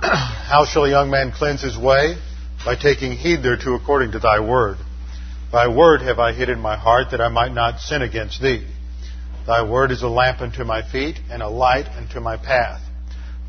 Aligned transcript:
How 0.02 0.64
shall 0.64 0.84
a 0.84 0.90
young 0.90 1.10
man 1.10 1.30
cleanse 1.30 1.60
his 1.60 1.76
way? 1.76 2.16
By 2.64 2.74
taking 2.74 3.12
heed 3.12 3.42
thereto 3.42 3.74
according 3.74 4.12
to 4.12 4.18
thy 4.18 4.40
word. 4.40 4.78
Thy 5.52 5.68
word 5.68 6.00
have 6.00 6.18
I 6.18 6.32
hid 6.32 6.48
in 6.48 6.58
my 6.58 6.76
heart 6.76 7.10
that 7.10 7.20
I 7.20 7.28
might 7.28 7.52
not 7.52 7.80
sin 7.80 8.00
against 8.00 8.40
thee. 8.40 8.66
Thy 9.46 9.62
word 9.62 9.90
is 9.90 10.02
a 10.02 10.08
lamp 10.08 10.40
unto 10.40 10.64
my 10.64 10.80
feet 10.90 11.18
and 11.30 11.42
a 11.42 11.48
light 11.48 11.86
unto 11.86 12.18
my 12.18 12.38
path. 12.38 12.80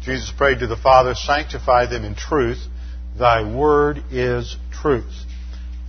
Jesus 0.01 0.31
prayed 0.35 0.59
to 0.59 0.67
the 0.67 0.75
Father, 0.75 1.15
sanctify 1.15 1.85
them 1.85 2.03
in 2.03 2.15
truth. 2.15 2.59
Thy 3.17 3.43
word 3.43 4.03
is 4.11 4.57
truth. 4.71 5.13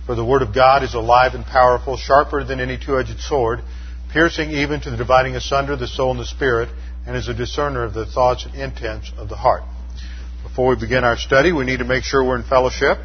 For 0.05 0.15
the 0.15 0.25
word 0.25 0.43
of 0.43 0.55
God 0.55 0.83
is 0.83 0.93
alive 0.93 1.33
and 1.33 1.45
powerful, 1.45 1.97
sharper 1.97 2.43
than 2.43 2.61
any 2.61 2.77
two-edged 2.77 3.19
sword, 3.19 3.61
piercing 4.13 4.51
even 4.51 4.79
to 4.81 4.91
the 4.91 4.97
dividing 4.97 5.35
asunder 5.35 5.75
the 5.75 5.87
soul 5.87 6.11
and 6.11 6.19
the 6.19 6.25
spirit, 6.25 6.69
and 7.05 7.17
is 7.17 7.27
a 7.27 7.33
discerner 7.33 7.83
of 7.83 7.93
the 7.93 8.05
thoughts 8.05 8.45
and 8.45 8.55
intents 8.55 9.11
of 9.17 9.27
the 9.27 9.35
heart. 9.35 9.63
Before 10.43 10.67
we 10.67 10.75
begin 10.75 11.03
our 11.05 11.17
study, 11.17 11.53
we 11.53 11.63
need 11.63 11.79
to 11.79 11.85
make 11.85 12.03
sure 12.03 12.23
we're 12.23 12.35
in 12.35 12.43
fellowship. 12.43 12.97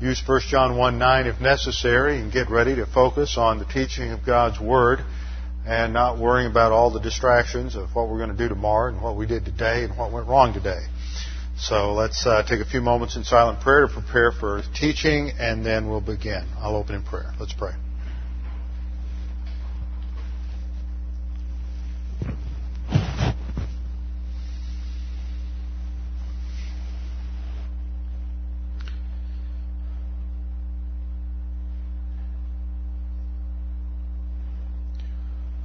Use 0.00 0.20
1 0.26 0.40
John 0.48 0.76
1 0.76 0.98
9 0.98 1.26
if 1.26 1.40
necessary 1.40 2.18
and 2.18 2.32
get 2.32 2.50
ready 2.50 2.74
to 2.74 2.84
focus 2.84 3.36
on 3.38 3.58
the 3.58 3.64
teaching 3.64 4.10
of 4.10 4.26
God's 4.26 4.60
Word 4.60 4.98
and 5.64 5.92
not 5.92 6.18
worrying 6.18 6.50
about 6.50 6.72
all 6.72 6.90
the 6.90 7.00
distractions 7.00 7.76
of 7.76 7.94
what 7.94 8.08
we're 8.08 8.18
going 8.18 8.36
to 8.36 8.36
do 8.36 8.48
tomorrow 8.48 8.92
and 8.92 9.00
what 9.00 9.16
we 9.16 9.24
did 9.24 9.44
today 9.44 9.84
and 9.84 9.96
what 9.96 10.10
went 10.12 10.26
wrong 10.26 10.52
today. 10.52 10.80
So 11.56 11.92
let's 11.92 12.26
uh, 12.26 12.42
take 12.42 12.60
a 12.60 12.68
few 12.68 12.80
moments 12.80 13.16
in 13.16 13.22
silent 13.22 13.60
prayer 13.60 13.86
to 13.86 13.92
prepare 13.92 14.32
for 14.32 14.62
teaching 14.74 15.30
and 15.38 15.64
then 15.64 15.88
we'll 15.88 16.00
begin. 16.00 16.44
I'll 16.58 16.76
open 16.76 16.96
in 16.96 17.02
prayer. 17.04 17.32
Let's 17.38 17.52
pray. 17.52 17.72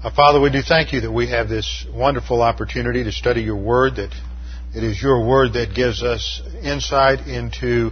Our 0.06 0.12
Father, 0.12 0.40
we 0.40 0.52
do 0.52 0.62
thank 0.62 0.94
you 0.94 1.02
that 1.02 1.12
we 1.12 1.30
have 1.30 1.50
this 1.50 1.84
wonderful 1.92 2.44
opportunity 2.44 3.04
to 3.06 3.12
study 3.12 3.42
your 3.42 3.56
word, 3.56 3.96
that 3.96 4.14
it 4.76 4.84
is 4.84 5.02
your 5.02 5.28
word 5.28 5.54
that 5.54 5.74
gives 5.74 6.04
us 6.04 6.44
insight 6.62 7.26
into 7.26 7.90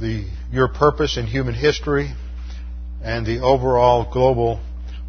the, 0.00 0.26
your 0.50 0.68
purpose 0.68 1.18
in 1.18 1.26
human 1.26 1.52
history 1.52 2.10
and 3.02 3.26
the 3.26 3.40
overall 3.40 4.10
global 4.10 4.62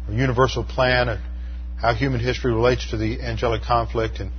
or 0.06 0.12
universal 0.12 0.64
plan 0.64 1.08
of 1.08 1.18
how 1.80 1.94
human 1.94 2.20
history 2.20 2.52
relates 2.52 2.90
to 2.90 2.98
the 2.98 3.22
angelic 3.22 3.62
conflict 3.62 4.20
and 4.20 4.30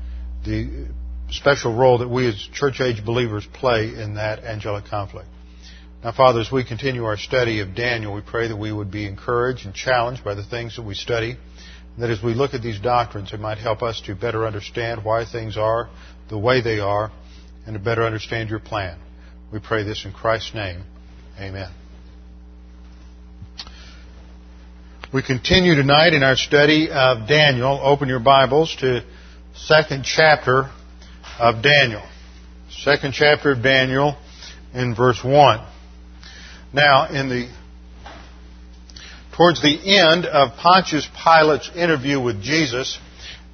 the 0.46 0.86
special 1.32 1.76
role 1.76 1.98
that 1.98 2.08
we 2.08 2.28
as 2.28 2.36
church 2.54 2.82
age 2.82 3.04
believers 3.04 3.48
play 3.54 3.96
in 3.96 4.14
that 4.14 4.44
angelic 4.44 4.86
conflict. 4.86 5.28
Now, 6.08 6.14
Father, 6.14 6.40
as 6.40 6.50
we 6.50 6.64
continue 6.64 7.04
our 7.04 7.18
study 7.18 7.60
of 7.60 7.76
Daniel, 7.76 8.14
we 8.14 8.22
pray 8.22 8.48
that 8.48 8.56
we 8.56 8.72
would 8.72 8.90
be 8.90 9.06
encouraged 9.06 9.66
and 9.66 9.76
challenged 9.76 10.24
by 10.24 10.36
the 10.36 10.44
things 10.46 10.78
that 10.78 10.84
we 10.84 10.94
study. 10.94 11.32
And 11.32 12.02
that 12.02 12.10
as 12.10 12.24
we 12.24 12.34
look 12.34 12.54
at 12.54 12.62
these 12.62 12.80
doctrines, 12.80 13.34
it 13.34 13.42
might 13.42 13.58
help 13.58 13.84
us 13.84 14.00
to 14.06 14.16
better 14.16 14.48
understand 14.48 15.04
why 15.04 15.26
things 15.26 15.58
are 15.58 15.90
the 16.30 16.38
way 16.38 16.62
they 16.62 16.80
are 16.80 17.12
and 17.66 17.74
to 17.74 17.80
better 17.80 18.04
understand 18.06 18.50
your 18.50 18.60
plan. 18.60 18.98
We 19.52 19.60
pray 19.60 19.84
this 19.84 20.06
in 20.06 20.14
Christ's 20.14 20.56
name. 20.56 20.82
Amen. 21.38 21.74
We 25.14 25.22
continue 25.24 25.76
tonight 25.76 26.14
in 26.14 26.24
our 26.24 26.38
study 26.38 26.90
of 26.90 27.28
Daniel. 27.28 27.82
Open 27.84 28.08
your 28.08 28.22
Bibles 28.22 28.74
to 28.80 29.04
second 29.54 30.06
chapter 30.06 30.72
of 31.38 31.62
Daniel. 31.62 32.04
Second 32.70 33.14
chapter 33.14 33.52
of 33.52 33.62
Daniel 33.62 34.16
in 34.74 34.96
verse 34.96 35.22
1. 35.22 35.74
Now, 36.74 37.08
in 37.10 37.30
the 37.30 37.50
towards 39.32 39.62
the 39.62 39.98
end 39.98 40.26
of 40.26 40.58
Pontius 40.58 41.08
Pilate's 41.16 41.70
interview 41.76 42.20
with 42.20 42.42
Jesus 42.42 42.98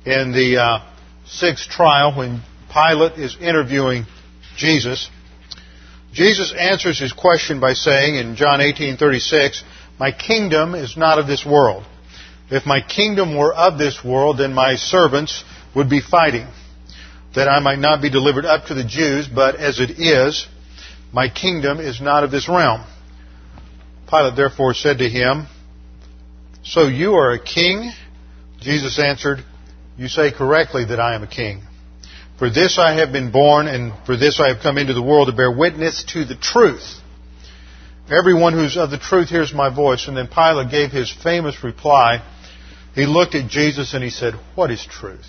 in 0.05 0.31
the 0.31 0.57
uh, 0.57 0.79
sixth 1.25 1.69
trial, 1.69 2.15
when 2.15 2.41
Pilate 2.73 3.19
is 3.19 3.37
interviewing 3.39 4.05
Jesus, 4.57 5.09
Jesus 6.11 6.53
answers 6.57 6.99
his 6.99 7.13
question 7.13 7.59
by 7.59 7.73
saying 7.73 8.15
in 8.15 8.35
John 8.35 8.61
18:36, 8.61 9.63
"My 9.99 10.11
kingdom 10.11 10.73
is 10.73 10.97
not 10.97 11.19
of 11.19 11.27
this 11.27 11.45
world. 11.45 11.83
If 12.49 12.65
my 12.65 12.81
kingdom 12.81 13.35
were 13.35 13.53
of 13.53 13.77
this 13.77 14.03
world, 14.03 14.39
then 14.39 14.53
my 14.53 14.75
servants 14.75 15.43
would 15.75 15.89
be 15.89 16.01
fighting, 16.01 16.47
that 17.35 17.47
I 17.47 17.59
might 17.59 17.79
not 17.79 18.01
be 18.01 18.09
delivered 18.09 18.45
up 18.45 18.67
to 18.67 18.73
the 18.73 18.83
Jews, 18.83 19.27
but 19.27 19.55
as 19.55 19.79
it 19.79 19.99
is, 19.99 20.47
my 21.11 21.29
kingdom 21.29 21.79
is 21.79 22.01
not 22.01 22.23
of 22.23 22.31
this 22.31 22.49
realm." 22.49 22.81
Pilate 24.13 24.35
therefore 24.35 24.75
said 24.75 24.99
to 24.99 25.09
him, 25.09 25.47
So 26.63 26.87
you 26.87 27.15
are 27.15 27.31
a 27.31 27.43
king? 27.43 27.91
Jesus 28.59 28.99
answered, 28.99 29.43
You 29.97 30.07
say 30.07 30.31
correctly 30.31 30.85
that 30.85 30.99
I 30.99 31.15
am 31.15 31.23
a 31.23 31.27
king. 31.27 31.63
For 32.37 32.51
this 32.51 32.77
I 32.77 32.93
have 32.99 33.11
been 33.11 33.31
born, 33.31 33.67
and 33.67 33.91
for 34.05 34.15
this 34.15 34.39
I 34.39 34.49
have 34.49 34.61
come 34.61 34.77
into 34.77 34.93
the 34.93 35.01
world 35.01 35.29
to 35.29 35.35
bear 35.35 35.51
witness 35.51 36.03
to 36.09 36.25
the 36.25 36.35
truth. 36.35 36.83
Everyone 38.11 38.53
who's 38.53 38.77
of 38.77 38.91
the 38.91 38.99
truth 38.99 39.29
hears 39.29 39.51
my 39.51 39.73
voice. 39.73 40.07
And 40.07 40.15
then 40.15 40.27
Pilate 40.27 40.69
gave 40.69 40.91
his 40.91 41.11
famous 41.11 41.63
reply. 41.63 42.23
He 42.93 43.07
looked 43.07 43.33
at 43.33 43.49
Jesus 43.49 43.95
and 43.95 44.03
he 44.03 44.11
said, 44.11 44.35
What 44.53 44.69
is 44.69 44.85
truth? 44.85 45.25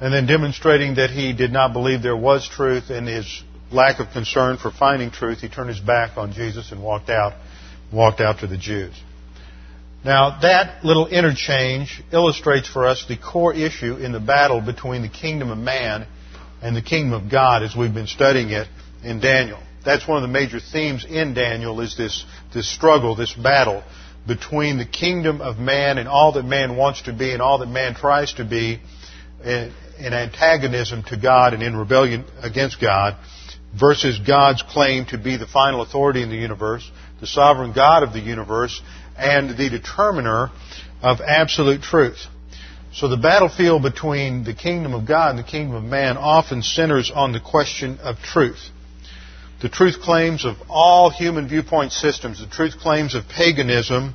And 0.00 0.12
then 0.12 0.26
demonstrating 0.26 0.96
that 0.96 1.08
he 1.08 1.32
did 1.32 1.52
not 1.52 1.72
believe 1.72 2.02
there 2.02 2.16
was 2.16 2.46
truth 2.46 2.90
and 2.90 3.08
his 3.08 3.42
lack 3.72 3.98
of 3.98 4.10
concern 4.10 4.58
for 4.58 4.70
finding 4.70 5.10
truth, 5.10 5.38
he 5.38 5.48
turned 5.48 5.70
his 5.70 5.80
back 5.80 6.18
on 6.18 6.34
Jesus 6.34 6.70
and 6.70 6.82
walked 6.82 7.08
out 7.08 7.32
walked 7.92 8.20
out 8.20 8.40
to 8.40 8.46
the 8.46 8.56
Jews. 8.58 8.94
Now, 10.04 10.40
that 10.42 10.84
little 10.84 11.06
interchange 11.06 12.02
illustrates 12.12 12.68
for 12.68 12.86
us 12.86 13.06
the 13.08 13.16
core 13.16 13.54
issue 13.54 13.96
in 13.96 14.12
the 14.12 14.20
battle 14.20 14.60
between 14.60 15.00
the 15.00 15.08
kingdom 15.08 15.50
of 15.50 15.56
man 15.56 16.06
and 16.60 16.76
the 16.76 16.82
kingdom 16.82 17.14
of 17.14 17.30
God 17.30 17.62
as 17.62 17.74
we've 17.74 17.94
been 17.94 18.06
studying 18.06 18.50
it 18.50 18.68
in 19.02 19.20
Daniel. 19.20 19.58
That's 19.84 20.06
one 20.06 20.16
of 20.16 20.22
the 20.22 20.32
major 20.32 20.60
themes 20.60 21.06
in 21.08 21.34
Daniel 21.34 21.80
is 21.80 21.96
this, 21.96 22.24
this 22.52 22.70
struggle, 22.70 23.14
this 23.14 23.32
battle 23.32 23.82
between 24.26 24.78
the 24.78 24.86
kingdom 24.86 25.40
of 25.40 25.58
man 25.58 25.98
and 25.98 26.08
all 26.08 26.32
that 26.32 26.44
man 26.44 26.76
wants 26.76 27.02
to 27.02 27.12
be 27.12 27.32
and 27.32 27.42
all 27.42 27.58
that 27.58 27.68
man 27.68 27.94
tries 27.94 28.32
to 28.34 28.44
be 28.44 28.80
in, 29.42 29.72
in 29.98 30.12
antagonism 30.12 31.02
to 31.04 31.16
God 31.16 31.52
and 31.52 31.62
in 31.62 31.76
rebellion 31.76 32.24
against 32.42 32.80
God 32.80 33.16
versus 33.78 34.18
God's 34.18 34.62
claim 34.62 35.06
to 35.06 35.18
be 35.18 35.36
the 35.36 35.46
final 35.46 35.82
authority 35.82 36.22
in 36.22 36.30
the 36.30 36.36
universe 36.36 36.90
the 37.24 37.28
sovereign 37.28 37.72
God 37.72 38.02
of 38.02 38.12
the 38.12 38.20
universe, 38.20 38.82
and 39.16 39.56
the 39.56 39.70
determiner 39.70 40.50
of 41.00 41.22
absolute 41.22 41.80
truth. 41.80 42.26
So 42.92 43.08
the 43.08 43.16
battlefield 43.16 43.82
between 43.82 44.44
the 44.44 44.52
kingdom 44.52 44.92
of 44.92 45.08
God 45.08 45.30
and 45.30 45.38
the 45.38 45.50
kingdom 45.50 45.74
of 45.74 45.84
man 45.84 46.18
often 46.18 46.62
centers 46.62 47.10
on 47.10 47.32
the 47.32 47.40
question 47.40 47.98
of 48.02 48.18
truth. 48.18 48.68
The 49.62 49.70
truth 49.70 50.02
claims 50.02 50.44
of 50.44 50.56
all 50.68 51.08
human 51.08 51.48
viewpoint 51.48 51.92
systems, 51.92 52.40
the 52.40 52.46
truth 52.46 52.76
claims 52.78 53.14
of 53.14 53.26
paganism, 53.26 54.14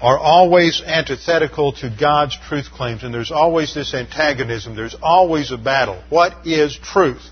are 0.00 0.16
always 0.16 0.80
antithetical 0.80 1.72
to 1.72 1.90
God's 1.90 2.38
truth 2.48 2.66
claims, 2.70 3.02
and 3.02 3.12
there's 3.12 3.32
always 3.32 3.74
this 3.74 3.94
antagonism. 3.94 4.76
There's 4.76 4.94
always 5.02 5.50
a 5.50 5.58
battle. 5.58 6.00
What 6.08 6.46
is 6.46 6.78
truth? 6.80 7.28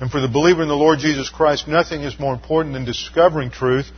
And 0.00 0.10
for 0.10 0.22
the 0.22 0.28
believer 0.28 0.62
in 0.62 0.68
the 0.68 0.74
Lord 0.74 0.98
Jesus 0.98 1.28
Christ, 1.28 1.68
nothing 1.68 2.00
is 2.00 2.18
more 2.18 2.32
important 2.32 2.72
than 2.72 2.86
discovering 2.86 3.50
truth 3.50 3.90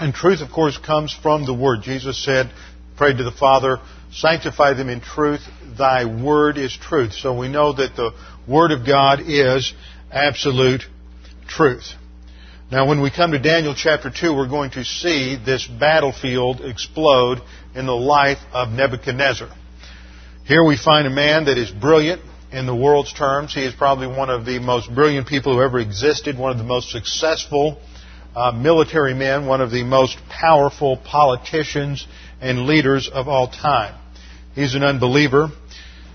and 0.00 0.14
truth, 0.14 0.40
of 0.40 0.50
course, 0.50 0.78
comes 0.78 1.12
from 1.12 1.46
the 1.46 1.54
Word. 1.54 1.82
Jesus 1.82 2.22
said, 2.22 2.50
prayed 2.96 3.18
to 3.18 3.24
the 3.24 3.32
Father, 3.32 3.78
sanctify 4.12 4.74
them 4.74 4.88
in 4.88 5.00
truth. 5.00 5.40
Thy 5.76 6.04
Word 6.04 6.58
is 6.58 6.76
truth. 6.76 7.12
So 7.12 7.36
we 7.36 7.48
know 7.48 7.72
that 7.72 7.96
the 7.96 8.12
Word 8.46 8.72
of 8.72 8.86
God 8.86 9.20
is 9.26 9.72
absolute 10.10 10.82
truth. 11.46 11.92
Now, 12.70 12.86
when 12.86 13.00
we 13.00 13.10
come 13.10 13.32
to 13.32 13.38
Daniel 13.38 13.74
chapter 13.74 14.10
2, 14.10 14.34
we're 14.34 14.48
going 14.48 14.72
to 14.72 14.84
see 14.84 15.36
this 15.42 15.66
battlefield 15.66 16.60
explode 16.60 17.38
in 17.74 17.86
the 17.86 17.96
life 17.96 18.38
of 18.52 18.68
Nebuchadnezzar. 18.70 19.48
Here 20.44 20.64
we 20.64 20.76
find 20.76 21.06
a 21.06 21.10
man 21.10 21.46
that 21.46 21.56
is 21.56 21.70
brilliant, 21.70 22.22
in 22.52 22.66
the 22.66 22.74
world's 22.74 23.12
terms. 23.12 23.54
He 23.54 23.64
is 23.64 23.74
probably 23.74 24.06
one 24.06 24.30
of 24.30 24.44
the 24.44 24.58
most 24.58 24.92
brilliant 24.94 25.26
people 25.26 25.54
who 25.54 25.62
ever 25.62 25.78
existed, 25.78 26.38
one 26.38 26.50
of 26.50 26.58
the 26.58 26.64
most 26.64 26.90
successful 26.90 27.80
uh, 28.38 28.52
military 28.52 29.14
men, 29.14 29.46
one 29.46 29.60
of 29.60 29.72
the 29.72 29.82
most 29.82 30.16
powerful 30.30 30.96
politicians 30.96 32.06
and 32.40 32.66
leaders 32.66 33.10
of 33.12 33.26
all 33.26 33.48
time. 33.48 33.98
He's 34.54 34.76
an 34.76 34.84
unbeliever, 34.84 35.48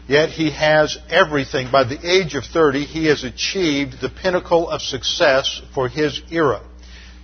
yet 0.08 0.30
he 0.30 0.50
has 0.52 0.98
everything. 1.10 1.70
By 1.70 1.84
the 1.84 2.00
age 2.02 2.36
of 2.36 2.46
30, 2.46 2.86
he 2.86 3.08
has 3.08 3.26
achieved 3.26 3.96
the 4.00 4.08
pinnacle 4.08 4.70
of 4.70 4.82
success 4.82 5.62
for 5.76 5.90
his 5.90 6.22
era. 6.32 6.62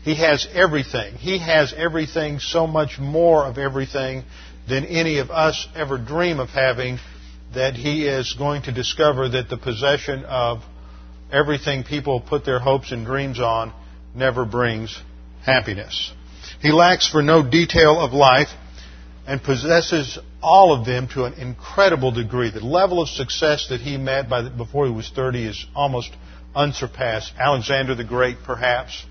He 0.04 0.16
has 0.16 0.46
everything. 0.54 1.16
He 1.16 1.40
has 1.40 1.74
everything, 1.74 2.40
so 2.40 2.68
much 2.68 3.00
more 3.00 3.46
of 3.46 3.58
everything 3.58 4.26
than 4.68 4.84
any 4.84 5.20
of 5.20 5.32
us 5.32 5.66
ever 5.78 5.98
dream 5.98 6.42
of 6.42 6.50
having, 6.50 7.00
that 7.54 7.74
he 7.74 8.06
is 8.06 8.36
going 8.38 8.64
to 8.64 8.74
discover 8.74 9.30
that 9.30 9.48
the 9.50 9.58
possession 9.58 10.26
of 10.26 10.62
everything 11.32 11.86
people 11.86 12.20
put 12.20 12.44
their 12.44 12.60
hopes 12.60 12.92
and 12.92 13.06
dreams 13.06 13.40
on 13.40 13.74
never 14.20 14.46
brings 14.46 15.02
happiness. 15.44 16.14
He 16.62 16.72
lacks 16.72 17.10
for 17.10 17.22
no 17.24 17.42
detail 17.50 18.00
of 18.00 18.14
life 18.14 18.50
and 19.26 19.42
possesses 19.42 20.20
all 20.42 20.74
of 20.74 20.86
them 20.86 21.08
to 21.10 21.26
an 21.26 21.34
incredible 21.34 22.12
degree. 22.12 22.52
The 22.52 22.60
level 22.60 23.02
of 23.02 23.10
success 23.10 23.68
that 23.70 23.80
he 23.80 23.98
met 23.98 24.30
the, 24.30 24.52
before 24.56 24.86
he 24.86 24.92
was 24.92 25.10
30 25.10 25.46
is 25.46 25.66
almost 25.76 26.12
unsurpassed. 26.56 27.34
Alexander 27.38 27.96
the 27.96 28.04
Great, 28.04 28.38
perhaps, 28.44 29.06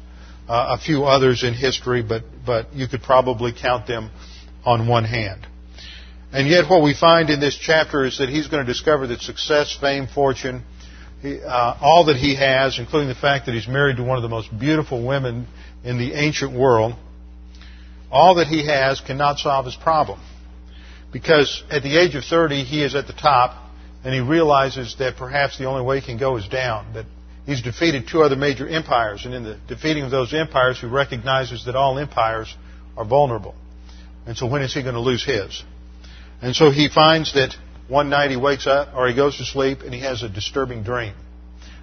uh, 0.48 0.76
a 0.78 0.82
few 0.82 1.04
others 1.04 1.42
in 1.42 1.54
history, 1.54 2.02
but, 2.02 2.22
but 2.44 2.74
you 2.74 2.88
could 2.88 3.02
probably 3.02 3.52
count 3.52 3.86
them 3.86 4.10
on 4.64 4.88
one 4.88 5.04
hand. 5.04 5.46
And 6.32 6.46
yet, 6.46 6.68
what 6.68 6.82
we 6.82 6.94
find 6.94 7.30
in 7.30 7.40
this 7.40 7.56
chapter 7.56 8.04
is 8.04 8.18
that 8.18 8.28
he's 8.28 8.48
going 8.48 8.64
to 8.64 8.70
discover 8.70 9.06
that 9.06 9.20
success, 9.20 9.76
fame, 9.80 10.06
fortune, 10.06 10.62
he, 11.22 11.40
uh, 11.40 11.76
all 11.80 12.06
that 12.06 12.16
he 12.16 12.36
has, 12.36 12.78
including 12.78 13.08
the 13.08 13.14
fact 13.14 13.46
that 13.46 13.52
he's 13.54 13.68
married 13.68 13.96
to 13.96 14.04
one 14.04 14.16
of 14.16 14.22
the 14.22 14.28
most 14.28 14.56
beautiful 14.56 15.04
women 15.04 15.46
in 15.84 15.98
the 15.98 16.12
ancient 16.14 16.52
world, 16.52 16.94
all 18.10 18.36
that 18.36 18.46
he 18.46 18.66
has 18.66 19.00
cannot 19.00 19.38
solve 19.38 19.66
his 19.66 19.76
problem. 19.76 20.20
Because 21.12 21.62
at 21.70 21.82
the 21.82 21.96
age 21.98 22.14
of 22.14 22.24
30, 22.24 22.64
he 22.64 22.82
is 22.82 22.94
at 22.94 23.06
the 23.06 23.12
top, 23.12 23.70
and 24.04 24.14
he 24.14 24.20
realizes 24.20 24.96
that 24.98 25.16
perhaps 25.16 25.58
the 25.58 25.64
only 25.64 25.82
way 25.82 26.00
he 26.00 26.06
can 26.06 26.18
go 26.18 26.36
is 26.36 26.46
down. 26.46 26.94
That 26.94 27.06
he's 27.46 27.62
defeated 27.62 28.06
two 28.08 28.22
other 28.22 28.36
major 28.36 28.68
empires, 28.68 29.24
and 29.24 29.34
in 29.34 29.42
the 29.42 29.58
defeating 29.66 30.04
of 30.04 30.10
those 30.10 30.32
empires, 30.32 30.80
he 30.80 30.86
recognizes 30.86 31.64
that 31.64 31.74
all 31.74 31.98
empires 31.98 32.54
are 32.96 33.04
vulnerable. 33.04 33.54
And 34.26 34.36
so 34.36 34.46
when 34.46 34.62
is 34.62 34.74
he 34.74 34.82
going 34.82 34.94
to 34.94 35.00
lose 35.00 35.24
his? 35.24 35.64
And 36.42 36.54
so 36.54 36.70
he 36.70 36.88
finds 36.88 37.32
that 37.34 37.56
one 37.88 38.10
night 38.10 38.30
he 38.30 38.36
wakes 38.36 38.66
up, 38.66 38.94
or 38.94 39.08
he 39.08 39.14
goes 39.14 39.38
to 39.38 39.44
sleep, 39.44 39.80
and 39.80 39.92
he 39.92 40.00
has 40.00 40.22
a 40.22 40.28
disturbing 40.28 40.82
dream. 40.82 41.14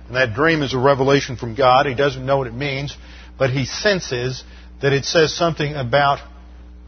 And 0.07 0.15
that 0.15 0.35
dream 0.35 0.61
is 0.61 0.73
a 0.73 0.77
revelation 0.77 1.35
from 1.35 1.55
God. 1.55 1.87
He 1.87 1.95
doesn't 1.95 2.25
know 2.25 2.37
what 2.37 2.47
it 2.47 2.53
means, 2.53 2.95
but 3.37 3.49
he 3.49 3.65
senses 3.65 4.43
that 4.81 4.93
it 4.93 5.05
says 5.05 5.35
something 5.35 5.73
about 5.73 6.19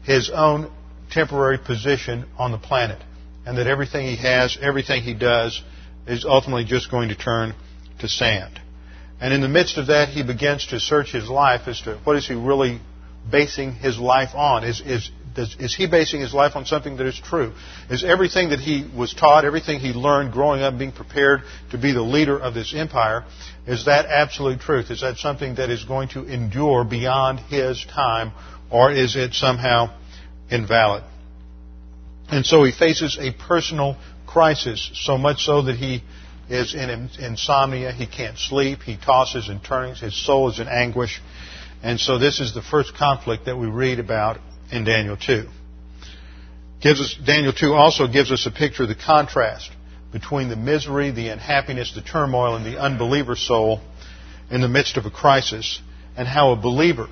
his 0.04 0.30
own 0.30 0.70
temporary 1.10 1.58
position 1.58 2.26
on 2.38 2.52
the 2.52 2.58
planet. 2.58 3.02
And 3.44 3.58
that 3.58 3.66
everything 3.66 4.06
he 4.06 4.16
has, 4.16 4.56
everything 4.60 5.02
he 5.02 5.14
does, 5.14 5.62
is 6.06 6.24
ultimately 6.24 6.64
just 6.64 6.90
going 6.90 7.08
to 7.08 7.16
turn 7.16 7.54
to 8.00 8.08
sand. 8.08 8.60
And 9.20 9.34
in 9.34 9.40
the 9.40 9.48
midst 9.48 9.78
of 9.78 9.88
that, 9.88 10.08
he 10.08 10.22
begins 10.22 10.66
to 10.68 10.78
search 10.78 11.12
his 11.12 11.28
life 11.28 11.66
as 11.66 11.80
to 11.82 11.98
what 12.04 12.16
is 12.16 12.28
he 12.28 12.34
really 12.34 12.80
basing 13.30 13.72
his 13.72 13.98
life 13.98 14.34
on? 14.34 14.64
Is, 14.64 14.80
is, 14.80 15.10
does, 15.38 15.56
is 15.60 15.72
he 15.72 15.86
basing 15.86 16.20
his 16.20 16.34
life 16.34 16.56
on 16.56 16.66
something 16.66 16.96
that 16.96 17.06
is 17.06 17.18
true? 17.18 17.52
Is 17.88 18.02
everything 18.02 18.48
that 18.50 18.58
he 18.58 18.84
was 18.96 19.14
taught, 19.14 19.44
everything 19.44 19.78
he 19.78 19.92
learned 19.92 20.32
growing 20.32 20.62
up, 20.62 20.76
being 20.76 20.90
prepared 20.90 21.42
to 21.70 21.78
be 21.78 21.92
the 21.92 22.02
leader 22.02 22.36
of 22.36 22.54
this 22.54 22.74
empire, 22.74 23.24
is 23.64 23.84
that 23.84 24.06
absolute 24.06 24.58
truth? 24.58 24.90
Is 24.90 25.00
that 25.02 25.18
something 25.18 25.54
that 25.54 25.70
is 25.70 25.84
going 25.84 26.08
to 26.08 26.24
endure 26.24 26.82
beyond 26.82 27.38
his 27.38 27.84
time, 27.84 28.32
or 28.68 28.90
is 28.90 29.14
it 29.14 29.32
somehow 29.32 29.96
invalid? 30.50 31.04
And 32.30 32.44
so 32.44 32.64
he 32.64 32.72
faces 32.72 33.16
a 33.20 33.30
personal 33.30 33.96
crisis, 34.26 34.90
so 34.94 35.16
much 35.16 35.44
so 35.44 35.62
that 35.62 35.76
he 35.76 36.02
is 36.50 36.74
in 36.74 37.10
insomnia. 37.20 37.92
He 37.92 38.08
can't 38.08 38.36
sleep. 38.36 38.82
He 38.82 38.96
tosses 38.96 39.48
and 39.48 39.62
turns. 39.62 40.00
His 40.00 40.20
soul 40.26 40.50
is 40.50 40.58
in 40.58 40.66
anguish. 40.66 41.20
And 41.80 42.00
so 42.00 42.18
this 42.18 42.40
is 42.40 42.54
the 42.54 42.62
first 42.62 42.96
conflict 42.96 43.44
that 43.44 43.56
we 43.56 43.68
read 43.68 44.00
about 44.00 44.40
in 44.70 44.84
Daniel 44.84 45.16
2. 45.16 45.48
Gives 46.80 47.00
us, 47.00 47.16
Daniel 47.24 47.52
2 47.52 47.72
also 47.72 48.06
gives 48.06 48.30
us 48.30 48.46
a 48.46 48.50
picture 48.50 48.84
of 48.84 48.88
the 48.88 48.94
contrast 48.94 49.70
between 50.12 50.48
the 50.48 50.56
misery, 50.56 51.10
the 51.10 51.28
unhappiness, 51.28 51.92
the 51.94 52.02
turmoil, 52.02 52.56
in 52.56 52.64
the 52.64 52.80
unbeliever's 52.80 53.40
soul 53.40 53.80
in 54.50 54.60
the 54.60 54.68
midst 54.68 54.96
of 54.96 55.04
a 55.04 55.10
crisis, 55.10 55.80
and 56.16 56.26
how 56.26 56.52
a 56.52 56.56
believer, 56.56 57.08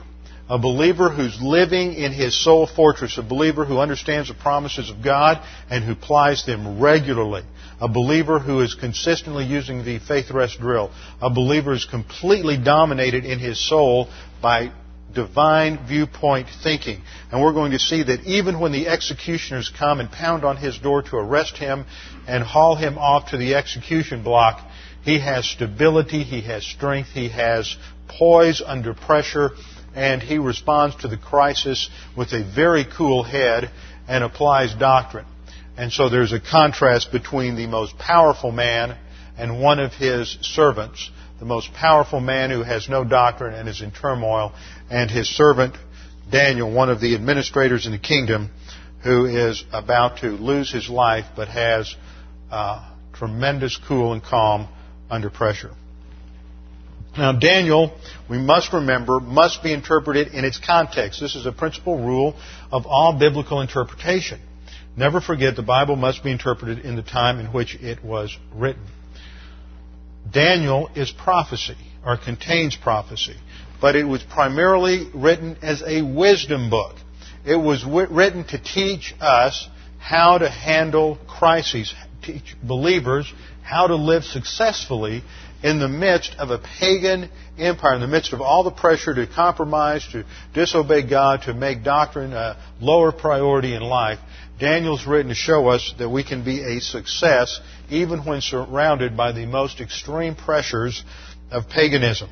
a 0.48 0.58
believer 0.58 1.10
who's 1.10 1.38
living 1.42 1.94
in 1.94 2.12
his 2.12 2.42
soul 2.42 2.66
fortress, 2.66 3.18
a 3.18 3.22
believer 3.22 3.64
who 3.64 3.78
understands 3.78 4.28
the 4.28 4.34
promises 4.34 4.88
of 4.88 5.02
God 5.02 5.42
and 5.68 5.84
who 5.84 5.92
applies 5.92 6.46
them 6.46 6.80
regularly, 6.80 7.42
a 7.80 7.88
believer 7.88 8.38
who 8.38 8.62
is 8.62 8.74
consistently 8.74 9.44
using 9.44 9.84
the 9.84 9.98
faith 9.98 10.30
rest 10.30 10.58
drill, 10.60 10.90
a 11.20 11.28
believer 11.28 11.72
is 11.72 11.84
completely 11.84 12.56
dominated 12.56 13.24
in 13.24 13.38
his 13.38 13.68
soul 13.68 14.08
by 14.40 14.72
divine 15.12 15.86
viewpoint 15.86 16.48
thinking. 16.62 17.00
And 17.30 17.42
we're 17.42 17.52
going 17.52 17.72
to 17.72 17.78
see 17.78 18.02
that 18.02 18.24
even 18.24 18.60
when 18.60 18.72
the 18.72 18.88
executioners 18.88 19.72
come 19.76 20.00
and 20.00 20.10
pound 20.10 20.44
on 20.44 20.56
his 20.56 20.78
door 20.78 21.02
to 21.02 21.16
arrest 21.16 21.56
him 21.56 21.86
and 22.26 22.42
haul 22.42 22.76
him 22.76 22.98
off 22.98 23.30
to 23.30 23.36
the 23.36 23.54
execution 23.54 24.22
block, 24.22 24.60
he 25.02 25.18
has 25.20 25.46
stability, 25.48 26.22
he 26.22 26.42
has 26.42 26.64
strength, 26.64 27.10
he 27.10 27.28
has 27.28 27.76
poise 28.08 28.62
under 28.64 28.94
pressure, 28.94 29.50
and 29.94 30.22
he 30.22 30.38
responds 30.38 30.96
to 30.96 31.08
the 31.08 31.16
crisis 31.16 31.88
with 32.16 32.32
a 32.32 32.44
very 32.54 32.84
cool 32.84 33.22
head 33.22 33.70
and 34.08 34.22
applies 34.22 34.74
doctrine. 34.74 35.26
And 35.76 35.92
so 35.92 36.08
there's 36.08 36.32
a 36.32 36.40
contrast 36.40 37.12
between 37.12 37.56
the 37.56 37.66
most 37.66 37.98
powerful 37.98 38.50
man 38.50 38.96
and 39.38 39.60
one 39.60 39.78
of 39.78 39.92
his 39.92 40.38
servants 40.40 41.10
the 41.38 41.44
most 41.44 41.72
powerful 41.74 42.20
man 42.20 42.50
who 42.50 42.62
has 42.62 42.88
no 42.88 43.04
doctrine 43.04 43.54
and 43.54 43.68
is 43.68 43.82
in 43.82 43.90
turmoil, 43.90 44.54
and 44.90 45.10
his 45.10 45.28
servant 45.28 45.74
Daniel, 46.30 46.72
one 46.72 46.90
of 46.90 47.00
the 47.00 47.14
administrators 47.14 47.86
in 47.86 47.92
the 47.92 47.98
kingdom, 47.98 48.50
who 49.04 49.26
is 49.26 49.64
about 49.72 50.18
to 50.18 50.30
lose 50.30 50.72
his 50.72 50.88
life 50.88 51.26
but 51.36 51.48
has 51.48 51.94
uh, 52.50 52.90
tremendous 53.12 53.78
cool 53.86 54.12
and 54.12 54.22
calm 54.22 54.68
under 55.08 55.30
pressure. 55.30 55.70
Now, 57.16 57.32
Daniel, 57.32 57.96
we 58.28 58.38
must 58.38 58.72
remember, 58.72 59.20
must 59.20 59.62
be 59.62 59.72
interpreted 59.72 60.28
in 60.28 60.44
its 60.44 60.58
context. 60.58 61.20
This 61.20 61.34
is 61.34 61.46
a 61.46 61.52
principal 61.52 62.04
rule 62.04 62.34
of 62.70 62.84
all 62.86 63.18
biblical 63.18 63.60
interpretation. 63.60 64.40
Never 64.96 65.20
forget 65.20 65.56
the 65.56 65.62
Bible 65.62 65.96
must 65.96 66.24
be 66.24 66.32
interpreted 66.32 66.80
in 66.84 66.96
the 66.96 67.02
time 67.02 67.38
in 67.38 67.46
which 67.46 67.74
it 67.76 68.04
was 68.04 68.36
written. 68.52 68.84
Daniel 70.30 70.90
is 70.94 71.10
prophecy, 71.10 71.76
or 72.04 72.16
contains 72.18 72.76
prophecy, 72.76 73.36
but 73.80 73.96
it 73.96 74.04
was 74.04 74.22
primarily 74.22 75.08
written 75.14 75.56
as 75.62 75.82
a 75.82 76.02
wisdom 76.02 76.70
book. 76.70 76.96
It 77.44 77.56
was 77.56 77.84
written 77.84 78.44
to 78.48 78.58
teach 78.58 79.14
us 79.20 79.68
how 79.98 80.38
to 80.38 80.48
handle 80.48 81.18
crises, 81.26 81.94
teach 82.22 82.56
believers 82.62 83.32
how 83.62 83.88
to 83.88 83.96
live 83.96 84.24
successfully 84.24 85.22
in 85.62 85.80
the 85.80 85.88
midst 85.88 86.34
of 86.38 86.50
a 86.50 86.58
pagan 86.58 87.28
empire, 87.58 87.94
in 87.94 88.00
the 88.00 88.06
midst 88.06 88.32
of 88.32 88.40
all 88.40 88.62
the 88.62 88.70
pressure 88.70 89.14
to 89.14 89.26
compromise, 89.26 90.06
to 90.12 90.24
disobey 90.54 91.08
God, 91.08 91.42
to 91.42 91.54
make 91.54 91.82
doctrine 91.82 92.32
a 92.32 92.56
lower 92.80 93.10
priority 93.10 93.74
in 93.74 93.82
life. 93.82 94.18
Daniel's 94.60 95.06
written 95.06 95.28
to 95.28 95.34
show 95.34 95.68
us 95.68 95.94
that 95.98 96.08
we 96.08 96.22
can 96.22 96.44
be 96.44 96.62
a 96.62 96.80
success 96.80 97.60
even 97.90 98.24
when 98.24 98.40
surrounded 98.40 99.16
by 99.16 99.32
the 99.32 99.46
most 99.46 99.80
extreme 99.80 100.34
pressures 100.34 101.02
of 101.50 101.68
paganism. 101.68 102.28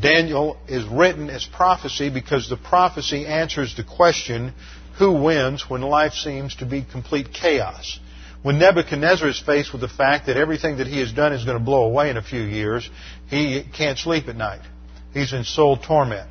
Daniel 0.00 0.56
is 0.68 0.84
written 0.86 1.28
as 1.28 1.44
prophecy 1.44 2.10
because 2.10 2.48
the 2.48 2.56
prophecy 2.56 3.26
answers 3.26 3.76
the 3.76 3.84
question, 3.84 4.54
who 4.98 5.22
wins 5.22 5.68
when 5.68 5.82
life 5.82 6.12
seems 6.14 6.56
to 6.56 6.66
be 6.66 6.82
complete 6.82 7.32
chaos? 7.32 7.98
When 8.42 8.58
Nebuchadnezzar 8.58 9.28
is 9.28 9.38
faced 9.38 9.72
with 9.72 9.82
the 9.82 9.88
fact 9.88 10.26
that 10.26 10.36
everything 10.36 10.78
that 10.78 10.86
he 10.86 11.00
has 11.00 11.12
done 11.12 11.32
is 11.32 11.44
going 11.44 11.58
to 11.58 11.64
blow 11.64 11.84
away 11.84 12.08
in 12.08 12.16
a 12.16 12.22
few 12.22 12.40
years, 12.40 12.88
he 13.28 13.62
can't 13.76 13.98
sleep 13.98 14.28
at 14.28 14.36
night. 14.36 14.62
He's 15.12 15.32
in 15.32 15.44
soul 15.44 15.76
torment. 15.76 16.30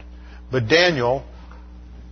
But 0.52 0.68
Daniel 0.68 1.24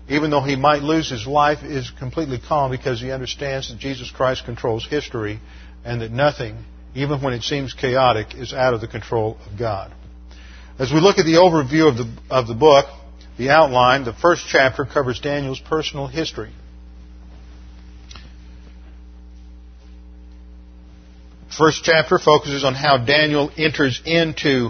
even 0.10 0.30
though 0.30 0.42
he 0.42 0.56
might 0.56 0.82
lose 0.82 1.10
his 1.10 1.28
life, 1.28 1.64
is 1.64 1.92
completely 2.00 2.40
calm 2.40 2.72
because 2.72 3.02
he 3.02 3.12
understands 3.12 3.70
that 3.70 3.78
Jesus 3.78 4.10
Christ 4.10 4.46
controls 4.46 4.88
history 4.88 5.40
and 5.84 6.02
that 6.02 6.12
nothing, 6.12 6.64
even 6.96 7.22
when 7.22 7.34
it 7.34 7.44
seems 7.44 7.74
chaotic, 7.74 8.34
is 8.36 8.54
out 8.54 8.74
of 8.74 8.82
the 8.82 8.88
control 8.88 9.38
of 9.46 9.60
God. 9.60 9.94
As 10.79 10.91
we 10.91 11.00
look 11.00 11.17
at 11.17 11.25
the 11.25 11.34
overview 11.34 11.89
of 11.89 11.98
the, 11.98 12.07
of 12.29 12.48
the 12.48 12.53
book, 12.53 12.86
the 13.38 13.50
outline, 13.50 14.03
the 14.05 14.13
first 14.13 14.46
chapter 14.48 14.86
covers 14.86 15.19
Daniel's 15.19 15.60
personal 15.60 16.05
history. 16.05 16.51
First 21.57 21.84
chapter 21.84 22.19
focuses 22.19 22.63
on 22.63 22.75
how 22.75 22.98
Daniel 22.98 23.50
enters 23.57 24.00
into 24.05 24.69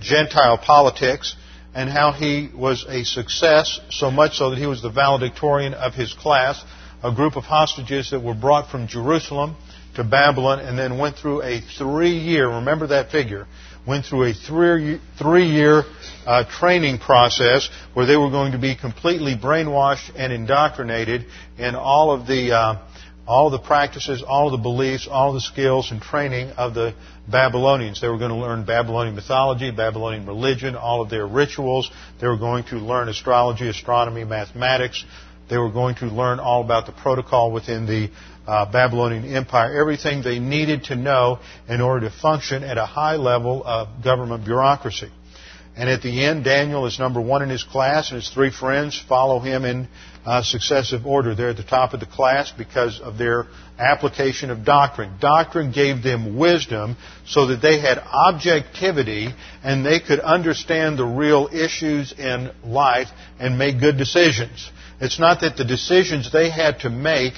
Gentile 0.00 0.58
politics 0.58 1.34
and 1.74 1.88
how 1.88 2.12
he 2.12 2.50
was 2.54 2.84
a 2.86 3.04
success, 3.04 3.80
so 3.90 4.10
much 4.10 4.36
so 4.36 4.50
that 4.50 4.58
he 4.58 4.66
was 4.66 4.82
the 4.82 4.90
valedictorian 4.90 5.72
of 5.72 5.94
his 5.94 6.12
class, 6.12 6.62
a 7.02 7.14
group 7.14 7.36
of 7.36 7.44
hostages 7.44 8.10
that 8.10 8.20
were 8.20 8.34
brought 8.34 8.70
from 8.70 8.86
Jerusalem 8.86 9.56
to 9.94 10.04
Babylon 10.04 10.60
and 10.60 10.78
then 10.78 10.98
went 10.98 11.16
through 11.16 11.42
a 11.42 11.62
three 11.78 12.18
year, 12.18 12.46
remember 12.48 12.88
that 12.88 13.10
figure, 13.10 13.46
went 13.88 14.04
through 14.04 14.24
a 14.24 14.34
three, 14.34 15.00
three 15.18 15.46
year 15.46 15.82
uh, 16.26 16.44
training 16.44 16.98
process 16.98 17.70
where 17.94 18.04
they 18.04 18.16
were 18.16 18.30
going 18.30 18.52
to 18.52 18.58
be 18.58 18.76
completely 18.76 19.34
brainwashed 19.34 20.12
and 20.14 20.30
indoctrinated 20.30 21.24
in 21.56 21.74
all 21.74 22.12
of 22.12 22.26
the 22.26 22.52
uh, 22.52 22.86
all 23.26 23.50
the 23.50 23.58
practices, 23.58 24.22
all 24.26 24.46
of 24.46 24.52
the 24.52 24.62
beliefs, 24.62 25.06
all 25.10 25.34
the 25.34 25.40
skills 25.40 25.90
and 25.90 26.00
training 26.00 26.48
of 26.52 26.72
the 26.72 26.94
Babylonians. 27.30 28.00
They 28.00 28.08
were 28.08 28.16
going 28.16 28.30
to 28.30 28.36
learn 28.36 28.64
Babylonian 28.64 29.14
mythology, 29.14 29.70
Babylonian 29.70 30.26
religion, 30.26 30.76
all 30.76 31.02
of 31.02 31.10
their 31.10 31.26
rituals. 31.26 31.90
They 32.20 32.26
were 32.26 32.38
going 32.38 32.64
to 32.64 32.76
learn 32.76 33.10
astrology, 33.10 33.68
astronomy, 33.68 34.24
mathematics. 34.24 35.04
They 35.48 35.58
were 35.58 35.70
going 35.70 35.96
to 35.96 36.06
learn 36.06 36.40
all 36.40 36.62
about 36.62 36.86
the 36.86 36.92
protocol 36.92 37.52
within 37.52 37.86
the 37.86 38.10
uh, 38.46 38.70
Babylonian 38.70 39.24
Empire, 39.24 39.78
everything 39.78 40.22
they 40.22 40.38
needed 40.38 40.84
to 40.84 40.96
know 40.96 41.38
in 41.68 41.80
order 41.80 42.08
to 42.08 42.14
function 42.14 42.64
at 42.64 42.78
a 42.78 42.86
high 42.86 43.16
level 43.16 43.62
of 43.64 44.02
government 44.02 44.44
bureaucracy. 44.44 45.10
And 45.78 45.88
at 45.88 46.02
the 46.02 46.24
end, 46.24 46.42
Daniel 46.42 46.86
is 46.86 46.98
number 46.98 47.20
one 47.20 47.40
in 47.40 47.50
his 47.50 47.62
class, 47.62 48.10
and 48.10 48.20
his 48.20 48.28
three 48.30 48.50
friends 48.50 49.00
follow 49.08 49.38
him 49.38 49.64
in 49.64 49.86
uh, 50.26 50.42
successive 50.42 51.06
order. 51.06 51.36
They're 51.36 51.50
at 51.50 51.56
the 51.56 51.62
top 51.62 51.94
of 51.94 52.00
the 52.00 52.06
class 52.06 52.50
because 52.50 52.98
of 52.98 53.16
their 53.16 53.46
application 53.78 54.50
of 54.50 54.64
doctrine. 54.64 55.12
Doctrine 55.20 55.70
gave 55.70 56.02
them 56.02 56.36
wisdom 56.36 56.96
so 57.26 57.46
that 57.46 57.62
they 57.62 57.78
had 57.78 57.98
objectivity 57.98 59.32
and 59.62 59.86
they 59.86 60.00
could 60.00 60.18
understand 60.18 60.98
the 60.98 61.06
real 61.06 61.48
issues 61.52 62.12
in 62.12 62.50
life 62.64 63.08
and 63.38 63.56
make 63.56 63.78
good 63.78 63.96
decisions. 63.96 64.72
It's 65.00 65.20
not 65.20 65.42
that 65.42 65.56
the 65.56 65.64
decisions 65.64 66.32
they 66.32 66.50
had 66.50 66.80
to 66.80 66.90
make 66.90 67.34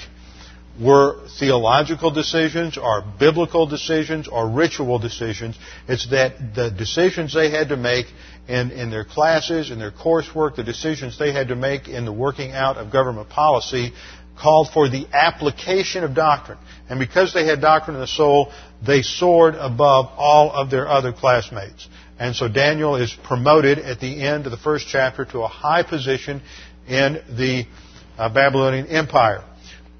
were 0.79 1.27
theological 1.39 2.11
decisions 2.11 2.77
or 2.77 3.03
biblical 3.19 3.67
decisions 3.67 4.27
or 4.27 4.49
ritual 4.49 4.99
decisions. 4.99 5.57
It's 5.87 6.09
that 6.09 6.55
the 6.55 6.71
decisions 6.71 7.33
they 7.33 7.49
had 7.49 7.69
to 7.69 7.77
make 7.77 8.07
in, 8.47 8.71
in 8.71 8.89
their 8.89 9.05
classes, 9.05 9.69
in 9.69 9.79
their 9.79 9.91
coursework, 9.91 10.55
the 10.55 10.63
decisions 10.63 11.19
they 11.19 11.31
had 11.33 11.49
to 11.49 11.55
make 11.55 11.87
in 11.87 12.05
the 12.05 12.13
working 12.13 12.51
out 12.51 12.77
of 12.77 12.91
government 12.91 13.29
policy 13.29 13.93
called 14.39 14.69
for 14.73 14.89
the 14.89 15.05
application 15.13 16.03
of 16.03 16.15
doctrine. 16.15 16.57
And 16.89 16.99
because 16.99 17.33
they 17.33 17.45
had 17.45 17.61
doctrine 17.61 17.95
in 17.95 18.01
the 18.01 18.07
soul, 18.07 18.51
they 18.85 19.01
soared 19.01 19.55
above 19.55 20.07
all 20.17 20.51
of 20.51 20.71
their 20.71 20.87
other 20.87 21.13
classmates. 21.13 21.87
And 22.17 22.35
so 22.35 22.47
Daniel 22.47 22.95
is 22.95 23.13
promoted 23.23 23.79
at 23.79 23.99
the 23.99 24.21
end 24.21 24.45
of 24.45 24.51
the 24.51 24.57
first 24.57 24.87
chapter 24.87 25.25
to 25.25 25.41
a 25.41 25.47
high 25.47 25.83
position 25.83 26.41
in 26.87 27.21
the 27.37 27.65
uh, 28.17 28.29
Babylonian 28.29 28.87
Empire. 28.87 29.43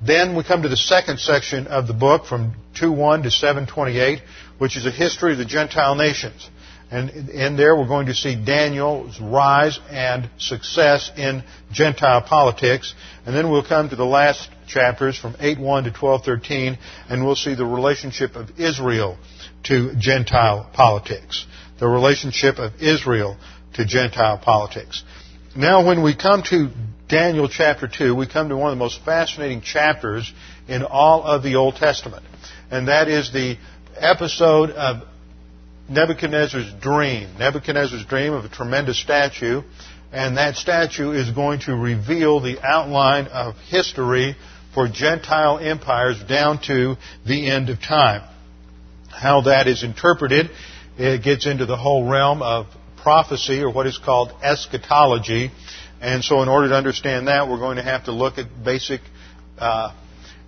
Then 0.03 0.35
we 0.35 0.43
come 0.43 0.63
to 0.63 0.69
the 0.69 0.77
second 0.77 1.19
section 1.19 1.67
of 1.67 1.85
the 1.87 1.93
book 1.93 2.25
from 2.25 2.55
2.1 2.75 3.23
to 3.23 3.29
7.28, 3.29 4.21
which 4.57 4.75
is 4.75 4.85
a 4.85 4.91
history 4.91 5.33
of 5.33 5.37
the 5.37 5.45
Gentile 5.45 5.95
nations. 5.95 6.49
And 6.89 7.29
in 7.29 7.55
there 7.55 7.75
we're 7.75 7.87
going 7.87 8.07
to 8.07 8.13
see 8.13 8.35
Daniel's 8.35 9.19
rise 9.21 9.79
and 9.89 10.29
success 10.37 11.11
in 11.15 11.43
Gentile 11.71 12.21
politics. 12.21 12.93
And 13.25 13.35
then 13.35 13.49
we'll 13.49 13.63
come 13.63 13.89
to 13.89 13.95
the 13.95 14.05
last 14.05 14.49
chapters 14.67 15.17
from 15.17 15.35
8.1 15.35 15.85
to 15.85 15.91
12.13, 15.91 16.77
and 17.09 17.25
we'll 17.25 17.35
see 17.35 17.53
the 17.53 17.65
relationship 17.65 18.35
of 18.35 18.59
Israel 18.59 19.17
to 19.63 19.95
Gentile 19.95 20.69
politics. 20.73 21.45
The 21.79 21.87
relationship 21.87 22.57
of 22.57 22.81
Israel 22.81 23.37
to 23.73 23.85
Gentile 23.85 24.39
politics. 24.39 25.03
Now 25.55 25.85
when 25.85 26.01
we 26.01 26.15
come 26.15 26.43
to 26.43 26.69
Daniel 27.11 27.49
chapter 27.49 27.89
2, 27.89 28.15
we 28.15 28.25
come 28.25 28.47
to 28.47 28.55
one 28.55 28.71
of 28.71 28.77
the 28.77 28.81
most 28.81 29.03
fascinating 29.03 29.59
chapters 29.59 30.31
in 30.69 30.81
all 30.81 31.23
of 31.23 31.43
the 31.43 31.55
Old 31.55 31.75
Testament. 31.75 32.23
And 32.71 32.87
that 32.87 33.09
is 33.09 33.33
the 33.33 33.57
episode 33.97 34.69
of 34.69 35.05
Nebuchadnezzar's 35.89 36.71
dream. 36.79 37.37
Nebuchadnezzar's 37.37 38.05
dream 38.05 38.31
of 38.31 38.45
a 38.45 38.49
tremendous 38.49 38.97
statue. 38.97 39.61
And 40.13 40.37
that 40.37 40.55
statue 40.55 41.11
is 41.11 41.29
going 41.31 41.59
to 41.61 41.75
reveal 41.75 42.39
the 42.39 42.61
outline 42.65 43.27
of 43.27 43.55
history 43.57 44.37
for 44.73 44.87
Gentile 44.87 45.59
empires 45.59 46.23
down 46.29 46.61
to 46.67 46.95
the 47.27 47.51
end 47.51 47.69
of 47.69 47.81
time. 47.81 48.21
How 49.09 49.41
that 49.41 49.67
is 49.67 49.83
interpreted, 49.83 50.49
it 50.97 51.21
gets 51.25 51.45
into 51.45 51.65
the 51.65 51.75
whole 51.75 52.07
realm 52.07 52.41
of 52.41 52.67
prophecy 53.03 53.59
or 53.59 53.69
what 53.69 53.85
is 53.85 53.97
called 53.97 54.31
eschatology 54.41 55.51
and 56.01 56.23
so, 56.23 56.41
in 56.41 56.49
order 56.49 56.69
to 56.69 56.75
understand 56.75 57.27
that, 57.27 57.47
we're 57.47 57.59
going 57.59 57.77
to 57.77 57.83
have 57.83 58.05
to 58.05 58.11
look 58.11 58.39
at 58.39 58.63
basic 58.63 59.01
uh, 59.59 59.93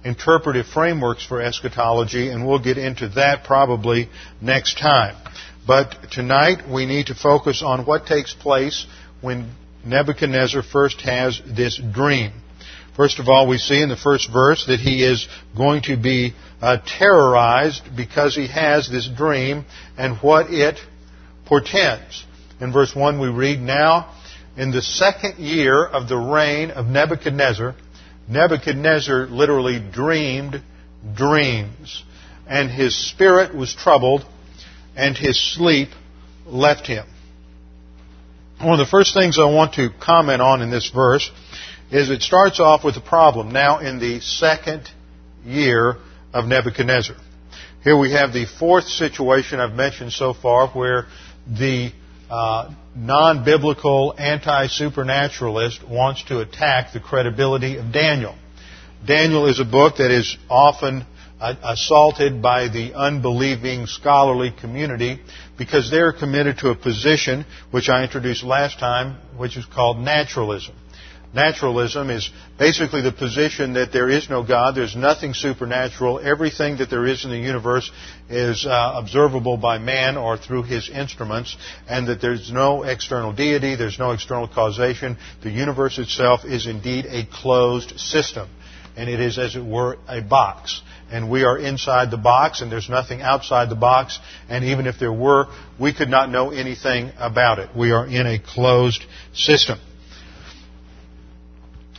interpretive 0.03 0.65
frameworks 0.65 1.23
for 1.23 1.41
eschatology, 1.41 2.29
and 2.29 2.47
we'll 2.47 2.61
get 2.61 2.79
into 2.79 3.09
that 3.09 3.43
probably 3.43 4.09
next 4.41 4.79
time. 4.79 5.15
But 5.65 5.95
tonight, 6.11 6.67
we 6.67 6.87
need 6.87 7.07
to 7.07 7.15
focus 7.15 7.61
on 7.63 7.85
what 7.85 8.07
takes 8.07 8.33
place 8.33 8.87
when 9.21 9.51
Nebuchadnezzar 9.85 10.63
first 10.63 11.01
has 11.01 11.39
this 11.45 11.77
dream. 11.77 12.31
First 12.95 13.19
of 13.19 13.29
all, 13.29 13.47
we 13.47 13.59
see 13.59 13.81
in 13.81 13.89
the 13.89 13.95
first 13.95 14.31
verse 14.31 14.65
that 14.65 14.79
he 14.79 15.03
is 15.03 15.27
going 15.55 15.83
to 15.83 15.97
be 15.97 16.33
uh, 16.61 16.77
terrorized 16.85 17.95
because 17.95 18.35
he 18.35 18.47
has 18.47 18.89
this 18.89 19.07
dream 19.07 19.65
and 19.97 20.17
what 20.17 20.51
it 20.51 20.79
portends. 21.45 22.25
In 22.59 22.71
verse 22.71 22.95
1, 22.95 23.19
we 23.19 23.29
read, 23.29 23.59
Now 23.59 24.13
in 24.55 24.71
the 24.71 24.81
second 24.81 25.39
year 25.39 25.83
of 25.85 26.07
the 26.07 26.17
reign 26.17 26.71
of 26.71 26.85
Nebuchadnezzar, 26.87 27.75
Nebuchadnezzar 28.27 29.27
literally 29.27 29.79
dreamed 29.79 30.61
dreams, 31.15 32.03
and 32.47 32.69
his 32.69 32.95
spirit 32.95 33.55
was 33.55 33.73
troubled, 33.73 34.25
and 34.95 35.17
his 35.17 35.39
sleep 35.39 35.89
left 36.45 36.87
him. 36.87 37.05
One 38.59 38.73
of 38.73 38.79
the 38.79 38.89
first 38.89 39.13
things 39.13 39.39
I 39.39 39.45
want 39.45 39.73
to 39.73 39.89
comment 39.99 40.41
on 40.41 40.61
in 40.61 40.69
this 40.69 40.89
verse 40.89 41.29
is 41.91 42.09
it 42.09 42.21
starts 42.21 42.59
off 42.59 42.83
with 42.83 42.95
a 42.95 43.01
problem 43.01 43.51
now 43.51 43.79
in 43.79 43.99
the 43.99 44.21
second 44.21 44.89
year 45.43 45.97
of 46.33 46.45
Nebuchadnezzar. 46.45 47.15
Here 47.83 47.97
we 47.97 48.13
have 48.13 48.31
the 48.31 48.45
fourth 48.45 48.85
situation 48.85 49.59
I've 49.59 49.73
mentioned 49.73 50.13
so 50.13 50.33
far 50.33 50.67
where 50.69 51.07
the 51.45 51.91
uh, 52.29 52.73
non-biblical 52.95 54.13
anti-supernaturalist 54.17 55.87
wants 55.87 56.23
to 56.25 56.39
attack 56.39 56.93
the 56.93 56.99
credibility 56.99 57.77
of 57.77 57.91
Daniel. 57.91 58.35
Daniel 59.05 59.47
is 59.47 59.59
a 59.59 59.65
book 59.65 59.97
that 59.97 60.11
is 60.11 60.37
often 60.49 61.05
uh, 61.39 61.55
assaulted 61.63 62.41
by 62.41 62.69
the 62.69 62.93
unbelieving 62.93 63.85
scholarly 63.85 64.51
community 64.61 65.19
because 65.57 65.91
they're 65.91 66.13
committed 66.13 66.57
to 66.59 66.69
a 66.69 66.75
position 66.75 67.45
which 67.71 67.89
I 67.89 68.03
introduced 68.03 68.43
last 68.43 68.79
time, 68.79 69.17
which 69.37 69.57
is 69.57 69.65
called 69.65 69.99
naturalism. 69.99 70.75
Naturalism 71.33 72.11
is 72.11 72.29
basically 72.59 73.01
the 73.01 73.11
position 73.11 73.73
that 73.73 73.91
there 73.91 74.07
is 74.07 74.29
no 74.29 74.43
God, 74.43 74.75
there's 74.75 74.95
nothing 74.95 75.33
supernatural, 75.33 76.19
everything 76.19 76.77
that 76.77 76.91
there 76.91 77.07
is 77.07 77.25
in 77.25 77.31
the 77.31 77.37
universe 77.37 77.89
is 78.29 78.67
uh, 78.67 78.93
observable 78.95 79.57
by 79.57 79.79
man 79.79 80.15
or 80.15 80.37
through 80.37 80.63
his 80.63 80.89
instruments, 80.89 81.57
and 81.87 82.07
that 82.07 82.21
there's 82.21 82.51
no 82.51 82.83
external 82.83 83.33
deity, 83.33 83.75
there's 83.75 83.97
no 83.97 84.11
external 84.11 84.47
causation. 84.47 85.17
The 85.41 85.49
universe 85.49 85.97
itself 85.97 86.45
is 86.45 86.67
indeed 86.67 87.07
a 87.07 87.25
closed 87.25 87.99
system, 87.99 88.47
and 88.95 89.09
it 89.09 89.19
is, 89.19 89.39
as 89.39 89.55
it 89.55 89.65
were, 89.65 89.97
a 90.07 90.21
box. 90.21 90.83
And 91.11 91.31
we 91.31 91.45
are 91.45 91.57
inside 91.57 92.11
the 92.11 92.17
box, 92.17 92.61
and 92.61 92.71
there's 92.71 92.89
nothing 92.89 93.23
outside 93.23 93.69
the 93.69 93.75
box, 93.75 94.19
and 94.49 94.65
even 94.65 94.85
if 94.85 94.99
there 94.99 95.13
were, 95.13 95.47
we 95.79 95.93
could 95.93 96.09
not 96.09 96.29
know 96.29 96.51
anything 96.51 97.11
about 97.17 97.57
it. 97.57 97.75
We 97.75 97.91
are 97.91 98.05
in 98.05 98.27
a 98.27 98.37
closed 98.37 99.03
system. 99.33 99.79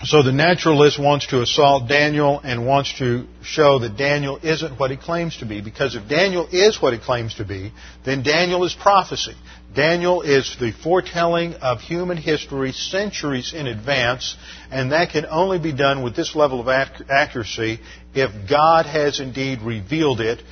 So 0.05 0.23
the 0.23 0.33
naturalist 0.33 0.99
wants 0.99 1.29
to 1.29 1.41
assault 1.41 1.89
Daniel 1.89 2.39
and 2.45 2.67
wants 2.67 2.99
to 2.99 3.27
show 3.43 3.79
that 3.79 3.97
Daniel 3.97 4.39
isn't 4.43 4.79
what 4.79 4.91
he 4.91 4.99
claims 4.99 5.39
to 5.39 5.47
be. 5.47 5.63
Because 5.63 5.97
if 5.97 6.07
Daniel 6.09 6.47
is 6.53 6.81
what 6.81 6.93
he 6.93 6.99
claims 6.99 7.37
to 7.37 7.45
be, 7.45 7.73
then 8.05 8.23
Daniel 8.23 8.65
is 8.65 8.75
prophecy. 8.75 9.35
Daniel 9.75 10.21
is 10.21 10.57
the 10.61 10.73
foretelling 10.73 11.55
of 11.55 11.81
human 11.81 12.19
history 12.19 12.73
centuries 12.73 13.55
in 13.55 13.67
advance, 13.67 14.37
and 14.71 14.93
that 14.93 15.11
can 15.11 15.25
only 15.27 15.59
be 15.59 15.73
done 15.73 16.03
with 16.03 16.15
this 16.15 16.37
level 16.37 16.61
of 16.61 16.69
accuracy 16.69 17.81
if 18.15 18.49
God 18.49 18.85
has 18.85 19.21
indeed 19.21 19.63
revealed 19.63 20.21
it 20.21 20.43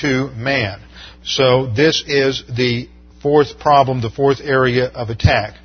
to 0.00 0.30
man. 0.30 0.80
So 1.22 1.66
this 1.66 2.02
is 2.06 2.44
the 2.48 2.88
fourth 3.20 3.58
problem, 3.58 4.00
the 4.00 4.10
fourth 4.10 4.40
area 4.40 4.86
of 4.86 5.10
attack. 5.10 5.56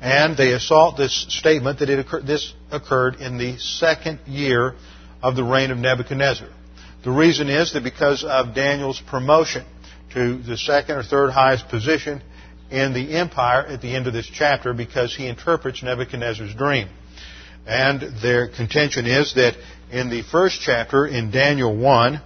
And 0.00 0.36
they 0.36 0.52
assault 0.52 0.96
this 0.96 1.26
statement 1.28 1.80
that 1.80 1.90
it 1.90 1.98
occurred, 1.98 2.26
this 2.26 2.54
occurred 2.70 3.16
in 3.16 3.36
the 3.36 3.58
second 3.58 4.20
year 4.26 4.74
of 5.22 5.34
the 5.34 5.42
reign 5.42 5.70
of 5.70 5.78
Nebuchadnezzar. 5.78 6.48
The 7.04 7.10
reason 7.10 7.48
is 7.48 7.72
that 7.72 7.82
because 7.82 8.24
of 8.24 8.54
Daniel's 8.54 9.00
promotion 9.00 9.64
to 10.14 10.38
the 10.38 10.56
second 10.56 10.96
or 10.96 11.02
third 11.02 11.30
highest 11.30 11.68
position 11.68 12.22
in 12.70 12.92
the 12.92 13.16
empire 13.16 13.64
at 13.66 13.80
the 13.80 13.94
end 13.94 14.06
of 14.06 14.12
this 14.12 14.28
chapter 14.32 14.72
because 14.72 15.14
he 15.14 15.26
interprets 15.26 15.82
Nebuchadnezzar's 15.82 16.54
dream. 16.54 16.88
And 17.66 18.00
their 18.22 18.48
contention 18.48 19.06
is 19.06 19.34
that 19.34 19.56
in 19.90 20.10
the 20.10 20.22
first 20.22 20.60
chapter, 20.60 21.06
in 21.06 21.30
Daniel 21.30 21.76
1, 21.76 22.20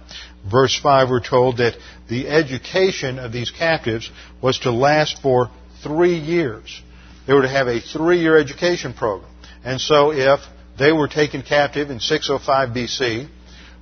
verse 0.49 0.77
5, 0.81 1.09
we're 1.09 1.21
told 1.21 1.57
that 1.57 1.75
the 2.09 2.27
education 2.27 3.19
of 3.19 3.31
these 3.31 3.51
captives 3.51 4.09
was 4.41 4.59
to 4.59 4.71
last 4.71 5.21
for 5.21 5.49
three 5.81 6.17
years. 6.17 6.81
They 7.25 7.33
were 7.33 7.43
to 7.43 7.49
have 7.49 7.67
a 7.67 7.79
three 7.79 8.19
year 8.19 8.37
education 8.37 8.93
program. 8.93 9.29
And 9.63 9.79
so 9.79 10.11
if 10.11 10.39
they 10.77 10.91
were 10.91 11.07
taken 11.07 11.41
captive 11.41 11.89
in 11.89 11.99
605 11.99 12.69
BC, 12.69 13.29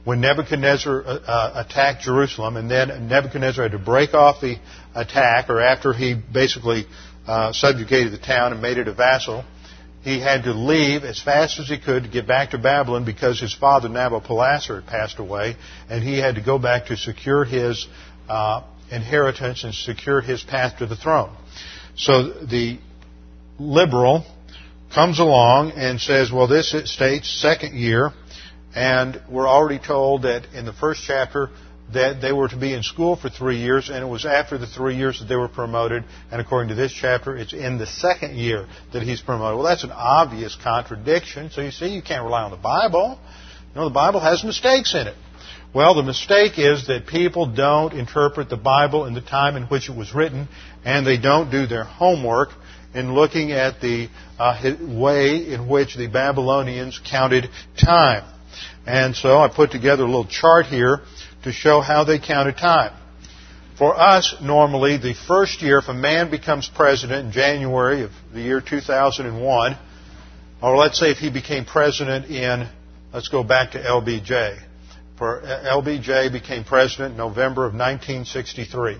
when 0.03 0.19
Nebuchadnezzar 0.19 1.03
uh, 1.03 1.05
uh, 1.05 1.63
attacked 1.65 2.03
Jerusalem, 2.03 2.57
and 2.57 2.69
then 2.69 3.07
Nebuchadnezzar 3.07 3.63
had 3.63 3.71
to 3.73 3.79
break 3.79 4.13
off 4.13 4.41
the 4.41 4.57
attack, 4.95 5.49
or 5.49 5.61
after 5.61 5.93
he 5.93 6.15
basically 6.15 6.85
uh, 7.27 7.53
subjugated 7.53 8.11
the 8.11 8.17
town 8.17 8.51
and 8.51 8.61
made 8.61 8.77
it 8.77 8.87
a 8.87 8.93
vassal, 8.93 9.43
he 10.01 10.19
had 10.19 10.43
to 10.45 10.53
leave 10.53 11.03
as 11.03 11.21
fast 11.21 11.59
as 11.59 11.67
he 11.67 11.77
could 11.77 12.03
to 12.03 12.09
get 12.09 12.27
back 12.27 12.51
to 12.51 12.57
Babylon 12.57 13.05
because 13.05 13.39
his 13.39 13.53
father 13.53 13.87
Nabopolassar 13.87 14.81
had 14.81 14.87
passed 14.87 15.19
away, 15.19 15.55
and 15.89 16.03
he 16.03 16.17
had 16.17 16.35
to 16.35 16.41
go 16.41 16.57
back 16.57 16.87
to 16.87 16.97
secure 16.97 17.45
his 17.45 17.87
uh, 18.27 18.63
inheritance 18.89 19.63
and 19.63 19.73
secure 19.73 20.19
his 20.21 20.41
path 20.41 20.79
to 20.79 20.87
the 20.87 20.95
throne. 20.95 21.35
So 21.95 22.29
the 22.29 22.79
liberal 23.61 24.25
comes 24.93 25.19
along 25.19 25.71
and 25.71 25.99
says, 25.99 26.31
well, 26.31 26.47
this 26.47 26.75
states 26.85 27.29
second 27.41 27.75
year, 27.75 28.11
and 28.75 29.21
we're 29.29 29.47
already 29.47 29.79
told 29.79 30.23
that 30.23 30.47
in 30.53 30.65
the 30.65 30.73
first 30.73 31.03
chapter 31.05 31.49
that 31.93 32.21
they 32.21 32.31
were 32.31 32.47
to 32.47 32.57
be 32.57 32.73
in 32.73 32.83
school 32.83 33.15
for 33.15 33.29
three 33.29 33.57
years, 33.57 33.89
and 33.89 33.97
it 34.03 34.07
was 34.07 34.25
after 34.25 34.57
the 34.57 34.67
three 34.67 34.95
years 34.95 35.19
that 35.19 35.25
they 35.25 35.35
were 35.35 35.49
promoted. 35.49 36.03
And 36.31 36.39
according 36.39 36.69
to 36.69 36.75
this 36.75 36.93
chapter, 36.93 37.35
it's 37.35 37.53
in 37.53 37.77
the 37.77 37.85
second 37.85 38.35
year 38.37 38.67
that 38.93 39.03
he's 39.03 39.21
promoted. 39.21 39.57
Well, 39.57 39.67
that's 39.67 39.83
an 39.83 39.91
obvious 39.91 40.57
contradiction. 40.61 41.49
So 41.51 41.61
you 41.61 41.71
see, 41.71 41.87
you 41.87 42.01
can't 42.01 42.23
rely 42.23 42.43
on 42.43 42.51
the 42.51 42.57
Bible. 42.57 43.19
You 43.73 43.75
know, 43.75 43.89
the 43.89 43.93
Bible 43.93 44.21
has 44.21 44.43
mistakes 44.43 44.95
in 44.95 45.07
it. 45.07 45.15
Well, 45.73 45.95
the 45.95 46.03
mistake 46.03 46.53
is 46.57 46.87
that 46.87 47.07
people 47.07 47.45
don't 47.45 47.93
interpret 47.93 48.49
the 48.49 48.57
Bible 48.57 49.05
in 49.05 49.13
the 49.13 49.21
time 49.21 49.55
in 49.55 49.63
which 49.63 49.89
it 49.89 49.95
was 49.95 50.13
written, 50.13 50.49
and 50.83 51.07
they 51.07 51.17
don't 51.17 51.49
do 51.49 51.65
their 51.65 51.85
homework 51.85 52.49
in 52.93 53.13
looking 53.13 53.51
at 53.51 53.79
the 53.81 54.09
uh, 54.37 54.75
way 54.81 55.53
in 55.53 55.67
which 55.67 55.95
the 55.95 56.07
Babylonians 56.07 56.99
counted 57.09 57.49
time. 57.77 58.23
And 58.85 59.15
so 59.15 59.37
I 59.37 59.47
put 59.47 59.71
together 59.71 60.03
a 60.03 60.07
little 60.07 60.25
chart 60.25 60.65
here 60.65 61.01
to 61.43 61.51
show 61.51 61.81
how 61.81 62.03
they 62.03 62.19
counted 62.19 62.57
time. 62.57 62.97
For 63.77 63.99
us, 63.99 64.35
normally, 64.41 64.97
the 64.97 65.15
first 65.27 65.61
year, 65.61 65.79
if 65.79 65.87
a 65.87 65.93
man 65.93 66.29
becomes 66.29 66.69
president 66.69 67.27
in 67.27 67.31
January 67.31 68.03
of 68.03 68.11
the 68.33 68.41
year 68.41 68.61
2001, 68.61 69.77
or 70.61 70.77
let's 70.77 70.99
say 70.99 71.09
if 71.09 71.17
he 71.17 71.31
became 71.31 71.65
president 71.65 72.25
in, 72.25 72.69
let's 73.13 73.29
go 73.29 73.43
back 73.43 73.71
to 73.71 73.79
LBJ. 73.79 74.59
For 75.17 75.41
LBJ 75.41 76.31
became 76.31 76.63
president 76.63 77.13
in 77.13 77.17
November 77.17 77.65
of 77.65 77.73
1963. 77.73 78.97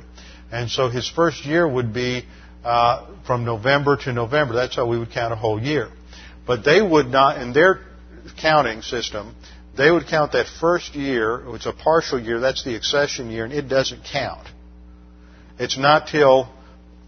And 0.51 0.69
so 0.69 0.89
his 0.89 1.09
first 1.09 1.45
year 1.45 1.67
would 1.67 1.93
be 1.93 2.25
uh, 2.63 3.07
from 3.25 3.45
November 3.45 3.97
to 3.97 4.13
November. 4.13 4.53
That's 4.53 4.75
how 4.75 4.87
we 4.87 4.97
would 4.97 5.11
count 5.11 5.33
a 5.33 5.35
whole 5.35 5.61
year. 5.61 5.89
But 6.45 6.63
they 6.63 6.81
would 6.81 7.07
not, 7.07 7.41
in 7.41 7.53
their 7.53 7.81
counting 8.39 8.81
system, 8.81 9.35
they 9.77 9.89
would 9.89 10.07
count 10.07 10.33
that 10.33 10.47
first 10.59 10.95
year, 10.95 11.43
it's 11.55 11.65
a 11.65 11.73
partial 11.73 12.19
year, 12.19 12.39
that's 12.39 12.63
the 12.63 12.75
accession 12.75 13.29
year, 13.29 13.45
and 13.45 13.53
it 13.53 13.67
doesn't 13.69 14.03
count. 14.11 14.47
It's 15.57 15.77
not 15.77 16.07
till 16.07 16.49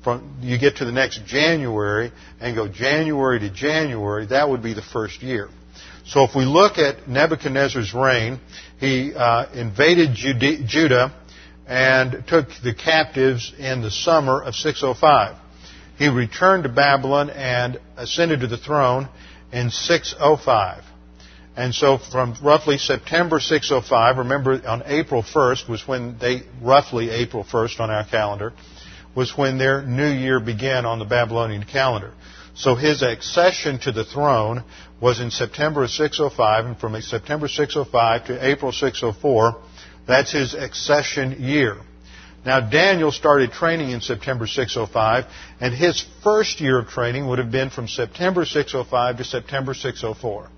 from, 0.03 0.37
you 0.41 0.57
get 0.57 0.77
to 0.77 0.85
the 0.85 0.91
next 0.91 1.25
January 1.25 2.11
and 2.39 2.55
go 2.55 2.67
January 2.67 3.39
to 3.39 3.49
January, 3.49 4.27
that 4.27 4.49
would 4.49 4.61
be 4.61 4.73
the 4.73 4.81
first 4.81 5.21
year. 5.21 5.49
So 6.05 6.23
if 6.23 6.35
we 6.35 6.43
look 6.43 6.77
at 6.77 7.07
Nebuchadnezzar's 7.07 7.93
reign, 7.93 8.39
he 8.79 9.13
uh, 9.13 9.51
invaded 9.53 10.13
Judah 10.13 11.13
and 11.65 12.23
took 12.27 12.49
the 12.61 12.73
captives 12.73 13.53
in 13.57 13.81
the 13.81 13.91
summer 13.91 14.43
of 14.43 14.55
605. 14.55 15.37
He 15.97 16.07
returned 16.07 16.63
to 16.63 16.69
Babylon 16.69 17.29
and 17.29 17.79
ascended 17.97 18.41
to 18.41 18.47
the 18.47 18.57
throne 18.57 19.09
in 19.51 19.69
605. 19.69 20.83
And 21.55 21.73
so 21.73 21.99
from 21.99 22.35
roughly 22.41 22.77
September 22.79 23.39
605, 23.39 24.17
remember 24.17 24.61
on 24.67 24.83
April 24.87 25.21
1st 25.21 25.69
was 25.69 25.87
when 25.87 26.17
they, 26.17 26.41
roughly 26.61 27.11
April 27.11 27.43
1st 27.43 27.79
on 27.79 27.91
our 27.91 28.05
calendar, 28.05 28.53
was 29.15 29.37
when 29.37 29.59
their 29.59 29.83
new 29.83 30.09
year 30.09 30.39
began 30.39 30.85
on 30.85 30.97
the 30.97 31.05
Babylonian 31.05 31.63
calendar. 31.63 32.11
So 32.55 32.73
his 32.75 33.03
accession 33.03 33.79
to 33.79 33.91
the 33.91 34.03
throne 34.03 34.63
was 34.99 35.19
in 35.19 35.29
September 35.29 35.83
of 35.83 35.91
605, 35.91 36.65
and 36.65 36.77
from 36.77 36.99
September 37.01 37.47
605 37.47 38.27
to 38.27 38.47
April 38.47 38.71
604, 38.71 39.61
that's 40.07 40.31
his 40.31 40.55
accession 40.55 41.43
year. 41.43 41.77
Now 42.45 42.59
Daniel 42.59 43.11
started 43.11 43.51
training 43.51 43.91
in 43.91 44.01
September 44.01 44.47
605, 44.47 45.25
and 45.61 45.73
his 45.73 46.05
first 46.23 46.59
year 46.59 46.79
of 46.79 46.87
training 46.87 47.27
would 47.27 47.39
have 47.39 47.51
been 47.51 47.69
from 47.69 47.87
September 47.87 48.45
605 48.45 49.17
to 49.17 49.23
September 49.23 49.73
604. 49.73 50.49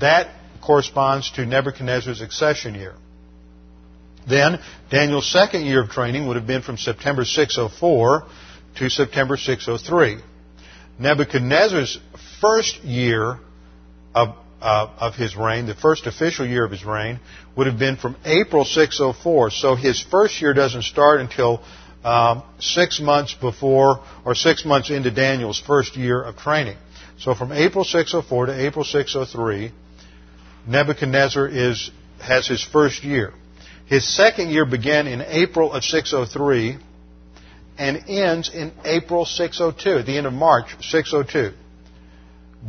That 0.00 0.28
corresponds 0.62 1.30
to 1.32 1.44
Nebuchadnezzar's 1.46 2.20
accession 2.20 2.74
year. 2.74 2.94
Then, 4.28 4.58
Daniel's 4.90 5.30
second 5.30 5.64
year 5.64 5.82
of 5.82 5.90
training 5.90 6.26
would 6.28 6.36
have 6.36 6.46
been 6.46 6.62
from 6.62 6.76
September 6.76 7.24
604 7.24 8.24
to 8.76 8.90
September 8.90 9.36
603. 9.36 10.22
Nebuchadnezzar's 10.98 11.98
first 12.40 12.84
year 12.84 13.38
of, 14.14 14.36
uh, 14.60 14.90
of 14.98 15.14
his 15.14 15.36
reign, 15.36 15.66
the 15.66 15.74
first 15.74 16.06
official 16.06 16.46
year 16.46 16.64
of 16.64 16.70
his 16.70 16.84
reign, 16.84 17.20
would 17.56 17.66
have 17.66 17.78
been 17.78 17.96
from 17.96 18.16
April 18.24 18.64
604. 18.64 19.50
So 19.50 19.74
his 19.74 20.02
first 20.02 20.40
year 20.40 20.54
doesn't 20.54 20.82
start 20.82 21.20
until 21.20 21.62
um, 22.04 22.42
six 22.58 23.00
months 23.00 23.34
before 23.34 24.00
or 24.24 24.34
six 24.34 24.64
months 24.64 24.90
into 24.90 25.10
Daniel's 25.10 25.60
first 25.60 25.96
year 25.96 26.22
of 26.22 26.36
training. 26.36 26.76
So 27.18 27.34
from 27.34 27.52
April 27.52 27.84
604 27.84 28.46
to 28.46 28.66
April 28.66 28.84
603, 28.84 29.72
Nebuchadnezzar 30.66 31.48
is, 31.48 31.90
has 32.20 32.46
his 32.46 32.62
first 32.62 33.02
year. 33.02 33.32
His 33.86 34.06
second 34.06 34.50
year 34.50 34.66
began 34.66 35.06
in 35.06 35.22
April 35.22 35.72
of 35.72 35.82
603 35.82 36.78
and 37.78 38.04
ends 38.08 38.50
in 38.52 38.72
April 38.84 39.24
602, 39.24 40.00
at 40.00 40.06
the 40.06 40.16
end 40.16 40.26
of 40.26 40.32
March 40.32 40.66
602. 40.80 41.56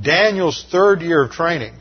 Daniel's 0.02 0.66
third 0.72 1.02
year 1.02 1.24
of 1.24 1.32
training 1.32 1.74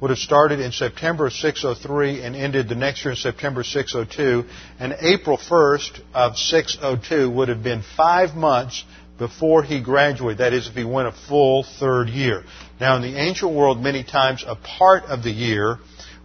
would 0.00 0.10
have 0.10 0.18
started 0.18 0.60
in 0.60 0.72
September 0.72 1.26
of 1.26 1.32
603 1.32 2.22
and 2.22 2.36
ended 2.36 2.68
the 2.68 2.74
next 2.74 3.04
year 3.04 3.12
in 3.12 3.16
September 3.16 3.64
602. 3.64 4.44
And 4.78 4.94
April 5.00 5.38
1st 5.38 6.00
of 6.14 6.36
602 6.36 7.30
would 7.30 7.48
have 7.48 7.62
been 7.62 7.82
five 7.96 8.34
months 8.34 8.84
before 9.18 9.62
he 9.62 9.82
graduated. 9.82 10.38
That 10.38 10.52
is, 10.52 10.68
if 10.68 10.74
he 10.74 10.84
went 10.84 11.08
a 11.08 11.12
full 11.12 11.62
third 11.62 12.08
year. 12.08 12.44
Now, 12.78 12.96
in 12.96 13.02
the 13.02 13.18
ancient 13.18 13.52
world, 13.52 13.80
many 13.80 14.04
times 14.04 14.44
a 14.46 14.56
part 14.56 15.04
of 15.04 15.22
the 15.22 15.30
year 15.30 15.78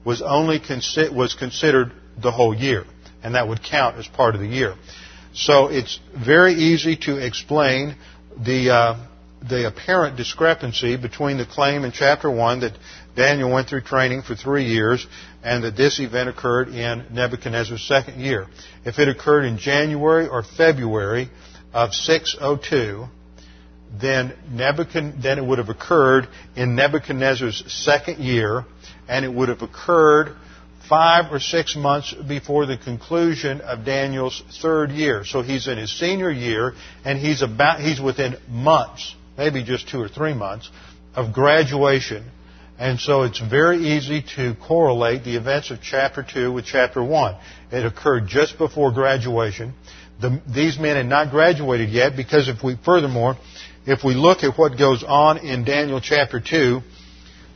was 0.03 0.21
only 0.21 0.59
consi- 0.59 1.13
was 1.13 1.33
considered 1.33 1.93
the 2.21 2.31
whole 2.31 2.53
year, 2.53 2.85
and 3.23 3.35
that 3.35 3.47
would 3.47 3.63
count 3.63 3.97
as 3.97 4.07
part 4.07 4.35
of 4.35 4.41
the 4.41 4.47
year. 4.47 4.75
So 5.33 5.67
it's 5.67 5.99
very 6.13 6.53
easy 6.53 6.97
to 6.97 7.17
explain 7.25 7.95
the 8.37 8.69
uh, 8.69 9.07
the 9.47 9.67
apparent 9.67 10.17
discrepancy 10.17 10.97
between 10.97 11.37
the 11.37 11.45
claim 11.45 11.83
in 11.83 11.91
chapter 11.91 12.29
one 12.29 12.59
that 12.61 12.77
Daniel 13.15 13.51
went 13.51 13.67
through 13.67 13.81
training 13.81 14.21
for 14.21 14.35
three 14.35 14.65
years 14.65 15.05
and 15.43 15.63
that 15.63 15.75
this 15.75 15.99
event 15.99 16.29
occurred 16.29 16.69
in 16.69 17.05
Nebuchadnezzar's 17.11 17.85
second 17.87 18.19
year. 18.19 18.47
If 18.85 18.99
it 18.99 19.07
occurred 19.07 19.45
in 19.45 19.57
January 19.57 20.27
or 20.27 20.43
February, 20.43 21.29
of 21.73 21.93
602, 21.93 23.05
then, 23.99 24.33
then 24.55 25.37
it 25.39 25.45
would 25.45 25.57
have 25.57 25.69
occurred 25.69 26.27
in 26.55 26.75
Nebuchadnezzar's 26.75 27.63
second 27.71 28.19
year, 28.19 28.65
and 29.07 29.25
it 29.25 29.33
would 29.33 29.49
have 29.49 29.61
occurred 29.61 30.35
five 30.87 31.31
or 31.31 31.39
six 31.39 31.75
months 31.75 32.13
before 32.13 32.65
the 32.65 32.77
conclusion 32.77 33.61
of 33.61 33.85
Daniel's 33.85 34.43
third 34.61 34.91
year. 34.91 35.23
So 35.25 35.41
he's 35.41 35.67
in 35.67 35.77
his 35.77 35.97
senior 35.97 36.31
year, 36.31 36.73
and 37.05 37.17
he's 37.17 37.41
about 37.41 37.79
he's 37.79 38.01
within 38.01 38.37
months, 38.49 39.15
maybe 39.37 39.63
just 39.63 39.89
two 39.89 39.99
or 39.99 40.07
three 40.07 40.33
months, 40.33 40.69
of 41.15 41.33
graduation. 41.33 42.25
And 42.77 42.99
so 42.99 43.23
it's 43.23 43.39
very 43.39 43.77
easy 43.77 44.23
to 44.35 44.55
correlate 44.55 45.23
the 45.23 45.35
events 45.35 45.69
of 45.71 45.79
chapter 45.81 46.23
2 46.23 46.51
with 46.51 46.65
chapter 46.65 47.03
1. 47.03 47.35
It 47.71 47.85
occurred 47.85 48.27
just 48.27 48.57
before 48.57 48.91
graduation 48.91 49.73
the, 50.21 50.41
these 50.47 50.77
men 50.77 50.95
had 50.95 51.07
not 51.07 51.31
graduated 51.31 51.89
yet 51.89 52.15
because 52.15 52.47
if 52.47 52.63
we, 52.63 52.77
furthermore, 52.85 53.35
if 53.85 54.03
we 54.03 54.13
look 54.13 54.43
at 54.43 54.57
what 54.57 54.77
goes 54.77 55.03
on 55.05 55.39
in 55.39 55.65
Daniel 55.65 55.99
chapter 55.99 56.39
2, 56.39 56.81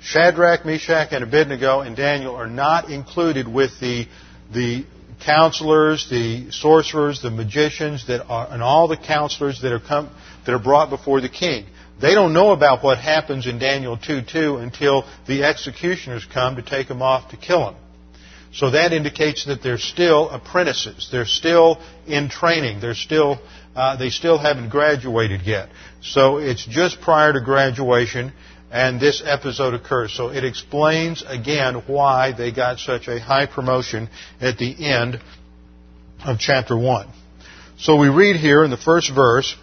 Shadrach, 0.02 0.66
Meshach, 0.66 1.10
and 1.12 1.24
Abednego 1.24 1.82
and 1.82 1.96
Daniel 1.96 2.36
are 2.36 2.48
not 2.48 2.90
included 2.90 3.48
with 3.48 3.72
the 3.80 4.08
the 4.54 4.86
counselors, 5.24 6.10
the 6.10 6.52
sorcerers, 6.52 7.22
the 7.22 7.32
magicians, 7.32 8.08
that 8.08 8.26
are, 8.28 8.48
and 8.52 8.62
all 8.62 8.88
the 8.88 8.98
counselors 8.98 9.62
that 9.62 9.72
are 9.72 9.80
come, 9.80 10.10
that 10.46 10.54
are 10.54 10.60
brought 10.60 10.90
before 10.90 11.22
the 11.22 11.30
king. 11.30 11.66
They 12.00 12.14
don't 12.14 12.34
know 12.34 12.52
about 12.52 12.84
what 12.84 12.98
happens 12.98 13.48
in 13.48 13.58
Daniel 13.58 13.98
2:2 13.98 14.58
until 14.62 15.06
the 15.28 15.44
executioners 15.44 16.26
come 16.26 16.58
to 16.58 16.62
take 16.62 16.88
him 16.90 17.02
off 17.02 17.30
to 17.30 17.38
kill 17.38 17.70
him. 17.70 17.76
So 18.54 18.72
that 18.72 18.94
indicates 18.94 19.46
that 19.46 19.62
they're 19.62 19.78
still 19.78 20.30
apprentices. 20.30 21.10
They're 21.12 21.26
still 21.26 21.82
in 22.08 22.30
training. 22.30 22.80
They're 22.80 22.96
still, 22.96 23.40
uh, 23.76 23.98
they 23.98 24.10
still 24.10 24.38
haven't 24.38 24.70
graduated 24.70 25.42
yet. 25.42 25.70
So 26.02 26.38
it's 26.38 26.66
just 26.66 27.02
prior 27.02 27.34
to 27.34 27.42
graduation, 27.42 28.32
and 28.72 29.00
this 29.00 29.22
episode 29.26 29.74
occurs. 29.74 30.14
So 30.14 30.30
it 30.30 30.44
explains 30.44 31.24
again 31.26 31.84
why 31.88 32.34
they 32.34 32.52
got 32.52 32.80
such 32.80 33.08
a 33.08 33.20
high 33.20 33.46
promotion 33.46 34.10
at 34.42 34.58
the 34.58 34.86
end 34.86 35.20
of 36.26 36.40
chapter 36.40 36.78
1. 36.78 37.08
So 37.78 37.98
we 37.98 38.10
read 38.10 38.38
here 38.38 38.64
in 38.64 38.72
the 38.72 38.78
first 38.78 39.14
verse, 39.14 39.56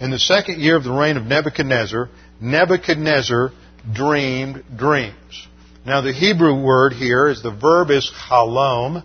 in 0.00 0.10
the 0.10 0.18
second 0.18 0.60
year 0.60 0.76
of 0.76 0.84
the 0.84 0.92
reign 0.92 1.16
of 1.16 1.24
Nebuchadnezzar, 1.24 2.08
Nebuchadnezzar 2.40 3.50
dreamed 3.92 4.64
dreams. 4.76 5.48
Now 5.84 6.00
the 6.00 6.12
Hebrew 6.12 6.62
word 6.62 6.92
here 6.92 7.28
is 7.28 7.42
the 7.42 7.50
verb 7.50 7.90
is 7.90 8.10
halom, 8.28 9.04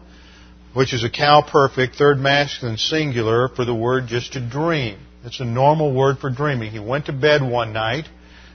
which 0.73 0.93
is 0.93 1.03
a 1.03 1.10
Qal 1.10 1.47
perfect, 1.47 1.95
third 1.95 2.19
masculine 2.19 2.77
singular 2.77 3.47
for 3.47 3.65
the 3.65 3.75
word 3.75 4.08
just 4.08 4.34
to 4.34 4.39
dream. 4.39 4.97
It's 5.23 5.39
a 5.39 5.45
normal 5.45 5.93
word 5.93 6.19
for 6.19 6.29
dreaming. 6.29 6.71
He 6.71 6.79
went 6.79 7.06
to 7.06 7.13
bed 7.13 7.41
one 7.41 7.73
night. 7.73 8.06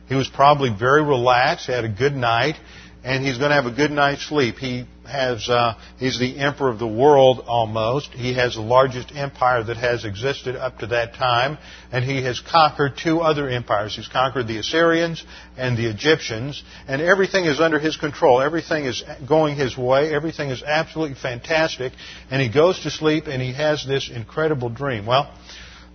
He 0.09 0.15
was 0.15 0.29
probably 0.29 0.71
very 0.71 1.03
relaxed, 1.03 1.67
had 1.67 1.85
a 1.85 1.89
good 1.89 2.15
night, 2.15 2.57
and 3.05 3.25
he's 3.25 3.39
going 3.39 3.51
to 3.51 3.55
have 3.55 3.67
a 3.67 3.75
good 3.75 3.91
night's 3.91 4.27
sleep. 4.27 4.57
He 4.57 4.87
has, 5.07 5.49
uh, 5.49 5.75
he's 5.99 6.19
the 6.19 6.39
emperor 6.39 6.69
of 6.69 6.79
the 6.79 6.87
world 6.87 7.45
almost. 7.47 8.13
He 8.13 8.35
has 8.35 8.55
the 8.55 8.61
largest 8.61 9.13
empire 9.15 9.63
that 9.63 9.77
has 9.77 10.05
existed 10.05 10.57
up 10.57 10.79
to 10.79 10.89
that 10.89 11.15
time, 11.15 11.59
and 11.93 12.05
he 12.05 12.23
has 12.23 12.41
conquered 12.41 12.97
two 12.97 13.21
other 13.21 13.49
empires. 13.49 13.97
He's 13.97 14.09
conquered 14.09 14.49
the 14.49 14.59
Assyrians 14.59 15.25
and 15.57 15.77
the 15.77 15.87
Egyptians, 15.87 16.63
and 16.87 17.01
everything 17.01 17.45
is 17.45 17.61
under 17.61 17.79
his 17.79 17.97
control. 17.97 18.41
Everything 18.41 18.85
is 18.85 19.03
going 19.27 19.57
his 19.57 19.77
way. 19.77 20.13
Everything 20.13 20.51
is 20.51 20.63
absolutely 20.63 21.17
fantastic, 21.17 21.93
and 22.31 22.43
he 22.43 22.49
goes 22.53 22.81
to 22.81 22.91
sleep 22.91 23.27
and 23.27 23.41
he 23.41 23.53
has 23.53 23.87
this 23.87 24.11
incredible 24.11 24.69
dream. 24.69 25.07
Well, 25.07 25.33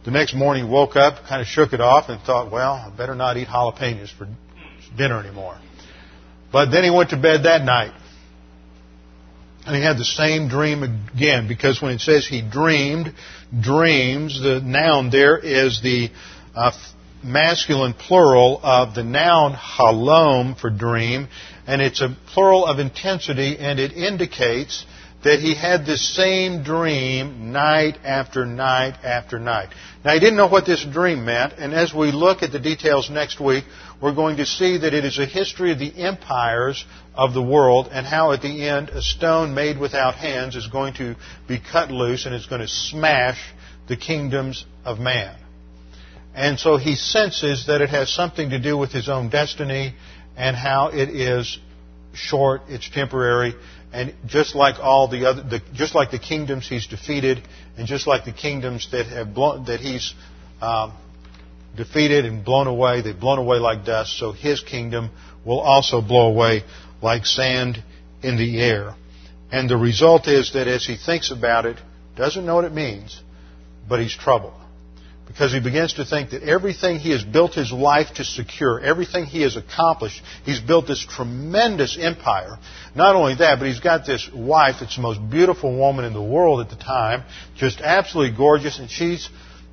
the 0.03 0.11
next 0.11 0.33
morning 0.33 0.69
woke 0.69 0.95
up, 0.95 1.25
kind 1.27 1.41
of 1.41 1.47
shook 1.47 1.73
it 1.73 1.81
off, 1.81 2.09
and 2.09 2.21
thought, 2.21 2.51
well, 2.51 2.73
I 2.73 2.95
better 2.95 3.15
not 3.15 3.37
eat 3.37 3.47
jalapenos 3.47 4.11
for 4.15 4.27
dinner 4.97 5.19
anymore. 5.19 5.57
But 6.51 6.71
then 6.71 6.83
he 6.83 6.89
went 6.89 7.11
to 7.11 7.17
bed 7.17 7.43
that 7.43 7.63
night. 7.63 7.93
And 9.65 9.75
he 9.75 9.81
had 9.81 9.97
the 9.97 10.05
same 10.05 10.49
dream 10.49 10.83
again, 10.83 11.47
because 11.47 11.81
when 11.81 11.93
it 11.93 12.01
says 12.01 12.27
he 12.27 12.41
dreamed, 12.41 13.13
dreams, 13.57 14.41
the 14.41 14.59
noun 14.59 15.09
there 15.09 15.37
is 15.37 15.81
the 15.81 16.09
uh, 16.53 16.71
masculine 17.23 17.93
plural 17.93 18.59
of 18.61 18.93
the 18.93 19.03
noun 19.03 19.53
halom 19.53 20.59
for 20.59 20.69
dream, 20.69 21.29
and 21.65 21.81
it's 21.81 22.01
a 22.01 22.15
plural 22.33 22.65
of 22.65 22.79
intensity, 22.79 23.57
and 23.57 23.79
it 23.79 23.93
indicates 23.93 24.85
that 25.23 25.39
he 25.39 25.55
had 25.55 25.86
the 25.86 25.97
same 25.97 26.63
dream 26.63 27.51
night 27.51 27.97
after 28.03 28.45
night 28.45 28.97
after 29.03 29.39
night. 29.39 29.69
Now, 30.03 30.13
he 30.13 30.19
didn't 30.19 30.36
know 30.36 30.47
what 30.47 30.65
this 30.65 30.86
dream 30.86 31.23
meant, 31.23 31.53
and 31.57 31.73
as 31.73 31.93
we 31.93 32.12
look 32.12 32.43
at 32.43 32.51
the 32.51 32.59
details 32.59 33.09
next 33.09 33.39
week, 33.39 33.63
we're 34.01 34.13
going 34.13 34.38
to 34.38 34.45
see 34.45 34.79
that 34.79 34.93
it 34.93 35.05
is 35.05 35.19
a 35.19 35.25
history 35.25 35.71
of 35.71 35.79
the 35.79 35.95
empires 35.97 36.83
of 37.13 37.33
the 37.33 37.41
world 37.41 37.88
and 37.91 38.05
how 38.05 38.33
at 38.33 38.41
the 38.41 38.67
end 38.67 38.89
a 38.89 39.01
stone 39.01 39.53
made 39.53 39.79
without 39.79 40.15
hands 40.15 40.55
is 40.55 40.67
going 40.67 40.93
to 40.95 41.15
be 41.47 41.59
cut 41.59 41.89
loose 41.89 42.25
and 42.25 42.36
is 42.36 42.45
going 42.45 42.62
to 42.62 42.67
smash 42.67 43.39
the 43.88 43.95
kingdoms 43.95 44.65
of 44.83 44.99
man. 44.99 45.38
And 46.36 46.59
so 46.59 46.77
he 46.77 46.95
senses 46.95 47.67
that 47.67 47.81
it 47.81 47.89
has 47.89 48.12
something 48.12 48.49
to 48.49 48.59
do 48.59 48.77
with 48.77 48.91
his 48.91 49.07
own 49.07 49.29
destiny 49.29 49.93
and 50.36 50.55
how 50.55 50.89
it 50.89 51.09
is 51.09 51.59
short, 52.13 52.63
it's 52.67 52.89
temporary, 52.89 53.53
and 53.93 54.13
just 54.25 54.56
like 54.56 54.79
all 54.79 55.08
the 55.08 55.25
other, 55.25 55.43
the, 55.43 55.62
just 55.73 55.93
like 55.93 56.12
the 56.12 56.19
kingdoms 56.19 56.67
he's 56.67 56.88
defeated, 56.88 57.41
and 57.77 57.88
just 57.88 58.08
like 58.08 58.25
the 58.25 58.34
kingdoms 58.34 58.89
that 58.91 59.06
have 59.06 59.34
blown, 59.34 59.65
that 59.65 59.79
he's 59.79 60.13
um, 60.62 60.93
defeated 61.77 62.25
and 62.25 62.43
blown 62.43 62.67
away, 62.67 63.01
they've 63.01 63.19
blown 63.19 63.38
away 63.38 63.58
like 63.58 63.86
dust. 63.86 64.17
So 64.17 64.32
his 64.32 64.62
kingdom 64.62 65.12
will 65.45 65.60
also 65.60 66.01
blow 66.01 66.27
away 66.27 66.63
like 67.01 67.25
sand 67.25 67.84
in 68.23 68.36
the 68.38 68.60
air. 68.60 68.95
And 69.51 69.69
the 69.69 69.77
result 69.77 70.27
is 70.27 70.53
that 70.53 70.67
as 70.67 70.86
he 70.86 70.97
thinks 70.97 71.29
about 71.29 71.67
it, 71.67 71.77
doesn't 72.15 72.45
know 72.45 72.56
what 72.56 72.65
it 72.65 72.73
means, 72.73 73.21
but 73.88 73.99
he's 73.99 74.15
troubled 74.15 74.62
because 75.34 75.52
he 75.52 75.60
begins 75.60 75.96
to 75.96 76.06
think 76.06 76.30
that 76.30 76.43
everything 76.43 77.00
he 77.00 77.10
has 77.10 77.24
built 77.24 77.56
his 77.56 77.72
life 77.72 78.13
to 78.15 78.24
secure, 78.24 78.80
everything 78.80 79.26
he 79.26 79.41
has 79.41 79.56
accomplished, 79.56 80.22
he's 80.46 80.60
built 80.60 80.86
this 80.86 81.04
tremendous 81.04 81.98
empire. 82.00 82.60
Not 82.96 83.15
only 83.15 83.34
that, 83.36 83.58
but 83.58 83.67
he's 83.67 83.80
got 83.80 84.06
this 84.06 84.30
wife 84.32 84.76
that's 84.80 84.96
the 84.96 85.02
most 85.02 85.19
beautiful 85.32 85.76
woman 85.76 86.06
in 86.06 86.13
the 86.13 86.22
world 86.22 86.62
at 86.62 86.69
the 86.69 86.82
time, 86.82 87.24
just 87.58 87.82
absolutely 87.82 88.38
gorgeous, 88.38 88.78
and 88.78 88.91
she's 88.91 89.28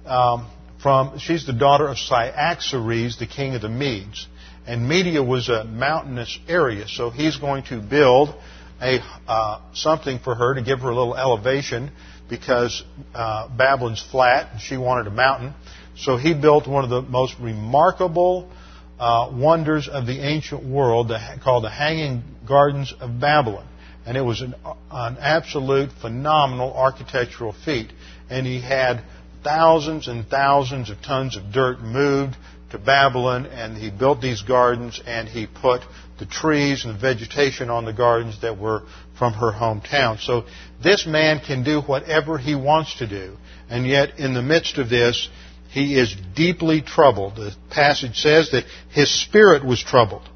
um, 0.07 0.51
from 0.83 1.19
she's 1.19 1.47
the 1.47 1.53
daughter 1.53 1.89
of 1.89 1.99
Cyaxares, 1.99 3.19
the 3.19 3.27
king 3.27 3.55
of 3.55 3.61
the 3.61 3.69
Medes. 3.69 4.29
And 4.67 4.89
Media 4.89 5.23
was 5.23 5.51
a 5.51 5.65
mountainous 5.65 6.39
area, 6.49 6.89
so 6.89 7.11
he's 7.11 7.37
going 7.37 7.65
to 7.65 7.83
build 7.83 8.35
a 8.81 9.01
uh, 9.29 9.61
something 9.75 10.21
for 10.21 10.35
her 10.35 10.55
to 10.55 10.63
give 10.63 10.81
her 10.81 10.89
a 10.89 10.95
little 10.95 11.17
elevation 11.17 11.91
because 12.31 12.83
uh, 13.15 13.49
Babylon's 13.49 14.03
flat 14.03 14.53
and 14.53 14.61
she 14.61 14.77
wanted 14.77 15.09
a 15.09 15.11
mountain. 15.11 15.53
So 15.97 16.17
he 16.17 16.33
built 16.33 16.67
one 16.67 16.85
of 16.85 16.91
the 16.91 17.03
most 17.03 17.35
remarkable 17.41 18.51
uh, 18.99 19.31
wonders 19.33 19.89
of 19.89 20.07
the 20.07 20.21
ancient 20.21 20.65
world 20.65 21.13
called 21.43 21.65
the 21.65 21.71
Hanging 21.71 22.23
Gardens 22.47 22.95
of 23.01 23.21
Babylon. 23.21 23.67
And 24.07 24.17
it 24.17 24.23
was 24.23 24.41
an, 24.41 24.55
an 24.91 25.19
absolute 25.19 25.91
phenomenal 26.01 26.73
architectural 26.73 27.53
feat. 27.65 27.93
And 28.31 28.47
he 28.47 28.61
had 28.61 29.03
thousands 29.45 30.09
and 30.09 30.27
thousands 30.27 30.91
of 30.91 31.03
tons 31.03 31.37
of 31.37 31.53
dirt 31.53 31.81
moved 31.81 32.37
to 32.71 32.79
Babylon, 32.79 33.47
and 33.47 33.77
he 33.77 33.91
built 33.91 34.21
these 34.21 34.43
gardens, 34.43 35.01
and 35.05 35.29
he 35.29 35.47
put 35.47 35.83
the 36.21 36.27
trees 36.27 36.85
and 36.85 36.95
the 36.95 36.99
vegetation 36.99 37.69
on 37.69 37.85
the 37.85 37.93
gardens 37.93 38.41
that 38.43 38.57
were 38.57 38.85
from 39.19 39.33
her 39.33 39.51
hometown. 39.51 40.21
So 40.21 40.45
this 40.83 41.07
man 41.07 41.41
can 41.41 41.65
do 41.65 41.81
whatever 41.81 42.39
he 42.39 42.55
wants 42.55 42.99
to 42.99 43.09
do, 43.09 43.37
and 43.69 43.87
yet 43.87 44.21
in 44.21 44.35
the 44.35 44.43
midst 44.43 44.79
of 44.79 44.89
this, 44.89 45.29
he 45.71 45.99
is 45.99 46.15
deeply 46.35 46.83
troubled. 46.83 47.37
The 47.37 47.55
passage 47.71 48.17
says 48.17 48.51
that 48.53 48.65
his 48.91 49.11
spirit 49.11 49.65
was 49.65 49.83
troubled. 49.83 50.29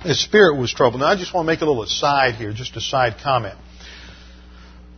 His 0.00 0.20
spirit 0.22 0.56
was 0.56 0.72
troubled. 0.72 1.00
Now 1.00 1.08
I 1.08 1.16
just 1.16 1.32
want 1.32 1.46
to 1.46 1.52
make 1.52 1.60
a 1.60 1.64
little 1.64 1.82
aside 1.82 2.34
here, 2.34 2.52
just 2.52 2.76
a 2.76 2.80
side 2.80 3.16
comment. 3.22 3.58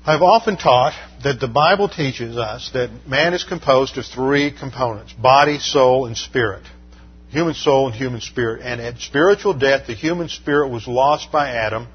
I've 0.04 0.22
often 0.22 0.56
taught 0.56 0.94
that 1.24 1.40
the 1.40 1.48
Bible 1.48 1.88
teaches 1.88 2.36
us 2.36 2.70
that 2.74 2.90
man 3.08 3.34
is 3.34 3.42
composed 3.42 3.98
of 3.98 4.04
three 4.04 4.52
components 4.56 5.12
body, 5.12 5.58
soul, 5.58 6.06
and 6.06 6.16
spirit. 6.16 6.62
Human 7.36 7.52
soul 7.52 7.88
and 7.88 7.94
human 7.94 8.22
spirit. 8.22 8.62
And 8.62 8.80
at 8.80 8.96
spiritual 8.98 9.52
death, 9.52 9.86
the 9.86 9.92
human 9.92 10.30
spirit 10.30 10.70
was 10.70 10.88
lost 10.88 11.30
by 11.30 11.50
Adam. 11.50 11.86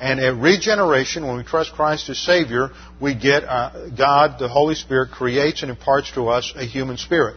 And 0.00 0.18
at 0.18 0.36
regeneration, 0.36 1.26
when 1.26 1.36
we 1.36 1.42
trust 1.44 1.74
Christ 1.74 2.08
as 2.08 2.18
Savior, 2.18 2.70
we 2.98 3.14
get 3.14 3.44
uh, 3.44 3.90
God, 3.90 4.38
the 4.38 4.48
Holy 4.48 4.74
Spirit, 4.74 5.10
creates 5.10 5.60
and 5.60 5.70
imparts 5.70 6.12
to 6.12 6.28
us 6.28 6.50
a 6.56 6.64
human 6.64 6.96
spirit. 6.96 7.36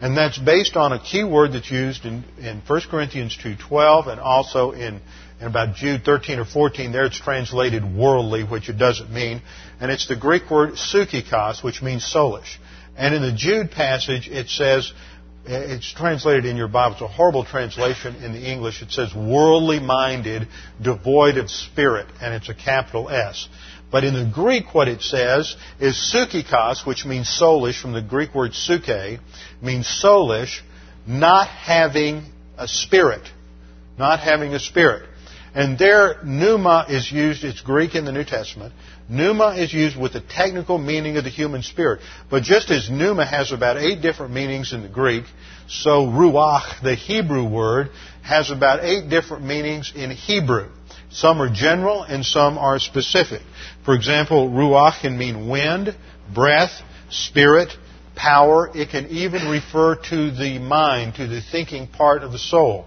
And 0.00 0.16
that's 0.16 0.38
based 0.38 0.74
on 0.74 0.94
a 0.94 0.98
key 0.98 1.22
word 1.22 1.52
that's 1.52 1.70
used 1.70 2.06
in, 2.06 2.24
in 2.38 2.62
1 2.66 2.80
Corinthians 2.90 3.36
2.12 3.44 4.08
and 4.08 4.18
also 4.18 4.70
in 4.72 5.02
in 5.38 5.46
about 5.46 5.74
Jude 5.74 6.02
13 6.02 6.38
or 6.38 6.46
14, 6.46 6.92
there 6.92 7.04
it's 7.04 7.20
translated 7.20 7.84
worldly, 7.84 8.42
which 8.42 8.70
it 8.70 8.78
doesn't 8.78 9.12
mean. 9.12 9.42
And 9.80 9.90
it's 9.90 10.08
the 10.08 10.16
Greek 10.16 10.50
word 10.50 10.76
psychikos, 10.76 11.62
which 11.62 11.82
means 11.82 12.02
soulish. 12.02 12.56
And 12.96 13.14
in 13.14 13.20
the 13.20 13.32
Jude 13.32 13.70
passage, 13.70 14.28
it 14.28 14.48
says, 14.48 14.90
it's 15.46 15.92
translated 15.92 16.44
in 16.44 16.56
your 16.56 16.68
Bible. 16.68 16.94
It's 16.94 17.02
a 17.02 17.08
horrible 17.08 17.44
translation 17.44 18.16
in 18.16 18.32
the 18.32 18.40
English. 18.40 18.82
It 18.82 18.90
says 18.90 19.14
worldly 19.14 19.78
minded, 19.78 20.48
devoid 20.82 21.36
of 21.38 21.50
spirit, 21.50 22.06
and 22.20 22.34
it's 22.34 22.48
a 22.48 22.54
capital 22.54 23.08
S. 23.08 23.48
But 23.90 24.04
in 24.04 24.14
the 24.14 24.30
Greek, 24.32 24.74
what 24.74 24.88
it 24.88 25.02
says 25.02 25.54
is 25.78 25.94
psychikos, 25.94 26.86
which 26.86 27.04
means 27.04 27.28
soulish, 27.28 27.80
from 27.80 27.92
the 27.92 28.02
Greek 28.02 28.34
word 28.34 28.54
psyche, 28.54 29.20
means 29.62 29.86
soulish, 29.86 30.60
not 31.06 31.46
having 31.48 32.24
a 32.58 32.66
spirit. 32.66 33.22
Not 33.98 34.20
having 34.20 34.54
a 34.54 34.58
spirit. 34.58 35.08
And 35.54 35.78
there, 35.78 36.22
pneuma 36.22 36.86
is 36.88 37.10
used, 37.10 37.44
it's 37.44 37.62
Greek 37.62 37.94
in 37.94 38.04
the 38.04 38.12
New 38.12 38.24
Testament. 38.24 38.74
Pneuma 39.08 39.54
is 39.56 39.72
used 39.72 39.96
with 39.96 40.14
the 40.14 40.20
technical 40.20 40.78
meaning 40.78 41.16
of 41.16 41.24
the 41.24 41.30
human 41.30 41.62
spirit. 41.62 42.00
But 42.28 42.42
just 42.42 42.70
as 42.70 42.90
pneuma 42.90 43.24
has 43.24 43.52
about 43.52 43.76
eight 43.76 44.02
different 44.02 44.32
meanings 44.32 44.72
in 44.72 44.82
the 44.82 44.88
Greek, 44.88 45.24
so 45.68 46.06
ruach, 46.06 46.82
the 46.82 46.94
Hebrew 46.94 47.48
word, 47.48 47.90
has 48.22 48.50
about 48.50 48.84
eight 48.84 49.08
different 49.08 49.44
meanings 49.44 49.92
in 49.94 50.10
Hebrew. 50.10 50.68
Some 51.10 51.40
are 51.40 51.48
general 51.48 52.02
and 52.02 52.26
some 52.26 52.58
are 52.58 52.80
specific. 52.80 53.42
For 53.84 53.94
example, 53.94 54.50
ruach 54.50 55.00
can 55.00 55.16
mean 55.16 55.48
wind, 55.48 55.94
breath, 56.34 56.82
spirit, 57.10 57.72
power. 58.16 58.70
It 58.74 58.90
can 58.90 59.06
even 59.08 59.48
refer 59.48 59.94
to 60.10 60.30
the 60.32 60.58
mind, 60.58 61.14
to 61.14 61.28
the 61.28 61.40
thinking 61.40 61.86
part 61.86 62.22
of 62.22 62.32
the 62.32 62.38
soul. 62.38 62.86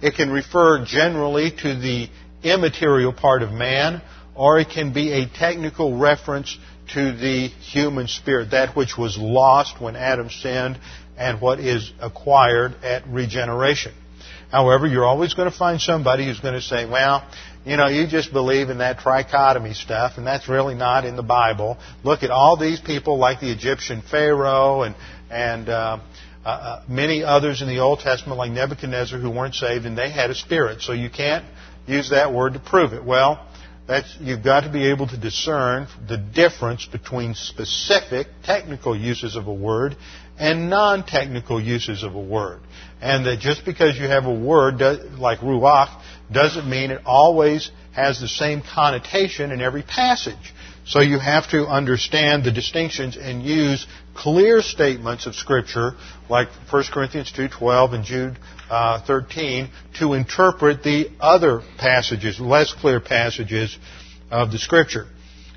It 0.00 0.14
can 0.14 0.30
refer 0.30 0.84
generally 0.84 1.50
to 1.50 1.78
the 1.78 2.08
immaterial 2.42 3.12
part 3.12 3.42
of 3.42 3.52
man, 3.52 4.00
or 4.38 4.60
it 4.60 4.68
can 4.70 4.92
be 4.92 5.12
a 5.12 5.28
technical 5.28 5.98
reference 5.98 6.56
to 6.94 7.12
the 7.12 7.48
human 7.48 8.06
spirit, 8.06 8.52
that 8.52 8.76
which 8.76 8.96
was 8.96 9.18
lost 9.18 9.80
when 9.80 9.96
Adam 9.96 10.30
sinned 10.30 10.78
and 11.18 11.40
what 11.40 11.58
is 11.58 11.92
acquired 12.00 12.72
at 12.84 13.06
regeneration. 13.08 13.92
However, 14.50 14.86
you're 14.86 15.04
always 15.04 15.34
going 15.34 15.50
to 15.50 15.56
find 15.56 15.80
somebody 15.80 16.24
who's 16.24 16.40
going 16.40 16.54
to 16.54 16.62
say, 16.62 16.88
well, 16.88 17.28
you 17.66 17.76
know, 17.76 17.88
you 17.88 18.06
just 18.06 18.32
believe 18.32 18.70
in 18.70 18.78
that 18.78 18.98
trichotomy 18.98 19.74
stuff, 19.74 20.12
and 20.16 20.26
that's 20.26 20.48
really 20.48 20.74
not 20.74 21.04
in 21.04 21.16
the 21.16 21.22
Bible. 21.22 21.76
Look 22.02 22.22
at 22.22 22.30
all 22.30 22.56
these 22.56 22.80
people 22.80 23.18
like 23.18 23.40
the 23.40 23.52
Egyptian 23.52 24.02
Pharaoh 24.08 24.82
and, 24.82 24.94
and 25.30 25.68
uh, 25.68 25.98
uh, 26.46 26.48
uh, 26.48 26.82
many 26.88 27.24
others 27.24 27.60
in 27.60 27.68
the 27.68 27.80
Old 27.80 27.98
Testament, 27.98 28.38
like 28.38 28.52
Nebuchadnezzar, 28.52 29.18
who 29.18 29.30
weren't 29.30 29.56
saved, 29.56 29.84
and 29.84 29.98
they 29.98 30.10
had 30.10 30.30
a 30.30 30.34
spirit. 30.34 30.80
So 30.80 30.92
you 30.92 31.10
can't 31.10 31.44
use 31.86 32.10
that 32.10 32.32
word 32.32 32.54
to 32.54 32.60
prove 32.60 32.94
it. 32.94 33.04
Well, 33.04 33.44
that's, 33.88 34.14
you've 34.20 34.44
got 34.44 34.60
to 34.64 34.70
be 34.70 34.90
able 34.90 35.08
to 35.08 35.16
discern 35.16 35.88
the 36.06 36.18
difference 36.18 36.84
between 36.84 37.34
specific 37.34 38.26
technical 38.44 38.94
uses 38.94 39.34
of 39.34 39.46
a 39.46 39.52
word 39.52 39.96
and 40.38 40.68
non-technical 40.68 41.58
uses 41.58 42.02
of 42.02 42.14
a 42.14 42.20
word. 42.20 42.60
And 43.00 43.24
that 43.24 43.38
just 43.40 43.64
because 43.64 43.96
you 43.96 44.06
have 44.06 44.26
a 44.26 44.34
word 44.34 44.80
like 45.18 45.38
ruach 45.38 46.02
doesn't 46.30 46.68
mean 46.68 46.90
it 46.90 47.00
always 47.06 47.70
has 47.92 48.20
the 48.20 48.28
same 48.28 48.60
connotation 48.62 49.52
in 49.52 49.62
every 49.62 49.82
passage. 49.82 50.54
So 50.84 51.00
you 51.00 51.18
have 51.18 51.50
to 51.50 51.66
understand 51.66 52.44
the 52.44 52.52
distinctions 52.52 53.16
and 53.16 53.42
use 53.42 53.86
clear 54.18 54.62
statements 54.62 55.26
of 55.26 55.34
Scripture, 55.36 55.92
like 56.28 56.48
1 56.70 56.84
Corinthians 56.92 57.32
2.12 57.32 57.94
and 57.94 58.04
Jude 58.04 58.38
uh, 58.68 59.00
13, 59.06 59.70
to 60.00 60.14
interpret 60.14 60.82
the 60.82 61.08
other 61.20 61.62
passages, 61.78 62.40
less 62.40 62.72
clear 62.72 63.00
passages 63.00 63.78
of 64.30 64.50
the 64.50 64.58
Scripture. 64.58 65.06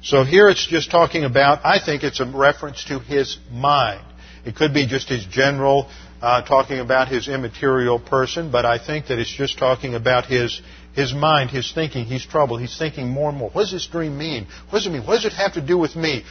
So 0.04 0.24
here 0.24 0.48
it's 0.48 0.68
just 0.68 0.92
talking 0.92 1.24
about, 1.24 1.66
I 1.66 1.80
think 1.84 2.04
it's 2.04 2.20
a 2.20 2.26
reference 2.26 2.86
to 2.86 3.00
his 3.00 3.38
mind. 3.52 4.06
It 4.46 4.56
could 4.56 4.74
be 4.74 4.86
just 4.86 5.10
his 5.10 5.26
general 5.26 5.90
uh, 6.22 6.44
talking 6.44 6.80
about 6.80 7.08
his 7.08 7.28
immaterial 7.28 8.00
person, 8.00 8.52
but 8.52 8.66
I 8.66 8.84
think 8.84 9.08
that 9.08 9.18
it's 9.18 9.34
just 9.34 9.58
talking 9.58 9.96
about 9.96 10.26
his 10.28 10.62
his 10.94 11.14
mind, 11.14 11.52
his 11.52 11.72
thinking. 11.72 12.06
He's 12.06 12.26
troubled. 12.26 12.60
He's 12.60 12.78
thinking 12.78 13.08
more 13.08 13.30
and 13.30 13.38
more. 13.38 13.50
What 13.50 13.62
does 13.62 13.72
this 13.72 13.88
dream 13.88 14.18
mean? 14.18 14.46
What 14.70 14.80
does 14.80 14.88
it 14.88 14.90
mean? 14.90 15.06
What 15.06 15.16
does 15.16 15.26
it 15.26 15.34
have 15.34 15.54
to 15.54 15.62
do 15.62 15.78
with 15.78 15.96
me? 15.96 16.26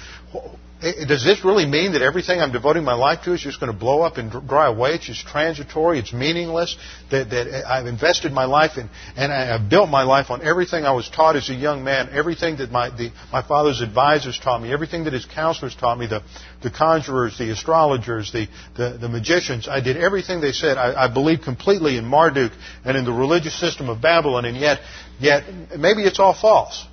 Does 0.80 1.22
this 1.22 1.44
really 1.44 1.66
mean 1.66 1.92
that 1.92 2.00
everything 2.00 2.40
I'm 2.40 2.52
devoting 2.52 2.84
my 2.84 2.94
life 2.94 3.24
to 3.24 3.34
is 3.34 3.42
just 3.42 3.60
going 3.60 3.70
to 3.70 3.78
blow 3.78 4.00
up 4.00 4.16
and 4.16 4.30
dry 4.48 4.66
away? 4.66 4.94
It's 4.94 5.04
just 5.04 5.26
transitory. 5.26 5.98
It's 5.98 6.12
meaningless. 6.12 6.74
That, 7.10 7.28
that 7.30 7.66
I've 7.68 7.86
invested 7.86 8.32
my 8.32 8.46
life 8.46 8.78
in, 8.78 8.88
and 9.14 9.30
I've 9.30 9.68
built 9.68 9.90
my 9.90 10.04
life 10.04 10.30
on 10.30 10.42
everything 10.42 10.84
I 10.84 10.92
was 10.92 11.08
taught 11.10 11.36
as 11.36 11.50
a 11.50 11.54
young 11.54 11.84
man, 11.84 12.08
everything 12.12 12.56
that 12.58 12.70
my, 12.70 12.88
the, 12.88 13.10
my 13.30 13.42
father's 13.42 13.82
advisors 13.82 14.38
taught 14.38 14.62
me, 14.62 14.72
everything 14.72 15.04
that 15.04 15.12
his 15.12 15.26
counselors 15.26 15.74
taught 15.74 15.98
me, 15.98 16.06
the, 16.06 16.22
the 16.62 16.70
conjurers, 16.70 17.36
the 17.36 17.50
astrologers, 17.50 18.32
the, 18.32 18.48
the, 18.76 18.96
the 18.98 19.08
magicians. 19.08 19.68
I 19.68 19.80
did 19.80 19.98
everything 19.98 20.40
they 20.40 20.52
said. 20.52 20.78
I, 20.78 21.04
I 21.04 21.12
believed 21.12 21.42
completely 21.42 21.98
in 21.98 22.06
Marduk 22.06 22.52
and 22.86 22.96
in 22.96 23.04
the 23.04 23.12
religious 23.12 23.58
system 23.58 23.90
of 23.90 24.00
Babylon, 24.00 24.46
and 24.46 24.56
yet, 24.56 24.80
yet 25.18 25.44
maybe 25.78 26.04
it's 26.04 26.18
all 26.18 26.34
false. 26.34 26.86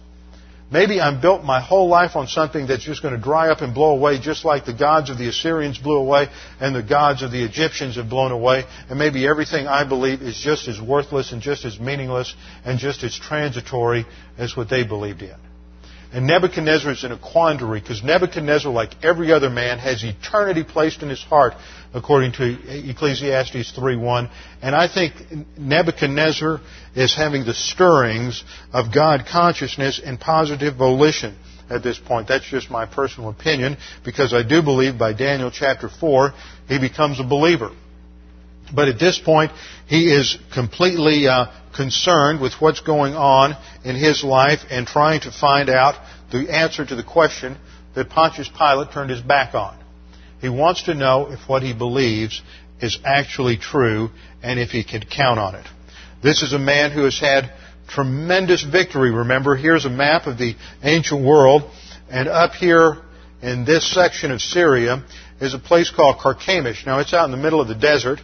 Maybe 0.69 0.99
I'm 0.99 1.21
built 1.21 1.45
my 1.45 1.61
whole 1.61 1.87
life 1.87 2.17
on 2.17 2.27
something 2.27 2.67
that's 2.67 2.83
just 2.83 3.01
going 3.01 3.15
to 3.15 3.21
dry 3.21 3.49
up 3.49 3.61
and 3.61 3.73
blow 3.73 3.95
away, 3.95 4.19
just 4.19 4.43
like 4.43 4.65
the 4.65 4.73
gods 4.73 5.09
of 5.09 5.17
the 5.17 5.29
Assyrians 5.29 5.77
blew 5.77 5.95
away 5.95 6.27
and 6.59 6.75
the 6.75 6.83
gods 6.83 7.23
of 7.23 7.31
the 7.31 7.41
Egyptians 7.41 7.95
have 7.95 8.09
blown 8.09 8.33
away. 8.33 8.65
And 8.89 8.99
maybe 8.99 9.25
everything 9.25 9.65
I 9.65 9.87
believe 9.87 10.21
is 10.21 10.37
just 10.37 10.67
as 10.67 10.81
worthless 10.81 11.31
and 11.31 11.41
just 11.41 11.63
as 11.63 11.79
meaningless 11.79 12.35
and 12.65 12.79
just 12.79 13.03
as 13.03 13.17
transitory 13.17 14.05
as 14.37 14.57
what 14.57 14.69
they 14.69 14.83
believed 14.83 15.21
in. 15.21 15.35
And 16.13 16.25
Nebuchadnezzar 16.25 16.91
is 16.91 17.03
in 17.03 17.11
a 17.11 17.19
quandary 17.19 17.81
because 17.81 18.01
Nebuchadnezzar, 18.03 18.71
like 18.71 19.03
every 19.03 19.31
other 19.31 19.49
man, 19.49 19.77
has 19.79 20.03
eternity 20.03 20.63
placed 20.63 21.03
in 21.03 21.09
his 21.09 21.21
heart, 21.21 21.53
according 21.93 22.31
to 22.33 22.89
Ecclesiastes 22.89 23.73
3.1. 23.73 24.29
And 24.61 24.73
I 24.73 24.87
think 24.87 25.13
Nebuchadnezzar 25.57 26.61
is 26.95 27.13
having 27.15 27.45
the 27.45 27.53
stirrings 27.53 28.43
of 28.71 28.93
God 28.93 29.25
consciousness 29.29 29.99
and 30.03 30.19
positive 30.19 30.77
volition 30.77 31.37
at 31.69 31.83
this 31.83 31.99
point. 31.99 32.29
That's 32.29 32.45
just 32.45 32.71
my 32.71 32.85
personal 32.85 33.29
opinion 33.29 33.77
because 34.05 34.33
I 34.33 34.43
do 34.43 34.61
believe 34.61 34.97
by 34.97 35.13
Daniel 35.13 35.51
chapter 35.51 35.89
4 35.89 36.33
he 36.67 36.79
becomes 36.79 37.19
a 37.19 37.23
believer. 37.23 37.71
But 38.73 38.89
at 38.89 38.99
this 38.99 39.17
point, 39.17 39.51
he 39.87 40.11
is 40.11 40.37
completely 40.53 41.27
uh, 41.27 41.47
concerned 41.77 42.41
with 42.41 42.53
what's 42.59 42.81
going 42.81 43.13
on 43.13 43.55
in 43.85 43.95
his 43.95 44.23
life 44.23 44.59
and 44.69 44.85
trying 44.85 45.21
to 45.21 45.31
find 45.31 45.69
out 45.69 45.95
the 46.31 46.49
answer 46.49 46.85
to 46.85 46.95
the 46.95 47.03
question 47.03 47.55
that 47.95 48.09
Pontius 48.09 48.49
Pilate 48.49 48.91
turned 48.91 49.11
his 49.11 49.21
back 49.21 49.53
on. 49.53 49.77
He 50.41 50.49
wants 50.49 50.83
to 50.83 50.93
know 50.93 51.31
if 51.31 51.47
what 51.47 51.63
he 51.63 51.73
believes 51.73 52.41
is 52.81 52.99
actually 53.05 53.57
true 53.57 54.09
and 54.43 54.59
if 54.59 54.71
he 54.71 54.83
can 54.83 55.03
count 55.03 55.39
on 55.39 55.55
it. 55.55 55.65
This 56.21 56.41
is 56.41 56.53
a 56.53 56.59
man 56.59 56.91
who 56.91 57.03
has 57.03 57.19
had 57.19 57.53
tremendous 57.87 58.63
victory. 58.63 59.11
Remember, 59.11 59.55
here's 59.55 59.85
a 59.85 59.89
map 59.89 60.27
of 60.27 60.37
the 60.37 60.55
ancient 60.83 61.23
world, 61.23 61.63
and 62.09 62.27
up 62.27 62.53
here 62.53 62.97
in 63.41 63.65
this 63.65 63.89
section 63.93 64.31
of 64.31 64.41
Syria 64.41 65.03
is 65.39 65.53
a 65.53 65.59
place 65.59 65.91
called 65.91 66.17
Carchemish. 66.17 66.85
Now, 66.85 66.99
it's 66.99 67.13
out 67.13 67.25
in 67.25 67.31
the 67.31 67.37
middle 67.37 67.61
of 67.61 67.67
the 67.67 67.75
desert. 67.75 68.19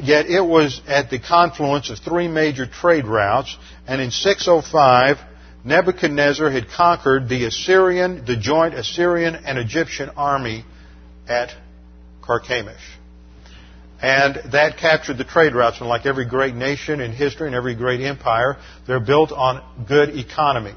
Yet 0.00 0.26
it 0.26 0.40
was 0.40 0.80
at 0.86 1.10
the 1.10 1.18
confluence 1.18 1.90
of 1.90 1.98
three 1.98 2.28
major 2.28 2.66
trade 2.66 3.06
routes, 3.06 3.56
and 3.86 4.00
in 4.00 4.10
605, 4.10 5.18
Nebuchadnezzar 5.64 6.50
had 6.50 6.68
conquered 6.68 7.28
the 7.28 7.44
Assyrian, 7.46 8.24
the 8.24 8.36
joint 8.36 8.74
Assyrian 8.74 9.34
and 9.34 9.58
Egyptian 9.58 10.10
army 10.16 10.64
at 11.28 11.52
Carchemish. 12.22 12.80
And 14.00 14.52
that 14.52 14.76
captured 14.76 15.16
the 15.16 15.24
trade 15.24 15.54
routes. 15.54 15.80
And 15.80 15.88
like 15.88 16.04
every 16.04 16.26
great 16.26 16.54
nation 16.54 17.00
in 17.00 17.12
history 17.12 17.46
and 17.46 17.56
every 17.56 17.74
great 17.74 18.02
empire, 18.02 18.56
they're 18.86 19.00
built 19.00 19.32
on 19.32 19.62
good 19.86 20.10
economy. 20.10 20.74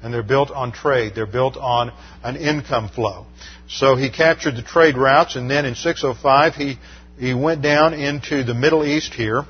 And 0.00 0.14
they're 0.14 0.22
built 0.22 0.52
on 0.52 0.70
trade. 0.70 1.12
They're 1.16 1.26
built 1.26 1.56
on 1.56 1.92
an 2.22 2.36
income 2.36 2.88
flow. 2.88 3.26
So 3.68 3.96
he 3.96 4.10
captured 4.10 4.54
the 4.54 4.62
trade 4.62 4.96
routes, 4.96 5.34
and 5.34 5.50
then 5.50 5.64
in 5.64 5.74
605 5.74 6.54
he 6.54 6.78
he 7.18 7.34
went 7.34 7.62
down 7.62 7.94
into 7.94 8.44
the 8.44 8.54
Middle 8.54 8.84
East 8.84 9.12
here, 9.12 9.44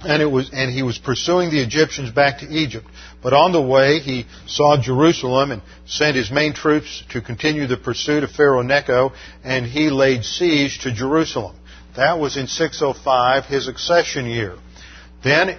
and 0.00 0.22
it 0.22 0.26
was 0.26 0.50
and 0.52 0.70
he 0.70 0.82
was 0.82 0.98
pursuing 0.98 1.50
the 1.50 1.60
Egyptians 1.60 2.10
back 2.10 2.40
to 2.40 2.46
Egypt. 2.46 2.86
But 3.22 3.32
on 3.32 3.52
the 3.52 3.62
way, 3.62 3.98
he 3.98 4.26
saw 4.46 4.80
Jerusalem 4.80 5.50
and 5.50 5.62
sent 5.86 6.16
his 6.16 6.30
main 6.30 6.52
troops 6.52 7.02
to 7.10 7.20
continue 7.20 7.66
the 7.66 7.76
pursuit 7.76 8.22
of 8.22 8.30
Pharaoh 8.30 8.62
Necho, 8.62 9.12
and 9.42 9.66
he 9.66 9.90
laid 9.90 10.24
siege 10.24 10.80
to 10.80 10.92
Jerusalem. 10.92 11.56
That 11.96 12.18
was 12.18 12.36
in 12.36 12.46
605, 12.46 13.46
his 13.46 13.68
accession 13.68 14.26
year. 14.26 14.56
Then 15.24 15.58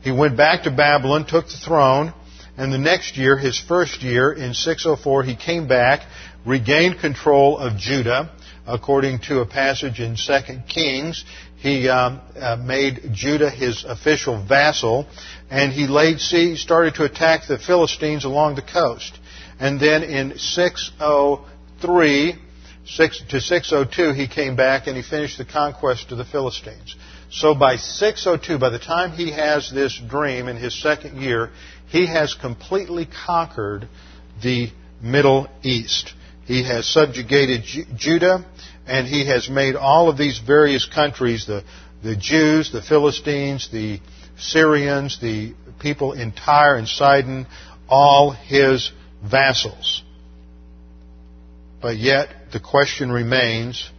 he 0.00 0.12
went 0.12 0.36
back 0.36 0.62
to 0.62 0.70
Babylon, 0.70 1.26
took 1.26 1.46
the 1.46 1.58
throne, 1.58 2.14
and 2.56 2.72
the 2.72 2.78
next 2.78 3.16
year, 3.16 3.36
his 3.36 3.58
first 3.58 4.02
year, 4.02 4.32
in 4.32 4.54
604, 4.54 5.24
he 5.24 5.36
came 5.36 5.66
back, 5.66 6.06
regained 6.46 7.00
control 7.00 7.58
of 7.58 7.76
Judah, 7.76 8.30
according 8.66 9.20
to 9.20 9.40
a 9.40 9.46
passage 9.46 10.00
in 10.00 10.16
2 10.16 10.32
Kings. 10.68 11.24
He 11.56 11.88
um, 11.88 12.20
uh, 12.36 12.56
made 12.56 13.10
Judah 13.12 13.50
his 13.50 13.84
official 13.84 14.44
vassal, 14.44 15.06
and 15.50 15.72
he 15.72 15.86
laid 15.86 16.20
siege, 16.20 16.60
started 16.60 16.94
to 16.96 17.04
attack 17.04 17.46
the 17.46 17.58
Philistines 17.58 18.24
along 18.24 18.56
the 18.56 18.62
coast. 18.62 19.18
And 19.60 19.78
then 19.78 20.02
in 20.02 20.38
603 20.38 22.34
6 22.84 23.22
to 23.28 23.40
602, 23.40 24.12
he 24.12 24.26
came 24.26 24.56
back 24.56 24.86
and 24.86 24.96
he 24.96 25.02
finished 25.02 25.38
the 25.38 25.44
conquest 25.44 26.10
of 26.10 26.18
the 26.18 26.24
Philistines. 26.24 26.96
So 27.30 27.54
by 27.54 27.76
602, 27.76 28.58
by 28.58 28.70
the 28.70 28.78
time 28.78 29.12
he 29.12 29.30
has 29.30 29.70
this 29.70 29.96
dream 30.08 30.48
in 30.48 30.56
his 30.56 30.74
second 30.74 31.22
year, 31.22 31.50
he 31.88 32.06
has 32.06 32.34
completely 32.34 33.06
conquered 33.06 33.88
the 34.42 34.70
Middle 35.00 35.48
East. 35.62 36.12
He 36.44 36.64
has 36.64 36.86
subjugated 36.86 37.62
Judah, 37.96 38.44
and 38.86 39.06
he 39.06 39.26
has 39.26 39.48
made 39.48 39.76
all 39.76 40.08
of 40.08 40.18
these 40.18 40.38
various 40.38 40.86
countries, 40.86 41.46
the, 41.46 41.64
the 42.02 42.16
Jews, 42.16 42.72
the 42.72 42.82
Philistines, 42.82 43.68
the 43.72 44.00
Syrians, 44.38 45.20
the 45.20 45.54
people 45.80 46.12
in 46.12 46.32
Tyre 46.32 46.76
and 46.76 46.88
Sidon, 46.88 47.46
all 47.88 48.30
his 48.30 48.90
vassals. 49.22 50.02
But 51.80 51.96
yet, 51.96 52.28
the 52.52 52.60
question 52.60 53.10
remains, 53.10 53.90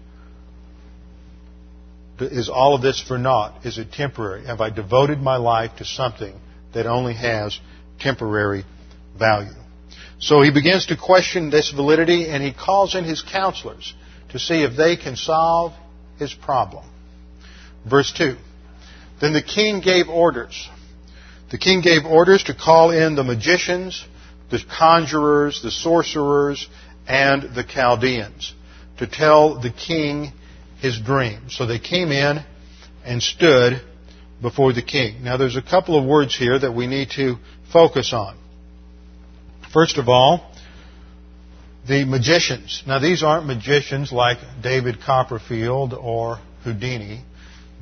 is 2.19 2.50
all 2.50 2.76
of 2.76 2.82
this 2.82 3.02
for 3.02 3.17
naught? 3.17 3.65
Is 3.65 3.78
it 3.78 3.91
temporary? 3.91 4.46
Have 4.46 4.62
I 4.62 4.69
devoted 4.69 5.19
my 5.19 5.36
life 5.36 5.78
to 5.78 5.86
something 5.86 6.34
that 6.74 6.86
only 6.86 7.13
has 7.13 7.60
temporary 8.00 8.65
value. 9.17 9.54
So 10.19 10.41
he 10.41 10.52
begins 10.52 10.88
to 10.88 10.98
question 10.98 11.50
this 11.50 11.72
validity 11.72 12.30
and 12.30 12.41
he 12.41 12.54
calls 12.54 12.96
in 12.96 13.04
his 13.04 13.22
counselors 13.22 13.93
to 14.34 14.39
see 14.39 14.63
if 14.63 14.76
they 14.76 14.98
can 14.98 15.15
solve 15.15 15.74
his 16.19 16.34
problem. 16.34 16.86
Verse 17.89 18.12
2. 18.17 18.36
Then 19.22 19.34
the 19.34 19.41
king 19.41 19.80
gave 19.80 20.10
orders. 20.10 20.69
The 21.52 21.58
king 21.58 21.82
gave 21.82 22.06
orders 22.06 22.43
to 22.46 22.56
call 22.56 22.91
in 22.91 23.15
the 23.15 23.24
magicians, 23.24 24.06
the 24.50 24.60
conjurers, 24.60 25.62
the 25.62 25.72
sorcerers, 25.72 26.67
and 27.08 27.56
the 27.56 27.63
Chaldeans 27.63 28.54
to 28.98 29.08
tell 29.08 29.62
the 29.62 29.72
king 29.72 30.32
his 30.80 31.00
dream. 31.00 31.50
So 31.50 31.65
they 31.65 31.80
came 31.80 32.12
in 32.12 32.43
and 33.06 33.22
stood 33.22 33.82
before 34.41 34.74
the 34.74 34.82
king. 34.82 35.24
Now 35.24 35.38
there's 35.38 35.56
a 35.56 35.62
couple 35.62 35.98
of 35.98 36.06
words 36.06 36.36
here 36.36 36.58
that 36.58 36.74
we 36.74 36.88
need 36.88 37.10
to 37.15 37.38
focus 37.72 38.13
on. 38.13 38.38
First 39.72 39.98
of 39.98 40.10
all, 40.10 40.53
the 41.88 42.06
magicians. 42.06 42.84
Now 42.88 43.00
these 43.00 43.24
aren't 43.24 43.46
magicians 43.46 44.12
like 44.12 44.38
David 44.62 45.02
Copperfield 45.02 45.93
or 45.93 46.39
Houdini. 46.63 47.22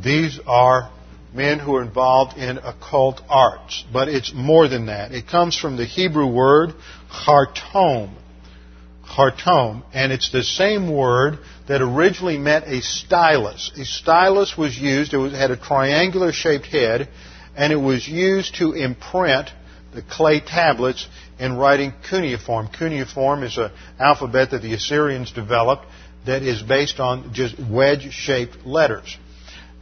These 0.03 0.39
are 0.47 0.91
men 1.33 1.59
who 1.59 1.75
are 1.75 1.83
involved 1.83 2.37
in 2.37 2.57
occult 2.57 3.21
arts. 3.29 3.83
But 3.91 4.07
it's 4.09 4.33
more 4.33 4.67
than 4.67 4.87
that. 4.87 5.11
It 5.11 5.27
comes 5.27 5.57
from 5.57 5.77
the 5.77 5.85
Hebrew 5.85 6.27
word 6.27 6.73
chartom. 7.09 8.15
Chartom. 9.05 9.83
And 9.93 10.11
it's 10.11 10.31
the 10.31 10.43
same 10.43 10.91
word 10.91 11.39
that 11.67 11.81
originally 11.81 12.37
meant 12.37 12.65
a 12.67 12.81
stylus. 12.81 13.71
A 13.77 13.85
stylus 13.85 14.57
was 14.57 14.77
used, 14.77 15.13
it 15.13 15.33
had 15.33 15.51
a 15.51 15.57
triangular 15.57 16.31
shaped 16.31 16.65
head, 16.65 17.07
and 17.55 17.71
it 17.71 17.77
was 17.77 18.07
used 18.07 18.55
to 18.55 18.73
imprint 18.73 19.51
the 19.93 20.01
clay 20.01 20.39
tablets 20.39 21.07
in 21.39 21.57
writing 21.57 21.93
cuneiform. 22.09 22.69
Cuneiform 22.69 23.43
is 23.43 23.57
an 23.57 23.71
alphabet 23.99 24.51
that 24.51 24.61
the 24.61 24.73
Assyrians 24.73 25.31
developed 25.31 25.85
that 26.25 26.43
is 26.43 26.61
based 26.61 26.99
on 26.99 27.33
just 27.33 27.55
wedge 27.59 28.11
shaped 28.11 28.65
letters. 28.65 29.17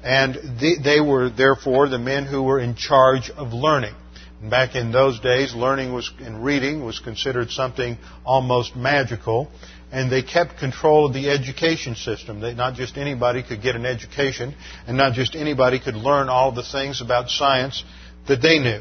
And 0.02 0.36
they 0.60 1.02
were 1.02 1.30
therefore 1.30 1.89
the 1.89 2.00
men 2.00 2.26
who 2.26 2.41
were 2.41 2.60
in 2.60 2.76
charge 2.76 3.30
of 3.30 3.52
learning. 3.54 3.95
Back 4.41 4.76
in 4.76 4.93
those 4.93 5.19
days, 5.19 5.54
learning 5.54 5.91
was, 5.91 6.10
and 6.19 6.45
reading 6.45 6.86
was 6.86 7.00
considered 7.00 7.52
something 7.52 7.98
almost 8.24 8.74
magical, 8.74 9.52
and 9.91 10.10
they 10.10 10.22
kept 10.22 10.58
control 10.58 11.08
of 11.08 11.13
the 11.13 11.30
education 11.30 11.95
system. 11.95 12.39
They, 12.39 12.54
not 12.54 12.76
just 12.76 12.95
anybody 12.95 13.43
could 13.43 13.62
get 13.62 13.76
an 13.76 13.86
education, 13.86 14.56
and 14.88 14.95
not 14.95 15.12
just 15.12 15.36
anybody 15.36 15.82
could 15.82 15.95
learn 15.95 16.30
all 16.30 16.54
the 16.54 16.63
things 16.63 17.02
about 17.02 17.30
science 17.30 17.84
that 18.30 18.41
they 18.41 18.60
knew. 18.60 18.80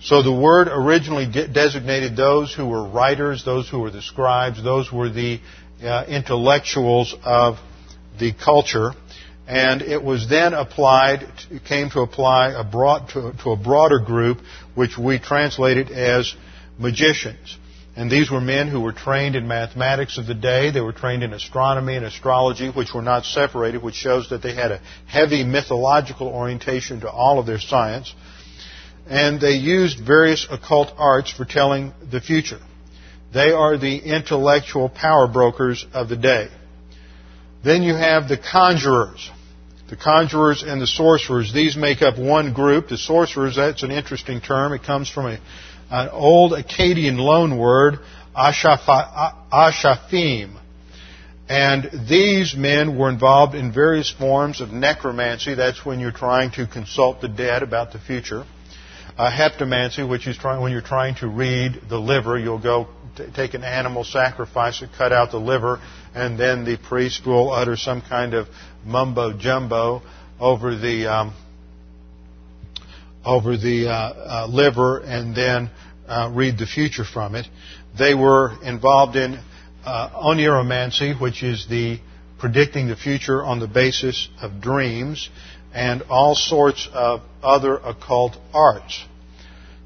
So 0.00 0.22
the 0.22 0.32
word 0.32 0.68
originally 0.68 1.26
de- 1.26 1.48
designated 1.48 2.16
those 2.16 2.54
who 2.54 2.66
were 2.66 2.86
writers, 2.86 3.44
those 3.44 3.68
who 3.68 3.80
were 3.80 3.90
the 3.90 4.02
scribes, 4.02 4.62
those 4.62 4.92
were 4.92 5.08
the 5.08 5.40
uh, 5.82 6.04
intellectuals 6.08 7.14
of 7.24 7.56
the 8.18 8.32
culture 8.32 8.92
and 9.46 9.80
it 9.80 10.02
was 10.02 10.28
then 10.28 10.54
applied, 10.54 11.24
came 11.68 11.90
to 11.90 12.00
apply 12.00 12.50
a 12.50 12.64
broad, 12.64 13.08
to, 13.10 13.32
to 13.44 13.50
a 13.52 13.56
broader 13.56 14.00
group, 14.00 14.38
which 14.74 14.98
we 14.98 15.18
translated 15.20 15.90
as 15.90 16.34
magicians. 16.78 17.56
And 17.94 18.10
these 18.10 18.30
were 18.30 18.40
men 18.40 18.68
who 18.68 18.80
were 18.80 18.92
trained 18.92 19.36
in 19.36 19.46
mathematics 19.46 20.18
of 20.18 20.26
the 20.26 20.34
day. 20.34 20.70
They 20.70 20.80
were 20.80 20.92
trained 20.92 21.22
in 21.22 21.32
astronomy 21.32 21.96
and 21.96 22.04
astrology, 22.04 22.68
which 22.68 22.92
were 22.92 23.02
not 23.02 23.24
separated, 23.24 23.82
which 23.82 23.94
shows 23.94 24.28
that 24.30 24.42
they 24.42 24.54
had 24.54 24.72
a 24.72 24.80
heavy 25.06 25.44
mythological 25.44 26.26
orientation 26.26 27.00
to 27.00 27.10
all 27.10 27.38
of 27.38 27.46
their 27.46 27.60
science. 27.60 28.14
And 29.08 29.40
they 29.40 29.52
used 29.52 30.00
various 30.00 30.46
occult 30.50 30.92
arts 30.96 31.30
for 31.30 31.44
telling 31.44 31.92
the 32.10 32.20
future. 32.20 32.60
They 33.32 33.52
are 33.52 33.76
the 33.76 33.98
intellectual 33.98 34.88
power 34.88 35.28
brokers 35.28 35.86
of 35.92 36.08
the 36.08 36.16
day. 36.16 36.48
Then 37.64 37.82
you 37.82 37.94
have 37.94 38.28
the 38.28 38.36
conjurers. 38.36 39.30
The 39.88 39.96
conjurers 39.96 40.64
and 40.64 40.80
the 40.80 40.86
sorcerers, 40.86 41.52
these 41.52 41.76
make 41.76 42.02
up 42.02 42.18
one 42.18 42.52
group. 42.52 42.88
The 42.88 42.98
sorcerers, 42.98 43.56
that's 43.56 43.84
an 43.84 43.92
interesting 43.92 44.40
term. 44.40 44.72
It 44.72 44.82
comes 44.82 45.08
from 45.08 45.26
a, 45.26 45.38
an 45.90 46.08
old 46.08 46.52
Akkadian 46.52 47.18
loan 47.18 47.56
word, 47.58 48.00
ashafim. 48.36 49.40
And 51.48 52.08
these 52.08 52.56
men 52.56 52.98
were 52.98 53.08
involved 53.08 53.54
in 53.54 53.72
various 53.72 54.10
forms 54.10 54.60
of 54.60 54.72
necromancy. 54.72 55.54
That's 55.54 55.84
when 55.86 56.00
you're 56.00 56.10
trying 56.10 56.50
to 56.52 56.66
consult 56.66 57.20
the 57.20 57.28
dead 57.28 57.62
about 57.62 57.92
the 57.92 58.00
future. 58.00 58.44
Uh, 59.16 59.30
hepatomancy, 59.30 60.06
which 60.06 60.26
is 60.26 60.36
trying, 60.36 60.60
when 60.60 60.72
you're 60.72 60.82
trying 60.82 61.14
to 61.14 61.26
read 61.26 61.80
the 61.88 61.96
liver, 61.98 62.38
you'll 62.38 62.62
go 62.62 62.86
t- 63.16 63.24
take 63.34 63.54
an 63.54 63.64
animal, 63.64 64.04
sacrifice 64.04 64.82
and 64.82 64.92
cut 64.92 65.10
out 65.10 65.30
the 65.30 65.38
liver, 65.38 65.80
and 66.14 66.38
then 66.38 66.64
the 66.66 66.76
priest 66.76 67.26
will 67.26 67.50
utter 67.50 67.76
some 67.76 68.02
kind 68.02 68.34
of 68.34 68.46
mumbo 68.84 69.32
jumbo 69.32 70.02
over 70.38 70.76
the 70.76 71.06
um, 71.06 71.34
over 73.24 73.56
the 73.56 73.88
uh, 73.88 73.92
uh, 73.92 74.46
liver 74.48 74.98
and 74.98 75.34
then 75.34 75.70
uh, 76.06 76.30
read 76.32 76.58
the 76.58 76.66
future 76.66 77.04
from 77.04 77.34
it. 77.34 77.46
They 77.98 78.14
were 78.14 78.52
involved 78.62 79.16
in 79.16 79.40
uh, 79.84 80.10
oneiromancy, 80.10 81.20
which 81.20 81.42
is 81.42 81.66
the 81.68 82.00
predicting 82.38 82.88
the 82.88 82.96
future 82.96 83.42
on 83.42 83.60
the 83.60 83.66
basis 83.66 84.28
of 84.40 84.60
dreams, 84.60 85.30
and 85.76 86.00
all 86.08 86.34
sorts 86.34 86.88
of 86.94 87.20
other 87.42 87.76
occult 87.76 88.34
arts. 88.54 89.04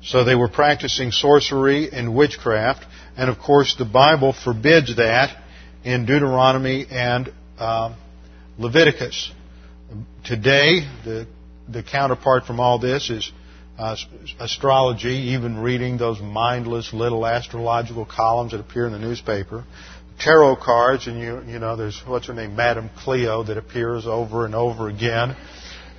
So 0.04 0.22
they 0.22 0.36
were 0.36 0.48
practicing 0.48 1.10
sorcery 1.10 1.90
and 1.90 2.14
witchcraft, 2.14 2.86
and 3.16 3.28
of 3.28 3.40
course 3.40 3.74
the 3.76 3.84
Bible 3.84 4.32
forbids 4.32 4.96
that 4.96 5.36
in 5.82 6.06
Deuteronomy 6.06 6.86
and 6.88 7.32
uh, 7.58 7.96
Leviticus. 8.56 9.32
Today, 10.24 10.88
the, 11.04 11.26
the 11.68 11.82
counterpart 11.82 12.44
from 12.44 12.60
all 12.60 12.78
this 12.78 13.10
is 13.10 13.32
uh, 13.76 13.96
astrology, 14.38 15.34
even 15.34 15.58
reading 15.58 15.98
those 15.98 16.20
mindless 16.20 16.92
little 16.92 17.26
astrological 17.26 18.06
columns 18.06 18.52
that 18.52 18.60
appear 18.60 18.86
in 18.86 18.92
the 18.92 18.98
newspaper. 19.00 19.64
Tarot 20.20 20.56
cards, 20.56 21.08
and 21.08 21.18
you, 21.18 21.42
you 21.52 21.58
know, 21.58 21.74
there's, 21.74 22.00
what's 22.06 22.28
her 22.28 22.34
name, 22.34 22.54
Madame 22.54 22.90
Cleo, 22.98 23.42
that 23.42 23.56
appears 23.56 24.06
over 24.06 24.44
and 24.44 24.54
over 24.54 24.88
again. 24.88 25.34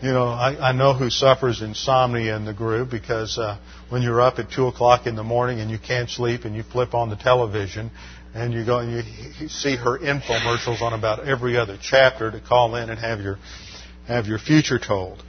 You 0.01 0.11
know, 0.13 0.29
I, 0.29 0.69
I 0.69 0.71
know 0.71 0.93
who 0.95 1.11
suffers 1.11 1.61
insomnia 1.61 2.35
in 2.35 2.43
the 2.43 2.53
group 2.53 2.89
because 2.89 3.37
uh, 3.37 3.59
when 3.89 4.01
you're 4.01 4.19
up 4.19 4.39
at 4.39 4.51
2 4.51 4.65
o'clock 4.65 5.05
in 5.05 5.15
the 5.15 5.23
morning 5.23 5.59
and 5.59 5.69
you 5.69 5.77
can't 5.77 6.09
sleep 6.09 6.43
and 6.43 6.55
you 6.55 6.63
flip 6.63 6.95
on 6.95 7.09
the 7.09 7.15
television 7.15 7.91
and 8.33 8.51
you 8.51 8.65
go 8.65 8.79
and 8.79 8.91
you 8.91 9.47
see 9.47 9.75
her 9.75 9.99
infomercials 9.99 10.81
on 10.81 10.93
about 10.93 11.27
every 11.27 11.55
other 11.55 11.77
chapter 11.79 12.31
to 12.31 12.39
call 12.39 12.75
in 12.77 12.89
and 12.89 12.99
have 12.99 13.19
your 13.19 13.37
have 14.07 14.25
your 14.25 14.39
future 14.39 14.79
told. 14.79 15.23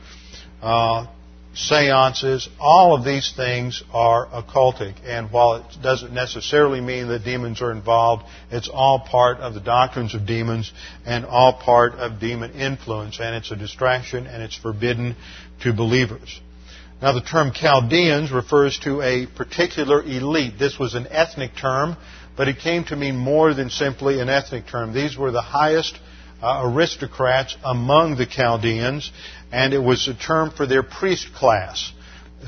Uh, 0.62 1.06
seances, 1.54 2.48
all 2.58 2.94
of 2.94 3.04
these 3.04 3.32
things 3.36 3.82
are 3.92 4.26
occultic, 4.26 4.94
and 5.04 5.30
while 5.30 5.54
it 5.54 5.64
doesn't 5.82 6.12
necessarily 6.12 6.80
mean 6.80 7.08
that 7.08 7.24
demons 7.24 7.60
are 7.60 7.72
involved, 7.72 8.24
it's 8.50 8.68
all 8.68 9.00
part 9.00 9.38
of 9.38 9.54
the 9.54 9.60
doctrines 9.60 10.14
of 10.14 10.26
demons 10.26 10.72
and 11.04 11.24
all 11.24 11.52
part 11.52 11.94
of 11.94 12.20
demon 12.20 12.52
influence, 12.52 13.20
and 13.20 13.34
it's 13.34 13.50
a 13.50 13.56
distraction 13.56 14.26
and 14.26 14.42
it's 14.42 14.56
forbidden 14.56 15.16
to 15.62 15.72
believers. 15.72 16.40
Now, 17.00 17.12
the 17.12 17.20
term 17.20 17.52
Chaldeans 17.52 18.30
refers 18.30 18.78
to 18.80 19.02
a 19.02 19.26
particular 19.26 20.02
elite. 20.02 20.58
This 20.58 20.78
was 20.78 20.94
an 20.94 21.08
ethnic 21.10 21.56
term 21.56 21.96
but 22.36 22.48
it 22.48 22.58
came 22.58 22.84
to 22.84 22.96
mean 22.96 23.16
more 23.16 23.54
than 23.54 23.70
simply 23.70 24.20
an 24.20 24.28
ethnic 24.28 24.66
term. 24.66 24.92
These 24.92 25.16
were 25.16 25.30
the 25.30 25.42
highest 25.42 25.98
uh, 26.42 26.62
aristocrats 26.64 27.56
among 27.64 28.16
the 28.16 28.26
Chaldeans, 28.26 29.12
and 29.52 29.74
it 29.74 29.78
was 29.78 30.08
a 30.08 30.14
term 30.14 30.50
for 30.50 30.66
their 30.66 30.82
priest 30.82 31.32
class. 31.34 31.92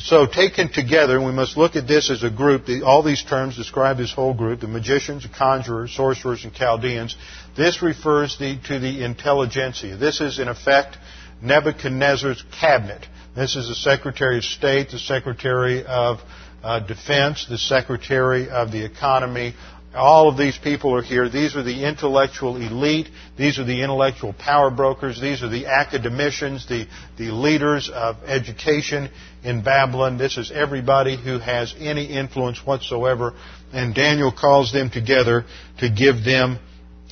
So 0.01 0.27
taken 0.27 0.73
together, 0.73 1.21
we 1.21 1.31
must 1.31 1.57
look 1.57 1.77
at 1.77 1.87
this 1.87 2.11
as 2.11 2.25
a 2.25 2.31
group. 2.31 2.69
All 2.85 3.05
these 3.05 3.23
terms 3.23 3.57
describe 3.57 3.99
this 3.99 4.13
whole 4.13 4.35
group: 4.35 4.61
the 4.61 4.67
magicians, 4.67 5.23
the 5.23 5.29
conjurers, 5.29 5.95
sorcerers, 5.95 6.43
and 6.45 6.53
Chaldeans. 6.53 7.17
This 7.57 7.81
refers 7.81 8.37
to 8.39 8.79
the 8.81 9.05
intelligentsia. 9.05 9.97
This 9.97 10.21
is, 10.21 10.41
in 10.41 10.49
effect, 10.49 10.97
Nebuchadnezzar's 11.41 12.43
cabinet. 12.59 13.07
This 13.37 13.55
is 13.55 13.69
the 13.69 13.75
Secretary 13.77 14.39
of 14.39 14.45
State, 14.45 14.91
the 14.91 14.99
Secretary 14.99 15.85
of 15.85 16.19
uh, 16.65 16.81
Defense, 16.81 17.47
the 17.49 17.59
Secretary 17.59 18.49
of 18.49 18.73
the 18.73 18.85
Economy, 18.85 19.55
all 19.95 20.29
of 20.29 20.37
these 20.37 20.59
people 20.59 20.95
are 20.95 21.03
here. 21.03 21.29
These 21.29 21.57
are 21.57 21.63
the 21.63 21.85
intellectual 21.85 22.57
elite. 22.57 23.09
These 23.39 23.59
are 23.59 23.65
the 23.65 23.83
intellectual 23.83 24.33
power 24.33 24.71
brokers. 24.71 25.21
These 25.21 25.43
are 25.43 25.49
the 25.49 25.67
academicians, 25.67 26.67
the, 26.69 26.87
the 27.17 27.31
leaders 27.31 27.91
of 27.93 28.17
education 28.25 29.11
in 29.43 29.63
Babylon. 29.63 30.19
This 30.19 30.37
is 30.37 30.51
everybody 30.51 31.17
who 31.17 31.39
has 31.39 31.75
any 31.79 32.07
influence 32.07 32.59
whatsoever. 32.65 33.35
And 33.73 33.95
Daniel 33.95 34.33
calls 34.33 34.73
them 34.73 34.91
together 34.91 35.45
to 35.79 35.91
give 35.91 36.25
them 36.25 36.59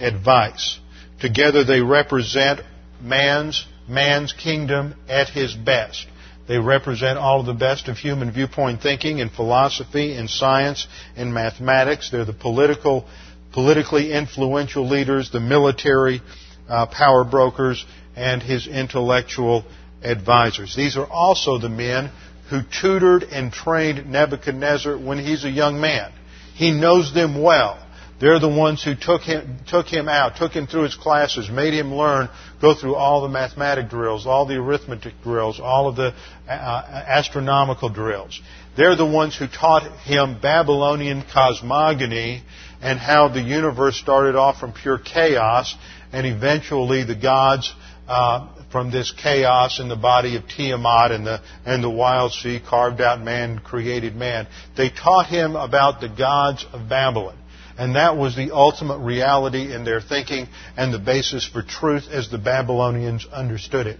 advice. 0.00 0.78
Together 1.20 1.64
they 1.64 1.80
represent 1.80 2.60
man's, 3.00 3.66
man's 3.88 4.32
kingdom 4.32 4.94
at 5.08 5.28
his 5.28 5.54
best. 5.54 6.06
They 6.52 6.58
represent 6.58 7.18
all 7.18 7.40
of 7.40 7.46
the 7.46 7.54
best 7.54 7.88
of 7.88 7.96
human 7.96 8.30
viewpoint 8.30 8.82
thinking 8.82 9.20
in 9.20 9.30
philosophy, 9.30 10.14
in 10.14 10.28
science, 10.28 10.86
in 11.16 11.32
mathematics. 11.32 12.10
They're 12.10 12.26
the 12.26 12.34
political, 12.34 13.08
politically 13.54 14.12
influential 14.12 14.86
leaders, 14.86 15.30
the 15.30 15.40
military 15.40 16.20
uh, 16.68 16.84
power 16.88 17.24
brokers, 17.24 17.86
and 18.16 18.42
his 18.42 18.66
intellectual 18.66 19.64
advisors. 20.02 20.76
These 20.76 20.98
are 20.98 21.06
also 21.06 21.56
the 21.56 21.70
men 21.70 22.10
who 22.50 22.60
tutored 22.60 23.22
and 23.22 23.50
trained 23.50 24.12
Nebuchadnezzar 24.12 24.98
when 24.98 25.20
he's 25.20 25.44
a 25.44 25.50
young 25.50 25.80
man. 25.80 26.12
He 26.52 26.70
knows 26.70 27.14
them 27.14 27.42
well. 27.42 27.82
They're 28.22 28.38
the 28.38 28.48
ones 28.48 28.84
who 28.84 28.94
took 28.94 29.22
him, 29.22 29.58
took 29.66 29.88
him 29.88 30.08
out, 30.08 30.36
took 30.36 30.52
him 30.52 30.68
through 30.68 30.84
his 30.84 30.94
classes, 30.94 31.50
made 31.50 31.74
him 31.74 31.92
learn, 31.92 32.28
go 32.60 32.72
through 32.72 32.94
all 32.94 33.22
the 33.22 33.28
mathematic 33.28 33.88
drills, 33.88 34.28
all 34.28 34.46
the 34.46 34.54
arithmetic 34.54 35.14
drills, 35.24 35.58
all 35.58 35.88
of 35.88 35.96
the 35.96 36.14
uh, 36.48 37.04
astronomical 37.08 37.88
drills. 37.88 38.40
They're 38.76 38.94
the 38.94 39.04
ones 39.04 39.36
who 39.36 39.48
taught 39.48 39.98
him 40.02 40.38
Babylonian 40.40 41.24
cosmogony 41.34 42.44
and 42.80 42.96
how 42.96 43.26
the 43.26 43.42
universe 43.42 43.96
started 43.96 44.36
off 44.36 44.60
from 44.60 44.72
pure 44.72 44.98
chaos 44.98 45.74
and 46.12 46.24
eventually 46.24 47.02
the 47.02 47.16
gods 47.16 47.74
uh, 48.06 48.46
from 48.70 48.92
this 48.92 49.10
chaos 49.10 49.80
in 49.80 49.88
the 49.88 49.96
body 49.96 50.36
of 50.36 50.46
Tiamat 50.46 51.10
and 51.10 51.26
the, 51.26 51.40
and 51.66 51.82
the 51.82 51.90
wild 51.90 52.30
sea 52.30 52.60
carved 52.64 53.00
out 53.00 53.20
man, 53.20 53.58
created 53.58 54.14
man. 54.14 54.46
They 54.76 54.90
taught 54.90 55.26
him 55.26 55.56
about 55.56 56.00
the 56.00 56.08
gods 56.08 56.64
of 56.72 56.88
Babylon. 56.88 57.41
And 57.82 57.96
that 57.96 58.16
was 58.16 58.36
the 58.36 58.52
ultimate 58.52 58.98
reality 58.98 59.74
in 59.74 59.82
their 59.82 60.00
thinking 60.00 60.46
and 60.76 60.94
the 60.94 61.00
basis 61.00 61.44
for 61.44 61.62
truth 61.62 62.04
as 62.12 62.30
the 62.30 62.38
Babylonians 62.38 63.26
understood 63.26 63.88
it. 63.88 63.98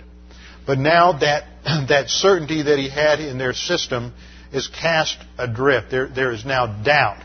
But 0.65 0.79
now 0.79 1.19
that, 1.19 1.47
that 1.89 2.09
certainty 2.09 2.63
that 2.63 2.79
he 2.79 2.89
had 2.89 3.19
in 3.19 3.39
their 3.39 3.53
system 3.53 4.15
is 4.53 4.69
cast 4.69 5.19
adrift. 5.37 5.91
There, 5.91 6.07
there 6.07 6.31
is 6.31 6.45
now 6.45 6.85
doubt 6.85 7.25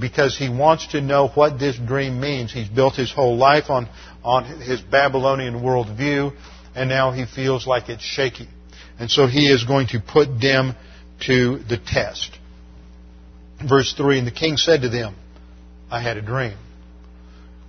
because 0.00 0.38
he 0.38 0.48
wants 0.48 0.86
to 0.92 1.00
know 1.00 1.26
what 1.26 1.58
this 1.58 1.76
dream 1.76 2.20
means. 2.20 2.52
He's 2.52 2.68
built 2.68 2.94
his 2.94 3.12
whole 3.12 3.36
life 3.36 3.68
on, 3.68 3.88
on 4.22 4.44
his 4.44 4.80
Babylonian 4.80 5.54
worldview 5.54 6.32
and 6.76 6.88
now 6.88 7.10
he 7.10 7.26
feels 7.26 7.66
like 7.66 7.88
it's 7.88 8.04
shaky. 8.04 8.46
And 9.00 9.10
so 9.10 9.26
he 9.26 9.50
is 9.50 9.64
going 9.64 9.88
to 9.88 9.98
put 9.98 10.40
them 10.40 10.76
to 11.26 11.58
the 11.58 11.76
test. 11.76 12.38
Verse 13.68 13.92
3 13.94 14.18
And 14.18 14.28
the 14.28 14.32
king 14.32 14.56
said 14.56 14.82
to 14.82 14.88
them, 14.88 15.16
I 15.90 16.00
had 16.00 16.16
a 16.16 16.22
dream. 16.22 16.56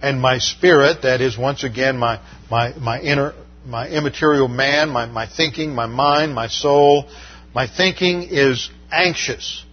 And 0.02 0.22
my 0.22 0.38
spirit, 0.38 1.02
that 1.04 1.22
is 1.22 1.38
once 1.38 1.64
again 1.64 1.98
my, 1.98 2.22
my, 2.50 2.74
my 2.78 3.00
inner, 3.02 3.34
my 3.66 3.88
immaterial 3.88 4.48
man, 4.48 4.90
my, 4.90 5.06
my 5.06 5.28
thinking, 5.28 5.76
my 5.76 5.88
mind, 5.88 6.34
my 6.34 6.48
soul, 6.48 7.10
my 7.54 7.68
thinking 7.68 8.24
is 8.30 8.70
anxious 8.92 9.66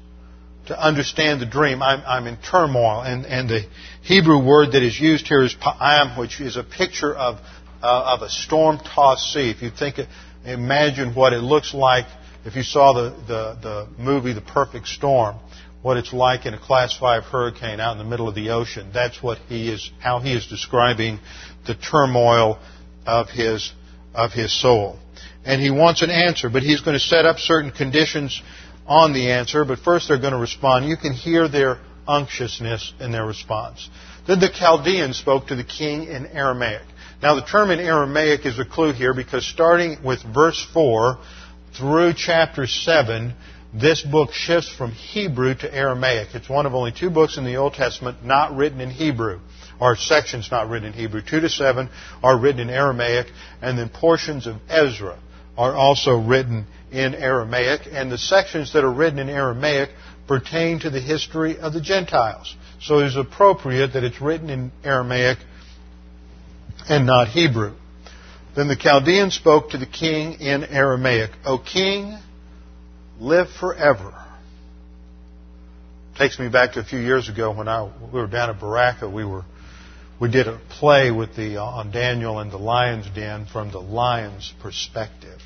to 0.66 0.78
understand 0.80 1.40
the 1.40 1.46
dream. 1.46 1.82
I'm, 1.82 2.02
I'm 2.06 2.26
in 2.26 2.38
turmoil. 2.38 3.02
And, 3.02 3.24
and 3.24 3.48
the 3.48 3.66
Hebrew 4.02 4.44
word 4.44 4.72
that 4.72 4.82
is 4.82 4.98
used 4.98 5.28
here 5.28 5.44
is 5.44 5.54
pa'am, 5.54 6.18
which 6.18 6.40
is 6.40 6.56
a 6.56 6.64
picture 6.64 7.14
of 7.14 7.38
uh, 7.82 8.16
of 8.16 8.22
a 8.22 8.28
storm-tossed 8.28 9.32
sea. 9.32 9.50
If 9.50 9.62
you 9.62 9.70
think, 9.70 9.98
imagine 10.44 11.14
what 11.14 11.32
it 11.32 11.40
looks 11.40 11.74
like 11.74 12.06
if 12.44 12.56
you 12.56 12.62
saw 12.62 12.92
the, 12.92 13.10
the, 13.26 13.58
the 13.60 14.02
movie 14.02 14.32
The 14.32 14.40
Perfect 14.40 14.88
Storm, 14.88 15.36
what 15.86 15.96
it's 15.96 16.12
like 16.12 16.46
in 16.46 16.52
a 16.52 16.58
Class 16.58 16.98
5 16.98 17.22
hurricane 17.22 17.78
out 17.78 17.92
in 17.92 17.98
the 17.98 18.04
middle 18.04 18.26
of 18.26 18.34
the 18.34 18.50
ocean. 18.50 18.90
That's 18.92 19.22
what 19.22 19.38
he 19.48 19.72
is, 19.72 19.88
how 20.00 20.18
he 20.18 20.32
is 20.32 20.48
describing 20.48 21.20
the 21.64 21.76
turmoil 21.76 22.58
of 23.06 23.28
his, 23.28 23.72
of 24.12 24.32
his 24.32 24.52
soul. 24.60 24.98
And 25.44 25.62
he 25.62 25.70
wants 25.70 26.02
an 26.02 26.10
answer, 26.10 26.50
but 26.50 26.64
he's 26.64 26.80
going 26.80 26.98
to 26.98 27.04
set 27.04 27.24
up 27.24 27.38
certain 27.38 27.70
conditions 27.70 28.42
on 28.84 29.12
the 29.12 29.30
answer, 29.30 29.64
but 29.64 29.78
first 29.78 30.08
they're 30.08 30.18
going 30.18 30.32
to 30.32 30.40
respond. 30.40 30.88
You 30.88 30.96
can 30.96 31.12
hear 31.12 31.46
their 31.46 31.78
unctuousness 32.08 32.92
in 32.98 33.12
their 33.12 33.24
response. 33.24 33.88
Then 34.26 34.40
the 34.40 34.50
Chaldeans 34.52 35.16
spoke 35.16 35.46
to 35.46 35.54
the 35.54 35.62
king 35.62 36.08
in 36.08 36.26
Aramaic. 36.26 36.82
Now, 37.22 37.36
the 37.36 37.46
term 37.46 37.70
in 37.70 37.78
Aramaic 37.78 38.44
is 38.44 38.58
a 38.58 38.64
clue 38.64 38.92
here 38.92 39.14
because 39.14 39.46
starting 39.46 40.02
with 40.02 40.20
verse 40.34 40.66
4 40.74 41.18
through 41.78 42.14
chapter 42.16 42.66
7, 42.66 43.34
this 43.80 44.00
book 44.00 44.32
shifts 44.32 44.74
from 44.74 44.92
Hebrew 44.92 45.54
to 45.54 45.74
Aramaic. 45.74 46.28
It's 46.34 46.48
one 46.48 46.64
of 46.66 46.74
only 46.74 46.92
two 46.92 47.10
books 47.10 47.36
in 47.36 47.44
the 47.44 47.56
Old 47.56 47.74
Testament 47.74 48.24
not 48.24 48.56
written 48.56 48.80
in 48.80 48.90
Hebrew, 48.90 49.40
or 49.78 49.96
sections 49.96 50.50
not 50.50 50.70
written 50.70 50.88
in 50.88 50.94
Hebrew. 50.94 51.20
2 51.20 51.40
to 51.40 51.48
7 51.48 51.90
are 52.22 52.38
written 52.38 52.60
in 52.60 52.70
Aramaic, 52.70 53.26
and 53.60 53.78
then 53.78 53.90
portions 53.90 54.46
of 54.46 54.56
Ezra 54.68 55.18
are 55.58 55.74
also 55.74 56.16
written 56.18 56.66
in 56.90 57.14
Aramaic, 57.14 57.82
and 57.90 58.10
the 58.10 58.18
sections 58.18 58.72
that 58.72 58.84
are 58.84 58.92
written 58.92 59.18
in 59.18 59.28
Aramaic 59.28 59.90
pertain 60.26 60.80
to 60.80 60.90
the 60.90 61.00
history 61.00 61.58
of 61.58 61.72
the 61.72 61.80
Gentiles. 61.80 62.54
So 62.80 63.00
it 63.00 63.06
is 63.06 63.16
appropriate 63.16 63.92
that 63.92 64.04
it's 64.04 64.20
written 64.20 64.48
in 64.48 64.72
Aramaic 64.84 65.38
and 66.88 67.06
not 67.06 67.28
Hebrew. 67.28 67.74
Then 68.54 68.68
the 68.68 68.76
Chaldean 68.76 69.30
spoke 69.30 69.70
to 69.70 69.78
the 69.78 69.86
king 69.86 70.40
in 70.40 70.64
Aramaic, 70.64 71.30
O 71.44 71.58
king, 71.58 72.18
live 73.18 73.48
forever. 73.60 74.14
Takes 76.16 76.38
me 76.38 76.48
back 76.48 76.72
to 76.72 76.80
a 76.80 76.84
few 76.84 76.98
years 76.98 77.28
ago 77.28 77.54
when 77.54 77.68
I, 77.68 77.84
we 78.12 78.20
were 78.20 78.26
down 78.26 78.50
at 78.50 78.58
Baraka. 78.58 79.08
We 79.08 79.24
were 79.24 79.44
we 80.18 80.30
did 80.30 80.48
a 80.48 80.58
play 80.70 81.10
with 81.10 81.36
the 81.36 81.58
uh, 81.58 81.64
on 81.64 81.90
Daniel 81.90 82.38
and 82.38 82.50
the 82.50 82.56
lion's 82.56 83.06
den 83.14 83.46
from 83.46 83.70
the 83.70 83.80
lion's 83.80 84.52
perspective. 84.62 85.40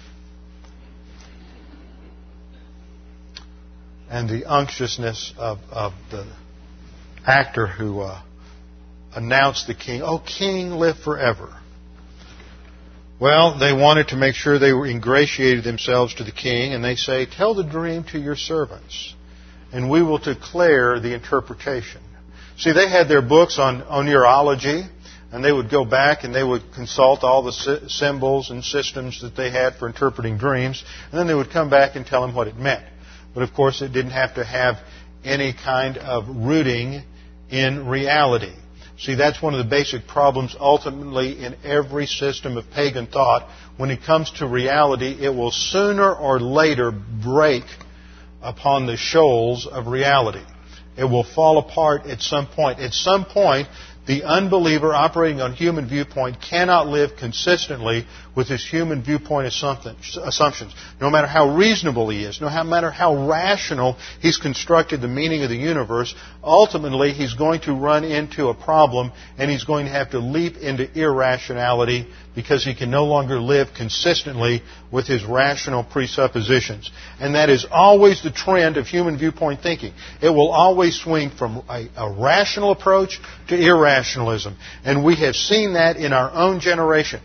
And 4.08 4.28
the 4.28 4.44
unctuousness 4.46 5.32
of, 5.38 5.58
of 5.70 5.92
the 6.10 6.26
actor 7.26 7.66
who 7.66 8.00
uh, 8.00 8.22
announced 9.14 9.66
the 9.66 9.74
king, 9.74 10.02
Oh, 10.02 10.18
king, 10.18 10.70
live 10.70 10.98
forever. 10.98 11.59
Well, 13.20 13.58
they 13.58 13.74
wanted 13.74 14.08
to 14.08 14.16
make 14.16 14.34
sure 14.34 14.58
they 14.58 14.70
ingratiated 14.70 15.62
themselves 15.62 16.14
to 16.14 16.24
the 16.24 16.32
king, 16.32 16.72
and 16.72 16.82
they 16.82 16.96
say, 16.96 17.26
Tell 17.26 17.54
the 17.54 17.62
dream 17.62 18.04
to 18.12 18.18
your 18.18 18.34
servants, 18.34 19.14
and 19.72 19.90
we 19.90 20.02
will 20.02 20.16
declare 20.16 20.98
the 20.98 21.12
interpretation. 21.12 22.00
See, 22.56 22.72
they 22.72 22.88
had 22.88 23.08
their 23.08 23.20
books 23.20 23.58
on 23.58 23.82
oneirology, 23.82 24.88
and 25.32 25.44
they 25.44 25.52
would 25.52 25.70
go 25.70 25.84
back 25.84 26.24
and 26.24 26.34
they 26.34 26.42
would 26.42 26.72
consult 26.74 27.22
all 27.22 27.42
the 27.42 27.88
symbols 27.88 28.50
and 28.50 28.64
systems 28.64 29.20
that 29.20 29.36
they 29.36 29.50
had 29.50 29.76
for 29.76 29.86
interpreting 29.86 30.38
dreams, 30.38 30.82
and 31.10 31.18
then 31.18 31.26
they 31.26 31.34
would 31.34 31.50
come 31.50 31.68
back 31.68 31.96
and 31.96 32.06
tell 32.06 32.24
him 32.24 32.34
what 32.34 32.48
it 32.48 32.56
meant. 32.56 32.84
But 33.34 33.42
of 33.42 33.52
course, 33.52 33.82
it 33.82 33.92
didn't 33.92 34.12
have 34.12 34.36
to 34.36 34.44
have 34.44 34.76
any 35.24 35.52
kind 35.52 35.98
of 35.98 36.24
rooting 36.26 37.02
in 37.50 37.86
reality. 37.86 38.54
See, 39.00 39.14
that's 39.14 39.40
one 39.40 39.54
of 39.54 39.58
the 39.58 39.70
basic 39.70 40.06
problems 40.06 40.54
ultimately 40.60 41.42
in 41.42 41.56
every 41.64 42.04
system 42.06 42.58
of 42.58 42.70
pagan 42.70 43.06
thought. 43.06 43.48
When 43.78 43.90
it 43.90 44.02
comes 44.02 44.30
to 44.32 44.46
reality, 44.46 45.16
it 45.18 45.30
will 45.30 45.50
sooner 45.50 46.14
or 46.14 46.38
later 46.38 46.90
break 46.90 47.64
upon 48.42 48.84
the 48.84 48.98
shoals 48.98 49.66
of 49.66 49.86
reality. 49.86 50.44
It 50.98 51.04
will 51.04 51.24
fall 51.24 51.56
apart 51.56 52.04
at 52.04 52.20
some 52.20 52.46
point. 52.46 52.78
At 52.78 52.92
some 52.92 53.24
point, 53.24 53.68
the 54.06 54.24
unbeliever 54.24 54.94
operating 54.94 55.40
on 55.40 55.52
human 55.52 55.88
viewpoint 55.88 56.38
cannot 56.40 56.86
live 56.88 57.10
consistently 57.18 58.06
with 58.34 58.48
his 58.48 58.64
human 58.66 59.02
viewpoint 59.02 59.46
assumptions. 59.46 60.74
No 61.00 61.10
matter 61.10 61.26
how 61.26 61.54
reasonable 61.56 62.08
he 62.08 62.24
is, 62.24 62.40
no 62.40 62.48
matter 62.64 62.90
how 62.90 63.28
rational 63.28 63.96
he's 64.20 64.38
constructed 64.38 65.00
the 65.00 65.08
meaning 65.08 65.42
of 65.42 65.50
the 65.50 65.56
universe, 65.56 66.14
ultimately 66.42 67.12
he's 67.12 67.34
going 67.34 67.60
to 67.62 67.74
run 67.74 68.04
into 68.04 68.48
a 68.48 68.54
problem 68.54 69.12
and 69.38 69.50
he's 69.50 69.64
going 69.64 69.86
to 69.86 69.92
have 69.92 70.10
to 70.10 70.18
leap 70.18 70.56
into 70.56 70.90
irrationality 70.98 72.06
because 72.34 72.64
he 72.64 72.74
can 72.74 72.90
no 72.90 73.04
longer 73.04 73.40
live 73.40 73.68
consistently 73.76 74.62
with 74.92 75.06
his 75.06 75.24
rational 75.24 75.82
presuppositions. 75.84 76.90
And 77.18 77.34
that 77.34 77.50
is 77.50 77.66
always 77.70 78.22
the 78.22 78.30
trend 78.30 78.76
of 78.76 78.86
human 78.86 79.18
viewpoint 79.18 79.62
thinking. 79.62 79.92
It 80.22 80.30
will 80.30 80.50
always 80.50 81.00
swing 81.00 81.30
from 81.30 81.64
a, 81.68 81.88
a 81.96 82.12
rational 82.12 82.70
approach 82.70 83.20
to 83.48 83.56
irrationalism. 83.56 84.56
And 84.84 85.04
we 85.04 85.16
have 85.16 85.34
seen 85.34 85.74
that 85.74 85.96
in 85.96 86.12
our 86.12 86.30
own 86.30 86.60
generation 86.60 87.20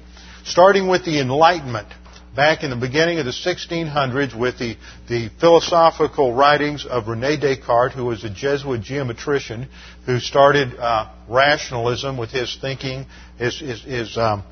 starting 0.45 0.87
with 0.87 1.03
the 1.05 1.19
Enlightenment 1.19 1.87
back 2.35 2.63
in 2.63 2.69
the 2.69 2.75
beginning 2.75 3.17
of 3.17 3.25
the 3.25 3.31
1600s 3.31 4.37
with 4.37 4.59
the, 4.59 4.75
the 5.09 5.29
philosophical 5.39 6.33
writings 6.33 6.85
of 6.85 7.07
Rene 7.07 7.37
Descartes, 7.37 7.93
who 7.93 8.05
was 8.05 8.23
a 8.23 8.29
Jesuit 8.29 8.81
geometrician 8.81 9.67
who 10.05 10.19
started 10.19 10.75
uh, 10.75 11.11
rationalism 11.27 12.17
with 12.17 12.29
his 12.29 12.55
thinking, 12.59 13.05
his, 13.37 13.59
his, 13.59 13.83
his 13.83 14.17
um, 14.17 14.43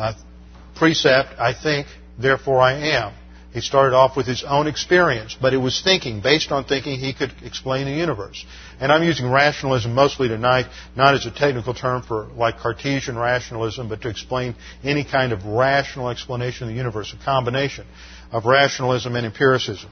uh, 0.00 0.14
precept, 0.76 1.38
I 1.38 1.52
think, 1.52 1.86
therefore 2.18 2.60
I 2.60 2.72
am. 2.96 3.12
He 3.52 3.60
started 3.60 3.96
off 3.96 4.16
with 4.16 4.26
his 4.26 4.44
own 4.44 4.68
experience, 4.68 5.36
but 5.40 5.52
it 5.52 5.56
was 5.56 5.82
thinking. 5.82 6.20
Based 6.20 6.52
on 6.52 6.64
thinking, 6.64 7.00
he 7.00 7.12
could 7.12 7.32
explain 7.44 7.86
the 7.86 7.92
universe. 7.92 8.44
And 8.78 8.92
I'm 8.92 9.02
using 9.02 9.28
rationalism 9.28 9.92
mostly 9.92 10.28
tonight, 10.28 10.66
not 10.94 11.14
as 11.14 11.26
a 11.26 11.32
technical 11.32 11.74
term 11.74 12.02
for 12.02 12.26
like 12.36 12.58
Cartesian 12.58 13.18
rationalism, 13.18 13.88
but 13.88 14.02
to 14.02 14.08
explain 14.08 14.54
any 14.84 15.04
kind 15.04 15.32
of 15.32 15.44
rational 15.46 16.10
explanation 16.10 16.68
of 16.68 16.68
the 16.68 16.76
universe, 16.76 17.12
a 17.12 17.24
combination 17.24 17.86
of 18.30 18.46
rationalism 18.46 19.16
and 19.16 19.26
empiricism. 19.26 19.90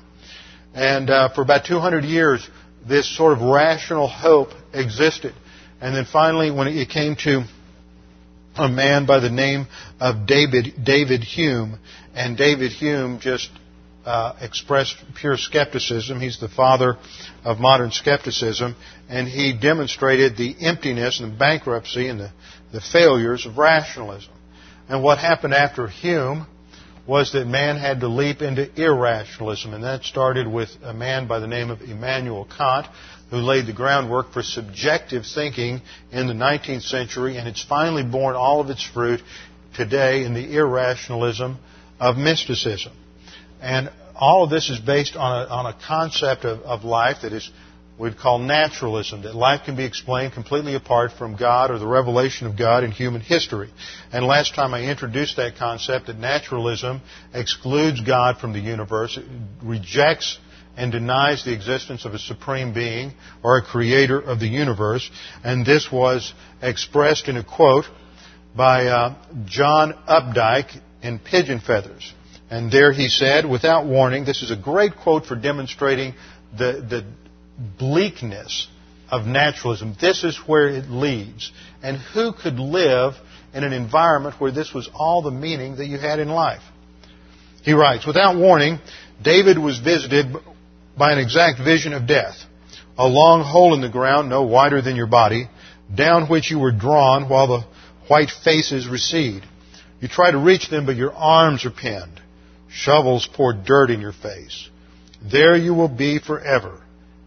And 0.73 1.11
uh, 1.11 1.31
for 1.35 1.43
about 1.43 1.65
200 1.65 2.05
years, 2.05 2.49
this 2.87 3.09
sort 3.17 3.33
of 3.33 3.41
rational 3.41 4.07
hope 4.07 4.51
existed. 4.73 5.35
And 5.81 5.97
then 5.97 6.05
finally, 6.05 6.53
when 6.53 6.69
it 6.69 6.89
came 6.91 7.17
to 7.25 7.43
a 8.59 8.69
man 8.69 9.07
by 9.07 9.21
the 9.21 9.31
name 9.31 9.67
of 10.01 10.27
David, 10.27 10.85
David 10.85 11.23
Hume, 11.23 11.79
and 12.15 12.37
David 12.37 12.73
Hume 12.73 13.21
just 13.21 13.51
uh, 14.05 14.37
expressed 14.41 14.97
pure 15.15 15.37
skepticism. 15.37 16.21
He's 16.21 16.41
the 16.41 16.49
father 16.49 16.97
of 17.45 17.59
modern 17.59 17.93
skepticism, 17.93 18.75
and 19.09 19.29
he 19.29 19.53
demonstrated 19.53 20.37
the 20.37 20.57
emptiness 20.61 21.21
and 21.21 21.33
the 21.33 21.37
bankruptcy 21.37 22.09
and 22.09 22.19
the, 22.19 22.33
the 22.73 22.81
failures 22.81 23.47
of 23.47 23.59
rationalism. 23.59 24.33
And 24.89 25.03
what 25.03 25.19
happened 25.19 25.55
after 25.55 25.87
Hume 25.87 26.47
was 27.07 27.33
that 27.33 27.47
man 27.47 27.77
had 27.77 28.01
to 28.01 28.09
leap 28.09 28.43
into 28.43 28.69
irrationalism, 28.81 29.73
and 29.73 29.85
that 29.85 30.05
started 30.05 30.47
with 30.47 30.69
a 30.83 30.93
man 30.93 31.27
by 31.27 31.39
the 31.39 31.47
name 31.47 31.71
of 31.71 31.81
Immanuel 31.81 32.47
Kant, 32.57 32.87
who 33.31 33.37
laid 33.37 33.67
the 33.67 33.73
groundwork 33.73 34.33
for 34.33 34.43
subjective 34.43 35.25
thinking 35.27 35.81
in 36.11 36.27
the 36.27 36.33
19th 36.33 36.83
century, 36.83 37.37
and 37.37 37.47
it's 37.47 37.63
finally 37.63 38.03
borne 38.03 38.35
all 38.35 38.61
of 38.61 38.71
its 38.71 38.83
fruit 38.83 39.21
today 39.75 40.25
in 40.25 40.35
the 40.35 40.57
irrationalism 40.57 41.59
of 42.01 42.17
mysticism. 42.17 42.93
And 43.61 43.91
all 44.15 44.45
of 44.45 44.51
this 44.51 44.71
is 44.71 44.79
based 44.79 45.17
on 45.17 45.47
a, 45.47 45.51
on 45.51 45.67
a 45.67 45.79
concept 45.87 46.45
of, 46.45 46.61
of 46.61 46.85
life 46.85 47.19
that 47.23 47.33
is 47.33 47.51
we'd 47.99 48.17
call 48.17 48.39
naturalism, 48.39 49.23
that 49.23 49.35
life 49.35 49.63
can 49.65 49.77
be 49.77 49.85
explained 49.85 50.33
completely 50.33 50.75
apart 50.75 51.13
from 51.13 51.37
God 51.37 51.71
or 51.71 51.79
the 51.79 51.87
revelation 51.87 52.47
of 52.47 52.57
God 52.57 52.85
in 52.85 52.93
human 52.93 53.21
history. 53.21 53.71
And 54.13 54.25
last 54.25 54.55
time 54.55 54.73
I 54.73 54.85
introduced 54.85 55.37
that 55.37 55.57
concept 55.57 56.07
that 56.07 56.17
naturalism 56.17 57.03
excludes 57.35 58.01
God 58.01 58.39
from 58.39 58.53
the 58.53 58.61
universe, 58.61 59.19
rejects 59.63 60.39
and 60.79 60.93
denies 60.93 61.45
the 61.45 61.53
existence 61.53 62.05
of 62.05 62.15
a 62.15 62.19
supreme 62.21 62.73
being 62.73 63.13
or 63.43 63.59
a 63.59 63.63
creator 63.63 64.21
of 64.21 64.39
the 64.39 64.47
universe. 64.47 65.11
And 65.43 65.67
this 65.67 65.91
was 65.91 66.33
expressed 66.63 67.29
in 67.29 67.37
a 67.37 67.43
quote 67.43 67.87
by 68.57 68.87
uh, 68.87 69.17
John 69.45 69.93
Updike 70.09 70.81
in 71.03 71.19
Pigeon 71.19 71.59
Feathers. 71.59 72.15
And 72.49 72.71
there 72.71 72.93
he 72.93 73.09
said, 73.09 73.45
without 73.45 73.87
warning, 73.87 74.25
this 74.25 74.43
is 74.43 74.53
a 74.53 74.57
great 74.57 74.97
quote 74.97 75.27
for 75.27 75.35
demonstrating 75.35 76.15
the, 76.57 76.73
the 76.89 77.05
bleakness 77.77 78.69
of 79.11 79.27
naturalism. 79.27 79.97
This 80.01 80.23
is 80.23 80.37
where 80.47 80.69
it 80.69 80.89
leads. 80.89 81.51
And 81.83 81.97
who 81.97 82.33
could 82.33 82.61
live 82.61 83.15
in 83.53 83.65
an 83.65 83.73
environment 83.73 84.41
where 84.41 84.53
this 84.53 84.73
was 84.73 84.89
all 84.95 85.23
the 85.23 85.33
meaning 85.33 85.77
that 85.77 85.87
you 85.87 85.99
had 85.99 86.21
in 86.21 86.29
life? 86.29 86.63
He 87.65 87.73
writes, 87.73 88.07
without 88.07 88.37
warning, 88.37 88.79
David 89.21 89.59
was 89.59 89.79
visited 89.79 90.37
by 90.99 91.13
an 91.13 91.19
exact 91.19 91.59
vision 91.59 91.93
of 91.93 92.07
death. 92.07 92.37
A 92.97 93.07
long 93.07 93.43
hole 93.43 93.75
in 93.75 93.81
the 93.81 93.89
ground, 93.89 94.29
no 94.29 94.43
wider 94.43 94.83
than 94.83 94.97
your 94.97 95.07
body, 95.07 95.49
down 95.95 96.29
which 96.29 96.51
you 96.51 96.59
were 96.59 96.73
drawn 96.73 97.29
while 97.29 97.47
the 97.47 97.65
white 98.09 98.31
faces 98.45 98.89
recede. 98.89 99.43
You 100.01 100.09
try 100.09 100.31
to 100.31 100.39
reach 100.39 100.69
them, 100.69 100.87
but 100.87 100.97
your 100.97 101.13
arms 101.13 101.65
are 101.65 101.71
pinned. 101.71 102.21
Shovels 102.69 103.29
pour 103.33 103.53
dirt 103.53 103.91
in 103.91 104.01
your 104.01 104.13
face. 104.13 104.69
There 105.23 105.57
you 105.57 105.75
will 105.75 105.89
be 105.89 106.19
forever, 106.19 106.81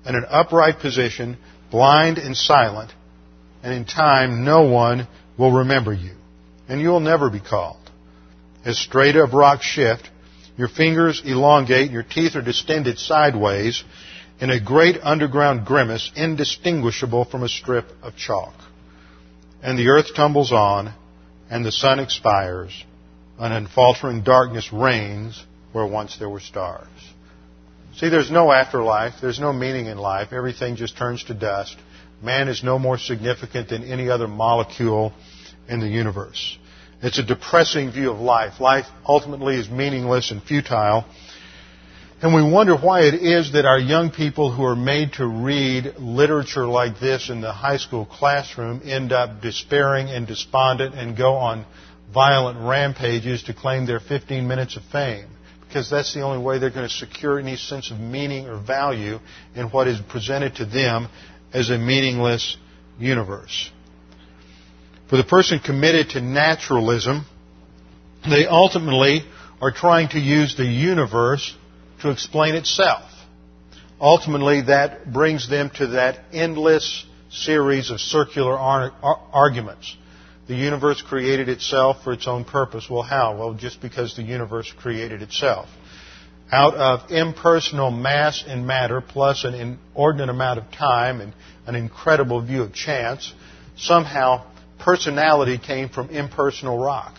in 0.05 0.15
an 0.15 0.25
upright 0.29 0.79
position, 0.79 1.37
blind 1.71 2.17
and 2.17 2.35
silent, 2.35 2.91
and 3.63 3.73
in 3.73 3.85
time 3.85 4.45
no 4.45 4.63
one 4.63 5.07
will 5.37 5.51
remember 5.51 5.93
you, 5.93 6.15
and 6.67 6.79
you 6.79 6.89
will 6.89 6.99
never 6.99 7.29
be 7.29 7.39
called. 7.39 7.77
As 8.63 8.77
strata 8.77 9.23
of 9.23 9.33
rock 9.33 9.61
shift, 9.63 10.09
your 10.61 10.69
fingers 10.69 11.23
elongate, 11.25 11.89
your 11.89 12.03
teeth 12.03 12.35
are 12.35 12.41
distended 12.43 12.99
sideways 12.99 13.83
in 14.39 14.51
a 14.51 14.63
great 14.63 14.95
underground 15.01 15.65
grimace 15.65 16.11
indistinguishable 16.15 17.25
from 17.25 17.41
a 17.41 17.49
strip 17.49 17.87
of 18.03 18.15
chalk. 18.15 18.53
And 19.63 19.75
the 19.75 19.87
earth 19.87 20.13
tumbles 20.15 20.51
on, 20.51 20.93
and 21.49 21.65
the 21.65 21.71
sun 21.71 21.97
expires, 21.97 22.71
and 23.39 23.51
unfaltering 23.51 24.21
darkness 24.21 24.71
reigns 24.71 25.43
where 25.71 25.87
once 25.87 26.17
there 26.19 26.29
were 26.29 26.39
stars. 26.39 26.87
See, 27.95 28.09
there's 28.09 28.29
no 28.29 28.51
afterlife. 28.51 29.13
There's 29.19 29.39
no 29.39 29.51
meaning 29.51 29.87
in 29.87 29.97
life. 29.97 30.31
Everything 30.31 30.75
just 30.75 30.95
turns 30.95 31.23
to 31.23 31.33
dust. 31.33 31.75
Man 32.21 32.47
is 32.47 32.63
no 32.63 32.77
more 32.77 32.99
significant 32.99 33.69
than 33.69 33.83
any 33.83 34.11
other 34.11 34.27
molecule 34.27 35.11
in 35.67 35.79
the 35.79 35.87
universe. 35.87 36.59
It's 37.03 37.17
a 37.17 37.23
depressing 37.23 37.91
view 37.91 38.11
of 38.11 38.19
life. 38.19 38.59
Life 38.59 38.85
ultimately 39.07 39.55
is 39.55 39.69
meaningless 39.69 40.29
and 40.29 40.41
futile. 40.41 41.05
And 42.21 42.35
we 42.35 42.43
wonder 42.43 42.77
why 42.77 43.01
it 43.01 43.15
is 43.15 43.53
that 43.53 43.65
our 43.65 43.79
young 43.79 44.11
people 44.11 44.51
who 44.51 44.63
are 44.63 44.75
made 44.75 45.13
to 45.13 45.25
read 45.25 45.95
literature 45.97 46.67
like 46.67 46.99
this 46.99 47.31
in 47.31 47.41
the 47.41 47.51
high 47.51 47.77
school 47.77 48.05
classroom 48.05 48.81
end 48.85 49.11
up 49.11 49.41
despairing 49.41 50.09
and 50.09 50.27
despondent 50.27 50.93
and 50.93 51.17
go 51.17 51.33
on 51.33 51.65
violent 52.13 52.59
rampages 52.59 53.41
to 53.43 53.55
claim 53.55 53.87
their 53.87 53.99
15 53.99 54.47
minutes 54.47 54.77
of 54.77 54.83
fame. 54.91 55.25
Because 55.67 55.89
that's 55.89 56.13
the 56.13 56.21
only 56.21 56.43
way 56.43 56.59
they're 56.59 56.69
going 56.69 56.87
to 56.87 56.93
secure 56.93 57.39
any 57.39 57.55
sense 57.55 57.89
of 57.89 57.99
meaning 57.99 58.47
or 58.47 58.61
value 58.61 59.17
in 59.55 59.67
what 59.67 59.87
is 59.87 59.99
presented 59.99 60.57
to 60.57 60.65
them 60.65 61.07
as 61.51 61.71
a 61.71 61.77
meaningless 61.79 62.57
universe. 62.99 63.71
For 65.11 65.17
the 65.17 65.25
person 65.25 65.59
committed 65.59 66.11
to 66.11 66.21
naturalism, 66.21 67.25
they 68.23 68.45
ultimately 68.45 69.25
are 69.61 69.71
trying 69.71 70.07
to 70.11 70.19
use 70.19 70.55
the 70.55 70.63
universe 70.63 71.53
to 71.99 72.11
explain 72.11 72.55
itself. 72.55 73.03
Ultimately, 73.99 74.61
that 74.61 75.11
brings 75.11 75.49
them 75.49 75.69
to 75.75 75.87
that 75.87 76.19
endless 76.31 77.05
series 77.29 77.91
of 77.91 77.99
circular 77.99 78.57
ar- 78.57 78.93
arguments. 79.33 79.97
The 80.47 80.55
universe 80.55 81.01
created 81.01 81.49
itself 81.49 82.05
for 82.05 82.13
its 82.13 82.25
own 82.25 82.45
purpose. 82.45 82.89
Well, 82.89 83.03
how? 83.03 83.35
Well, 83.35 83.53
just 83.53 83.81
because 83.81 84.15
the 84.15 84.23
universe 84.23 84.73
created 84.79 85.21
itself. 85.21 85.67
Out 86.53 86.75
of 86.75 87.11
impersonal 87.11 87.91
mass 87.91 88.45
and 88.47 88.65
matter, 88.65 89.01
plus 89.01 89.43
an 89.43 89.55
inordinate 89.55 90.29
amount 90.29 90.59
of 90.59 90.71
time 90.71 91.19
and 91.19 91.33
an 91.67 91.75
incredible 91.75 92.41
view 92.41 92.63
of 92.63 92.73
chance, 92.73 93.33
somehow 93.75 94.45
personality 94.81 95.57
came 95.57 95.89
from 95.89 96.09
impersonal 96.09 96.77
rock. 96.77 97.15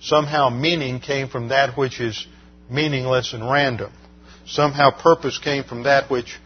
Somehow 0.00 0.50
meaning 0.50 1.00
came 1.00 1.28
from 1.28 1.48
that 1.48 1.76
which 1.76 2.00
is 2.00 2.26
meaningless 2.70 3.32
and 3.32 3.48
random. 3.48 3.92
Somehow 4.46 4.90
purpose 4.90 5.38
came 5.38 5.64
from 5.64 5.82
that 5.84 6.10
which 6.10 6.38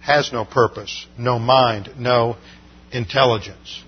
has 0.00 0.32
no 0.32 0.44
purpose, 0.44 1.06
no 1.16 1.38
mind, 1.38 1.90
no 1.96 2.36
intelligence. 2.90 3.82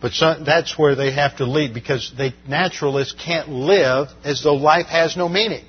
But 0.00 0.12
so, 0.12 0.34
that's 0.44 0.78
where 0.78 0.94
they 0.94 1.10
have 1.12 1.38
to 1.38 1.46
lead 1.46 1.72
because 1.72 2.12
they, 2.16 2.34
naturalists 2.46 3.14
can't 3.14 3.48
live 3.48 4.08
as 4.24 4.42
though 4.42 4.54
life 4.54 4.86
has 4.86 5.16
no 5.16 5.28
meaning. 5.28 5.64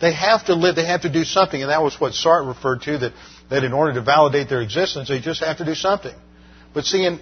They 0.00 0.12
have 0.12 0.46
to 0.46 0.54
live, 0.54 0.76
they 0.76 0.86
have 0.86 1.02
to 1.02 1.12
do 1.12 1.24
something, 1.24 1.60
and 1.60 1.70
that 1.70 1.82
was 1.82 2.00
what 2.00 2.12
Sartre 2.12 2.48
referred 2.48 2.82
to, 2.82 2.98
that, 2.98 3.12
that 3.50 3.64
in 3.64 3.72
order 3.72 3.94
to 3.94 4.02
validate 4.02 4.48
their 4.48 4.62
existence, 4.62 5.08
they 5.08 5.20
just 5.20 5.42
have 5.42 5.58
to 5.58 5.64
do 5.64 5.74
something. 5.74 6.14
But 6.74 6.84
see, 6.84 7.04
in, 7.06 7.20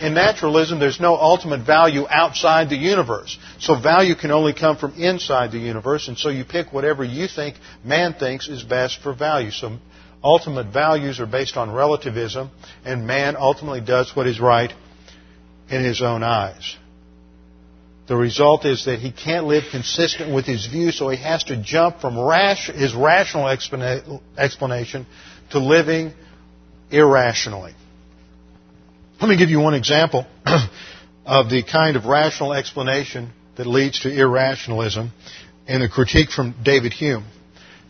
in 0.00 0.14
naturalism, 0.14 0.78
there's 0.78 1.00
no 1.00 1.16
ultimate 1.16 1.66
value 1.66 2.06
outside 2.08 2.70
the 2.70 2.76
universe. 2.76 3.36
So 3.58 3.80
value 3.80 4.14
can 4.14 4.30
only 4.30 4.52
come 4.52 4.76
from 4.76 4.94
inside 4.94 5.50
the 5.50 5.58
universe, 5.58 6.08
and 6.08 6.16
so 6.16 6.28
you 6.28 6.44
pick 6.44 6.72
whatever 6.72 7.02
you 7.02 7.26
think 7.26 7.56
man 7.84 8.14
thinks 8.14 8.48
is 8.48 8.62
best 8.62 9.02
for 9.02 9.12
value. 9.12 9.50
So 9.50 9.78
ultimate 10.22 10.72
values 10.72 11.18
are 11.18 11.26
based 11.26 11.56
on 11.56 11.72
relativism, 11.72 12.50
and 12.84 13.06
man 13.06 13.36
ultimately 13.36 13.80
does 13.80 14.14
what 14.14 14.26
is 14.26 14.38
right 14.38 14.72
in 15.68 15.82
his 15.84 16.02
own 16.02 16.22
eyes. 16.22 16.76
The 18.06 18.16
result 18.16 18.64
is 18.64 18.86
that 18.86 18.98
he 18.98 19.12
can't 19.12 19.46
live 19.46 19.64
consistent 19.70 20.34
with 20.34 20.44
his 20.44 20.66
view, 20.66 20.90
so 20.90 21.08
he 21.08 21.18
has 21.18 21.44
to 21.44 21.56
jump 21.56 22.00
from 22.00 22.14
his 22.74 22.94
rational 22.94 23.48
explanation 24.36 25.06
to 25.50 25.58
living 25.58 26.12
irrationally. 26.90 27.74
Let 29.20 29.28
me 29.28 29.36
give 29.36 29.50
you 29.50 29.60
one 29.60 29.74
example 29.74 30.26
of 31.26 31.50
the 31.50 31.62
kind 31.62 31.96
of 31.98 32.06
rational 32.06 32.54
explanation 32.54 33.30
that 33.58 33.66
leads 33.66 34.00
to 34.00 34.10
irrationalism 34.10 35.12
in 35.66 35.82
the 35.82 35.90
critique 35.90 36.30
from 36.30 36.54
David 36.64 36.94
Hume. 36.94 37.26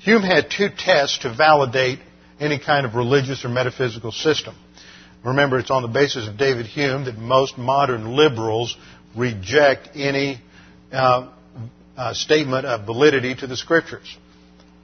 Hume 0.00 0.24
had 0.24 0.50
two 0.50 0.70
tests 0.76 1.18
to 1.18 1.32
validate 1.32 2.00
any 2.40 2.58
kind 2.58 2.84
of 2.84 2.96
religious 2.96 3.44
or 3.44 3.48
metaphysical 3.48 4.10
system. 4.10 4.56
Remember, 5.24 5.60
it's 5.60 5.70
on 5.70 5.82
the 5.82 5.88
basis 5.88 6.26
of 6.26 6.36
David 6.36 6.66
Hume 6.66 7.04
that 7.04 7.16
most 7.16 7.56
modern 7.56 8.16
liberals 8.16 8.76
reject 9.16 9.90
any 9.94 10.40
uh, 10.90 11.30
uh, 11.96 12.12
statement 12.12 12.66
of 12.66 12.86
validity 12.86 13.36
to 13.36 13.46
the 13.46 13.56
Scriptures. 13.56 14.18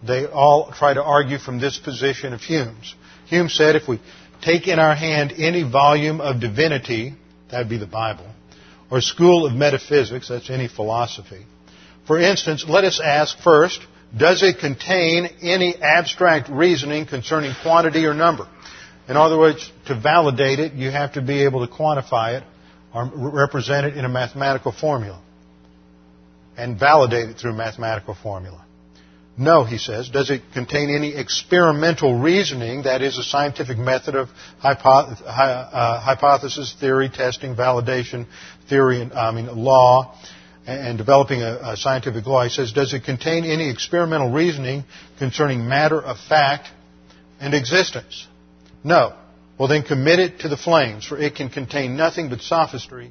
They 0.06 0.26
all 0.26 0.70
try 0.70 0.94
to 0.94 1.02
argue 1.02 1.38
from 1.38 1.58
this 1.58 1.76
position 1.76 2.32
of 2.32 2.40
Hume's. 2.40 2.94
Hume 3.26 3.48
said 3.48 3.74
if 3.74 3.88
we 3.88 4.00
take 4.46 4.68
in 4.68 4.78
our 4.78 4.94
hand 4.94 5.32
any 5.36 5.68
volume 5.68 6.20
of 6.20 6.40
divinity, 6.40 7.14
that 7.50 7.58
would 7.58 7.68
be 7.68 7.78
the 7.78 7.86
Bible, 7.86 8.26
or 8.90 9.00
school 9.00 9.44
of 9.44 9.52
metaphysics, 9.52 10.28
that's 10.28 10.48
any 10.50 10.68
philosophy. 10.68 11.44
For 12.06 12.18
instance, 12.18 12.64
let 12.68 12.84
us 12.84 13.00
ask 13.02 13.36
first, 13.40 13.80
does 14.16 14.44
it 14.44 14.60
contain 14.60 15.26
any 15.42 15.74
abstract 15.74 16.48
reasoning 16.48 17.06
concerning 17.06 17.54
quantity 17.62 18.06
or 18.06 18.14
number? 18.14 18.48
In 19.08 19.16
other 19.16 19.36
words, 19.36 19.70
to 19.86 20.00
validate 20.00 20.60
it, 20.60 20.72
you 20.74 20.90
have 20.90 21.14
to 21.14 21.22
be 21.22 21.42
able 21.42 21.66
to 21.66 21.72
quantify 21.72 22.38
it 22.38 22.44
or 22.94 23.10
represent 23.12 23.86
it 23.86 23.96
in 23.96 24.04
a 24.04 24.08
mathematical 24.08 24.72
formula 24.72 25.20
and 26.56 26.78
validate 26.78 27.28
it 27.30 27.38
through 27.38 27.50
a 27.50 27.56
mathematical 27.56 28.14
formula. 28.14 28.64
No, 29.38 29.64
he 29.64 29.76
says. 29.76 30.08
Does 30.08 30.30
it 30.30 30.40
contain 30.54 30.88
any 30.88 31.14
experimental 31.14 32.18
reasoning, 32.18 32.84
that 32.84 33.02
is, 33.02 33.18
a 33.18 33.22
scientific 33.22 33.76
method 33.76 34.14
of 34.14 34.28
uh, 34.62 34.74
hypothesis, 36.00 36.74
theory, 36.80 37.10
testing, 37.10 37.54
validation, 37.54 38.26
theory, 38.68 39.02
and, 39.02 39.12
I 39.12 39.32
mean, 39.32 39.46
law, 39.54 40.18
and, 40.66 40.96
developing 40.96 41.42
a, 41.42 41.72
a 41.72 41.76
scientific 41.76 42.26
law? 42.26 42.44
He 42.44 42.50
says, 42.50 42.72
does 42.72 42.94
it 42.94 43.04
contain 43.04 43.44
any 43.44 43.70
experimental 43.70 44.32
reasoning 44.32 44.84
concerning 45.18 45.68
matter 45.68 46.00
of 46.00 46.18
fact 46.18 46.68
and 47.38 47.52
existence? 47.52 48.26
No. 48.82 49.14
Well, 49.58 49.68
then 49.68 49.82
commit 49.82 50.18
it 50.18 50.40
to 50.40 50.48
the 50.48 50.56
flames, 50.56 51.06
for 51.06 51.18
it 51.18 51.34
can 51.34 51.50
contain 51.50 51.96
nothing 51.96 52.30
but 52.30 52.40
sophistry 52.40 53.10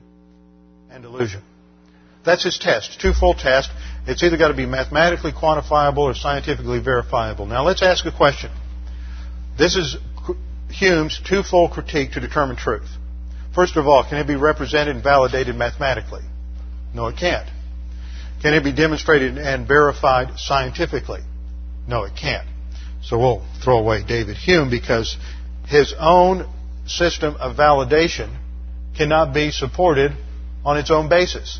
and 0.90 1.06
illusion. 1.06 1.44
That's 2.26 2.44
his 2.44 2.58
test, 2.58 3.00
twofold 3.00 3.38
test. 3.38 3.70
It's 4.08 4.22
either 4.22 4.38
got 4.38 4.50
to 4.50 4.54
be 4.54 4.66
mathematically 4.66 5.32
quantifiable 5.32 6.00
or 6.00 6.14
scientifically 6.14 6.80
verifiable. 6.80 7.46
Now 7.46 7.64
let's 7.64 7.82
ask 7.82 8.06
a 8.06 8.12
question. 8.12 8.52
This 9.58 9.76
is 9.76 9.98
Hume's 10.70 11.20
twofold 11.28 11.72
critique 11.72 12.12
to 12.12 12.20
determine 12.20 12.56
truth. 12.56 12.90
First 13.54 13.78
of 13.78 13.88
all, 13.88 14.04
can 14.08 14.18
it 14.18 14.28
be 14.28 14.36
represented 14.36 14.96
and 14.96 15.04
validated 15.04 15.56
mathematically? 15.56 16.24
No, 16.94 17.08
it 17.08 17.18
can't. 17.18 17.50
Can 18.42 18.54
it 18.54 18.64
be 18.64 18.74
demonstrated 18.74 19.38
and 19.38 19.68
verified 19.68 20.38
scientifically? 20.38 21.22
No, 21.88 22.04
it 22.04 22.14
can't. 22.20 22.48
So 23.02 23.18
we'll 23.18 23.46
throw 23.64 23.80
away 23.80 24.04
David 24.04 24.38
Hume 24.38 24.70
because 24.70 25.18
his 25.68 25.94
own 25.98 26.48
system 26.86 27.36
of 27.38 27.56
validation 27.56 28.36
cannot 28.98 29.34
be 29.34 29.52
supported 29.52 30.12
on 30.64 30.78
its 30.78 30.92
own 30.92 31.10
basis. 31.10 31.60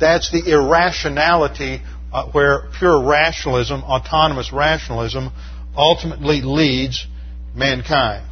That's 0.00 0.30
the 0.30 0.50
irrationality 0.50 1.82
uh, 2.12 2.30
where 2.30 2.68
pure 2.78 3.04
rationalism, 3.06 3.82
autonomous 3.82 4.52
rationalism, 4.52 5.32
ultimately 5.76 6.42
leads 6.42 7.06
mankind. 7.54 8.26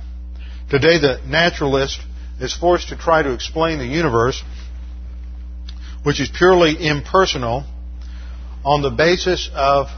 Today, 0.71 0.99
the 0.99 1.21
naturalist 1.27 2.01
is 2.41 2.55
forced 2.55 2.89
to 2.89 2.97
try 2.97 3.23
to 3.23 3.33
explain 3.33 3.79
the 3.79 3.87
universe, 3.87 4.43
which 6.03 6.21
is 6.21 6.31
purely 6.37 6.77
impersonal, 6.87 7.65
on 8.65 8.83
the 8.83 8.91
basis 8.91 9.51
of 9.55 9.89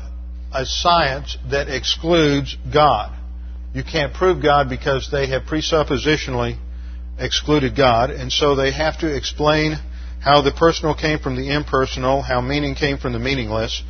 a 0.53 0.65
science 0.65 1.37
that 1.51 1.69
excludes 1.69 2.57
God. 2.73 3.17
You 3.75 3.83
can't 3.83 4.15
prove 4.15 4.43
God 4.43 4.69
because 4.69 5.11
they 5.11 5.27
have 5.29 5.43
presuppositionally 5.43 6.59
excluded 7.19 7.77
God, 7.77 8.11
and 8.11 8.33
so 8.33 8.55
they 8.55 8.73
have 8.73 8.99
to 9.01 9.15
explain 9.15 9.77
how 10.25 10.41
the 10.41 10.53
personal 10.53 10.95
came 10.95 11.19
from 11.19 11.37
the 11.37 11.51
impersonal, 11.51 12.23
how 12.23 12.41
meaning 12.41 12.75
came 12.75 12.97
from 12.97 13.13
the 13.13 13.19
meaningless, 13.19 13.83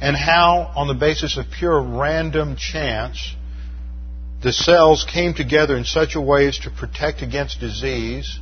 and 0.00 0.16
how, 0.16 0.72
on 0.74 0.88
the 0.88 0.94
basis 0.94 1.36
of 1.36 1.44
pure 1.50 1.78
random 1.78 2.56
chance, 2.56 3.34
the 4.42 4.50
cells 4.50 5.04
came 5.04 5.34
together 5.34 5.76
in 5.76 5.84
such 5.84 6.14
a 6.14 6.20
way 6.20 6.48
as 6.48 6.58
to 6.60 6.70
protect 6.70 7.20
against 7.20 7.60
disease, 7.60 8.38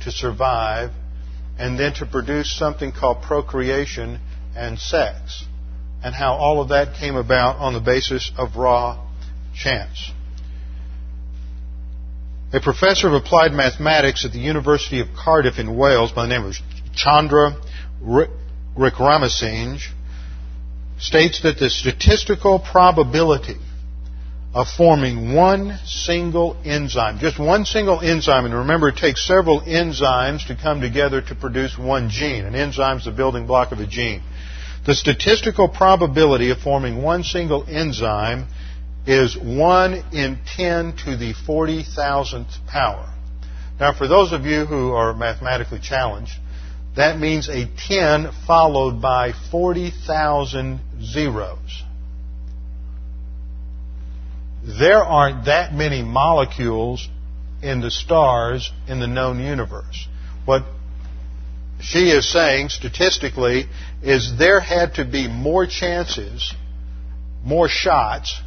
to 0.00 0.10
survive, 0.10 0.90
and 1.58 1.78
then 1.78 1.92
to 1.92 2.06
produce 2.06 2.50
something 2.50 2.90
called 2.90 3.20
procreation 3.22 4.18
and 4.56 4.78
sex, 4.78 5.44
and 6.02 6.14
how 6.14 6.36
all 6.36 6.62
of 6.62 6.70
that 6.70 6.96
came 6.98 7.16
about 7.16 7.56
on 7.56 7.74
the 7.74 7.80
basis 7.80 8.32
of 8.38 8.56
raw 8.56 8.98
chance. 9.54 10.10
A 12.50 12.60
professor 12.60 13.08
of 13.08 13.12
applied 13.12 13.52
mathematics 13.52 14.24
at 14.24 14.32
the 14.32 14.38
University 14.38 15.00
of 15.00 15.08
Cardiff 15.14 15.58
in 15.58 15.76
Wales 15.76 16.12
by 16.12 16.22
the 16.22 16.28
name 16.28 16.46
of 16.46 16.54
Chandra 16.94 17.56
Wickramasinghe 18.76 19.80
states 20.98 21.42
that 21.42 21.58
the 21.58 21.70
statistical 21.70 22.58
probability 22.58 23.56
of 24.54 24.66
forming 24.68 25.34
one 25.34 25.78
single 25.84 26.56
enzyme, 26.64 27.18
just 27.18 27.38
one 27.38 27.64
single 27.64 28.00
enzyme, 28.00 28.46
and 28.46 28.54
remember 28.54 28.88
it 28.88 28.96
takes 28.96 29.26
several 29.26 29.60
enzymes 29.60 30.46
to 30.46 30.56
come 30.56 30.80
together 30.80 31.20
to 31.20 31.34
produce 31.34 31.76
one 31.78 32.08
gene. 32.08 32.44
An 32.44 32.54
enzyme 32.54 32.98
is 32.98 33.04
the 33.04 33.12
building 33.12 33.46
block 33.46 33.72
of 33.72 33.78
a 33.78 33.86
gene. 33.86 34.22
The 34.86 34.94
statistical 34.94 35.68
probability 35.68 36.50
of 36.50 36.58
forming 36.58 37.02
one 37.02 37.22
single 37.22 37.66
enzyme 37.68 38.46
is 39.06 39.36
1 39.36 40.04
in 40.12 40.38
10 40.56 40.96
to 41.04 41.16
the 41.16 41.34
40,000th 41.46 42.66
power. 42.66 43.12
Now, 43.78 43.92
for 43.92 44.08
those 44.08 44.32
of 44.32 44.44
you 44.44 44.64
who 44.64 44.92
are 44.92 45.14
mathematically 45.14 45.78
challenged, 45.78 46.32
that 46.98 47.16
means 47.20 47.48
a 47.48 47.64
10 47.86 48.32
followed 48.44 49.00
by 49.00 49.32
40,000 49.52 50.80
zeros. 51.00 51.84
There 54.64 55.04
aren't 55.04 55.44
that 55.44 55.72
many 55.72 56.02
molecules 56.02 57.08
in 57.62 57.80
the 57.80 57.92
stars 57.92 58.72
in 58.88 58.98
the 58.98 59.06
known 59.06 59.38
universe. 59.38 60.08
What 60.44 60.64
she 61.80 62.10
is 62.10 62.28
saying 62.28 62.70
statistically 62.70 63.66
is 64.02 64.36
there 64.36 64.58
had 64.58 64.94
to 64.94 65.04
be 65.04 65.28
more 65.28 65.68
chances, 65.68 66.52
more 67.44 67.68
shots 67.68 68.42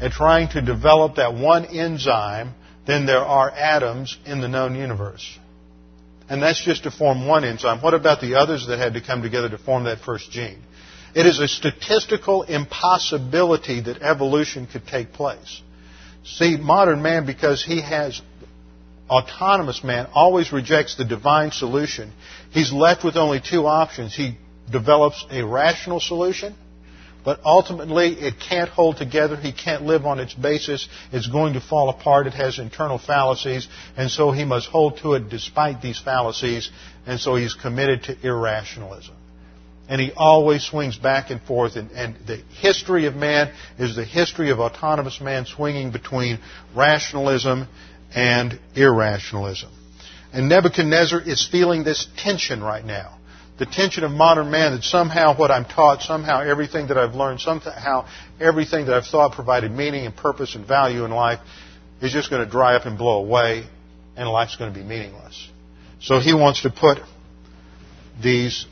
at 0.00 0.10
trying 0.10 0.48
to 0.48 0.60
develop 0.60 1.14
that 1.14 1.34
one 1.34 1.64
enzyme 1.66 2.54
than 2.88 3.06
there 3.06 3.24
are 3.24 3.52
atoms 3.52 4.18
in 4.26 4.40
the 4.40 4.48
known 4.48 4.74
universe. 4.74 5.38
And 6.28 6.42
that's 6.42 6.62
just 6.64 6.84
to 6.84 6.90
form 6.90 7.26
one 7.26 7.44
enzyme. 7.44 7.82
What 7.82 7.94
about 7.94 8.20
the 8.20 8.36
others 8.36 8.66
that 8.68 8.78
had 8.78 8.94
to 8.94 9.00
come 9.00 9.22
together 9.22 9.48
to 9.50 9.58
form 9.58 9.84
that 9.84 9.98
first 10.00 10.30
gene? 10.30 10.62
It 11.14 11.26
is 11.26 11.38
a 11.38 11.46
statistical 11.46 12.42
impossibility 12.42 13.80
that 13.82 14.02
evolution 14.02 14.66
could 14.66 14.86
take 14.86 15.12
place. 15.12 15.62
See, 16.24 16.56
modern 16.56 17.02
man, 17.02 17.26
because 17.26 17.62
he 17.62 17.82
has 17.82 18.20
autonomous 19.08 19.84
man, 19.84 20.08
always 20.14 20.52
rejects 20.52 20.96
the 20.96 21.04
divine 21.04 21.50
solution. 21.52 22.12
He's 22.50 22.72
left 22.72 23.04
with 23.04 23.16
only 23.16 23.40
two 23.40 23.66
options. 23.66 24.14
He 24.14 24.38
develops 24.70 25.24
a 25.30 25.44
rational 25.44 26.00
solution 26.00 26.56
but 27.24 27.40
ultimately, 27.44 28.12
it 28.12 28.34
can't 28.38 28.68
hold 28.68 28.98
together. 28.98 29.36
He 29.36 29.52
can't 29.52 29.84
live 29.84 30.04
on 30.04 30.20
its 30.20 30.34
basis. 30.34 30.86
It's 31.10 31.26
going 31.26 31.54
to 31.54 31.60
fall 31.60 31.88
apart. 31.88 32.26
It 32.26 32.34
has 32.34 32.58
internal 32.58 32.98
fallacies. 32.98 33.66
And 33.96 34.10
so 34.10 34.30
he 34.30 34.44
must 34.44 34.68
hold 34.68 34.98
to 34.98 35.14
it 35.14 35.30
despite 35.30 35.80
these 35.80 35.98
fallacies. 35.98 36.70
And 37.06 37.18
so 37.18 37.36
he's 37.36 37.54
committed 37.54 38.04
to 38.04 38.26
irrationalism. 38.26 39.14
And 39.88 40.00
he 40.00 40.12
always 40.14 40.64
swings 40.64 40.98
back 40.98 41.30
and 41.30 41.40
forth. 41.40 41.76
And, 41.76 41.90
and 41.92 42.14
the 42.26 42.42
history 42.60 43.06
of 43.06 43.16
man 43.16 43.52
is 43.78 43.96
the 43.96 44.04
history 44.04 44.50
of 44.50 44.60
autonomous 44.60 45.18
man 45.18 45.46
swinging 45.46 45.92
between 45.92 46.40
rationalism 46.76 47.68
and 48.14 48.58
irrationalism. 48.74 49.70
And 50.34 50.50
Nebuchadnezzar 50.50 51.22
is 51.22 51.46
feeling 51.46 51.84
this 51.84 52.06
tension 52.18 52.62
right 52.62 52.84
now 52.84 53.18
the 53.58 53.66
tension 53.66 54.02
of 54.02 54.10
modern 54.10 54.50
man 54.50 54.72
that 54.72 54.82
somehow 54.82 55.36
what 55.36 55.50
I'm 55.50 55.64
taught, 55.64 56.02
somehow 56.02 56.40
everything 56.40 56.88
that 56.88 56.98
I've 56.98 57.14
learned, 57.14 57.40
somehow 57.40 58.06
everything 58.40 58.86
that 58.86 58.94
I've 58.94 59.06
thought 59.06 59.32
provided 59.32 59.70
meaning 59.70 60.06
and 60.06 60.16
purpose 60.16 60.54
and 60.54 60.66
value 60.66 61.04
in 61.04 61.12
life 61.12 61.38
is 62.00 62.12
just 62.12 62.30
going 62.30 62.44
to 62.44 62.50
dry 62.50 62.74
up 62.74 62.86
and 62.86 62.98
blow 62.98 63.24
away, 63.24 63.64
and 64.16 64.28
life's 64.28 64.56
going 64.56 64.72
to 64.72 64.78
be 64.78 64.84
meaningless. 64.84 65.48
So 66.00 66.18
he 66.18 66.34
wants 66.34 66.62
to 66.62 66.70
put 66.70 66.98
these 68.20 68.66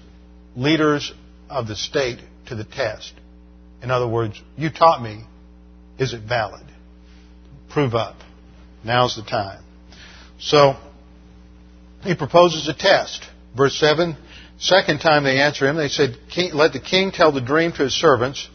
leaders 0.56 1.12
of 1.48 1.68
the 1.68 1.76
state 1.76 2.18
to 2.46 2.56
the 2.56 2.64
test. 2.64 3.12
In 3.82 3.90
other 3.90 4.08
words, 4.08 4.40
you 4.56 4.70
taught 4.70 5.00
me, 5.00 5.22
is 5.98 6.12
it 6.12 6.22
valid? 6.22 6.66
Prove 7.70 7.94
up. 7.94 8.16
Now's 8.84 9.16
the 9.16 9.22
time. 9.22 9.62
So, 10.38 10.76
he 12.02 12.16
proposes 12.16 12.68
a 12.68 12.74
test. 12.74 13.24
Verse 13.56 13.78
7 13.78 14.16
Second 14.62 15.00
time 15.00 15.24
they 15.24 15.40
answer 15.40 15.66
him, 15.66 15.74
they 15.76 15.88
said, 15.88 16.16
Let 16.54 16.72
the 16.72 16.78
king 16.78 17.10
tell 17.10 17.32
the 17.32 17.40
dream 17.40 17.72
to 17.72 17.82
his 17.82 17.94
servants, 17.94 18.48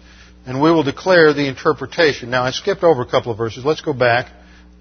and 0.45 0.61
we 0.61 0.71
will 0.71 0.83
declare 0.83 1.33
the 1.33 1.49
interpretation. 1.49 2.29
Now, 2.29 2.43
I 2.43 2.51
skipped 2.51 2.81
over 2.81 3.01
a 3.01 3.05
couple 3.05 3.33
of 3.33 3.37
verses. 3.37 3.65
Let's 3.65 3.81
go 3.81 3.91
back 3.91 4.31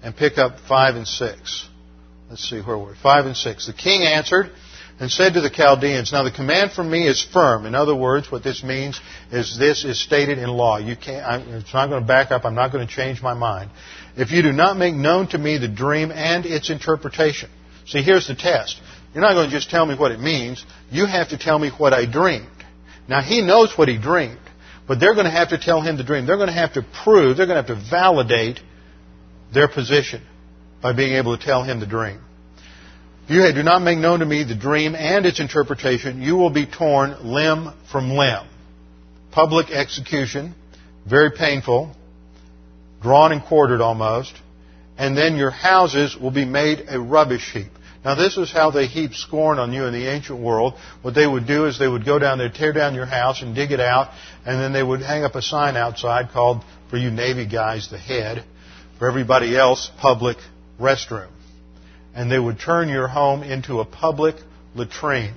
and 0.01 0.15
pick 0.15 0.37
up 0.37 0.61
5 0.69 0.95
and 0.95 1.05
6. 1.05 1.69
Let's 2.29 2.49
see 2.49 2.61
where 2.61 2.77
we're. 2.77 2.95
5 2.95 3.25
and 3.25 3.35
6. 3.35 3.67
The 3.67 3.73
king 3.73 4.03
answered, 4.03 4.51
and 5.01 5.11
said 5.11 5.33
to 5.33 5.41
the 5.41 5.49
Chaldeans, 5.49 6.13
Now 6.13 6.23
the 6.23 6.31
command 6.31 6.71
from 6.71 6.89
me 6.89 7.05
is 7.05 7.21
firm. 7.21 7.65
In 7.65 7.75
other 7.75 7.93
words, 7.93 8.31
what 8.31 8.41
this 8.41 8.63
means 8.63 8.99
is 9.29 9.57
this 9.59 9.83
is 9.83 10.01
stated 10.01 10.37
in 10.37 10.47
law. 10.47 10.77
You 10.77 10.95
can't, 10.95 11.25
I'm, 11.25 11.41
it's 11.55 11.73
not 11.73 11.87
going 11.87 12.01
to 12.01 12.07
back 12.07 12.31
up. 12.31 12.45
I'm 12.45 12.55
not 12.55 12.71
going 12.71 12.87
to 12.87 12.93
change 12.93 13.21
my 13.21 13.33
mind. 13.33 13.69
If 14.15 14.31
you 14.31 14.41
do 14.41 14.53
not 14.53 14.77
make 14.77 14.95
known 14.95 15.27
to 15.29 15.37
me 15.37 15.57
the 15.57 15.67
dream 15.67 16.09
and 16.11 16.45
its 16.45 16.69
interpretation. 16.69 17.49
See, 17.85 18.01
here's 18.01 18.27
the 18.27 18.35
test. 18.35 18.79
You're 19.13 19.23
not 19.23 19.33
going 19.33 19.49
to 19.49 19.55
just 19.55 19.69
tell 19.69 19.85
me 19.85 19.95
what 19.95 20.11
it 20.11 20.19
means. 20.19 20.63
You 20.91 21.05
have 21.05 21.29
to 21.29 21.37
tell 21.37 21.57
me 21.57 21.69
what 21.69 21.93
I 21.93 22.05
dreamed. 22.05 22.47
Now, 23.07 23.21
he 23.21 23.41
knows 23.41 23.73
what 23.77 23.87
he 23.87 23.97
dreamed, 23.97 24.39
but 24.87 24.99
they're 24.99 25.13
going 25.13 25.25
to 25.25 25.31
have 25.31 25.49
to 25.49 25.57
tell 25.57 25.81
him 25.81 25.97
the 25.97 26.03
dream. 26.03 26.25
They're 26.25 26.37
going 26.37 26.47
to 26.47 26.53
have 26.53 26.73
to 26.73 26.85
prove, 27.03 27.37
they're 27.37 27.47
going 27.47 27.63
to 27.63 27.67
have 27.67 27.83
to 27.83 27.89
validate 27.89 28.59
their 29.53 29.67
position 29.67 30.21
by 30.81 30.93
being 30.93 31.13
able 31.13 31.37
to 31.37 31.43
tell 31.43 31.63
him 31.63 31.79
the 31.79 31.87
dream. 31.87 32.21
If 33.29 33.31
you 33.31 33.53
do 33.53 33.63
not 33.63 33.81
make 33.81 33.97
known 33.97 34.19
to 34.19 34.25
me 34.25 34.43
the 34.43 34.55
dream 34.55 34.95
and 34.95 35.25
its 35.25 35.39
interpretation, 35.39 36.21
you 36.21 36.35
will 36.35 36.49
be 36.49 36.65
torn 36.65 37.33
limb 37.33 37.73
from 37.91 38.11
limb. 38.11 38.47
Public 39.31 39.69
execution, 39.69 40.55
very 41.05 41.31
painful, 41.31 41.93
drawn 43.01 43.31
and 43.31 43.43
quartered 43.43 43.81
almost, 43.81 44.33
and 44.97 45.17
then 45.17 45.35
your 45.35 45.51
houses 45.51 46.15
will 46.15 46.31
be 46.31 46.45
made 46.45 46.85
a 46.87 46.99
rubbish 46.99 47.51
heap. 47.53 47.71
Now 48.07 48.15
this 48.15 48.37
is 48.37 48.51
how 48.51 48.71
they 48.71 48.87
heap 48.87 49.13
scorn 49.13 49.59
on 49.59 49.73
you 49.73 49.85
in 49.85 49.91
the 49.93 50.07
ancient 50.07 50.39
world. 50.39 50.75
What 51.01 51.13
they 51.13 51.27
would 51.27 51.45
do 51.45 51.65
is 51.65 51.77
they 51.77 51.87
would 51.87 52.05
go 52.05 52.17
down 52.17 52.37
there, 52.37 52.49
tear 52.49 52.71
down 52.71 52.95
your 52.95 53.05
house 53.05 53.41
and 53.41 53.53
dig 53.53 53.71
it 53.71 53.81
out, 53.81 54.11
and 54.45 54.59
then 54.59 54.71
they 54.71 54.81
would 54.81 55.01
hang 55.01 55.23
up 55.23 55.35
a 55.35 55.41
sign 55.41 55.75
outside 55.75 56.29
called, 56.31 56.63
for 56.89 56.97
you 56.97 57.11
Navy 57.11 57.45
guys, 57.45 57.89
the 57.89 57.97
head. 57.97 58.45
For 58.97 59.09
everybody 59.09 59.57
else, 59.57 59.91
public 59.99 60.37
restroom 60.79 61.27
and 62.17 62.31
they 62.31 62.39
would 62.39 62.59
turn 62.59 62.89
your 62.89 63.07
home 63.07 63.43
into 63.43 63.79
a 63.79 63.85
public 63.85 64.35
latrine 64.73 65.35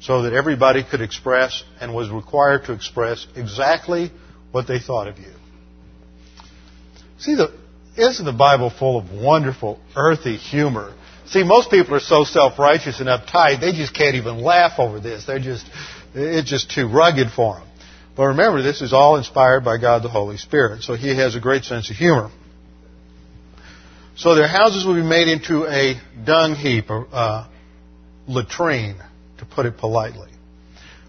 so 0.00 0.22
that 0.22 0.32
everybody 0.32 0.84
could 0.88 1.00
express 1.00 1.64
and 1.80 1.92
was 1.92 2.08
required 2.08 2.64
to 2.66 2.72
express 2.72 3.26
exactly 3.34 4.12
what 4.52 4.68
they 4.68 4.78
thought 4.78 5.08
of 5.08 5.18
you. 5.18 5.32
See, 7.18 7.34
the, 7.34 7.52
isn't 7.96 8.24
the 8.24 8.32
Bible 8.32 8.70
full 8.70 8.96
of 8.96 9.10
wonderful, 9.10 9.80
earthy 9.96 10.36
humor? 10.36 10.94
See, 11.32 11.44
most 11.44 11.70
people 11.70 11.94
are 11.94 12.00
so 12.00 12.24
self-righteous 12.24 13.00
and 13.00 13.08
uptight, 13.08 13.62
they 13.62 13.72
just 13.72 13.94
can't 13.94 14.16
even 14.16 14.42
laugh 14.42 14.78
over 14.78 15.00
this. 15.00 15.24
They're 15.24 15.38
just, 15.38 15.64
it's 16.14 16.50
just 16.50 16.70
too 16.70 16.86
rugged 16.86 17.30
for 17.30 17.54
them. 17.54 17.68
But 18.14 18.24
remember, 18.26 18.60
this 18.60 18.82
is 18.82 18.92
all 18.92 19.16
inspired 19.16 19.64
by 19.64 19.78
God 19.78 20.02
the 20.02 20.10
Holy 20.10 20.36
Spirit, 20.36 20.82
so 20.82 20.92
He 20.92 21.16
has 21.16 21.34
a 21.34 21.40
great 21.40 21.64
sense 21.64 21.88
of 21.88 21.96
humor. 21.96 22.30
So 24.14 24.34
their 24.34 24.46
houses 24.46 24.84
will 24.84 24.96
be 24.96 25.02
made 25.02 25.28
into 25.28 25.64
a 25.64 25.98
dung 26.22 26.54
heap, 26.54 26.90
a 26.90 27.48
latrine, 28.28 29.00
to 29.38 29.46
put 29.46 29.64
it 29.64 29.78
politely. 29.78 30.28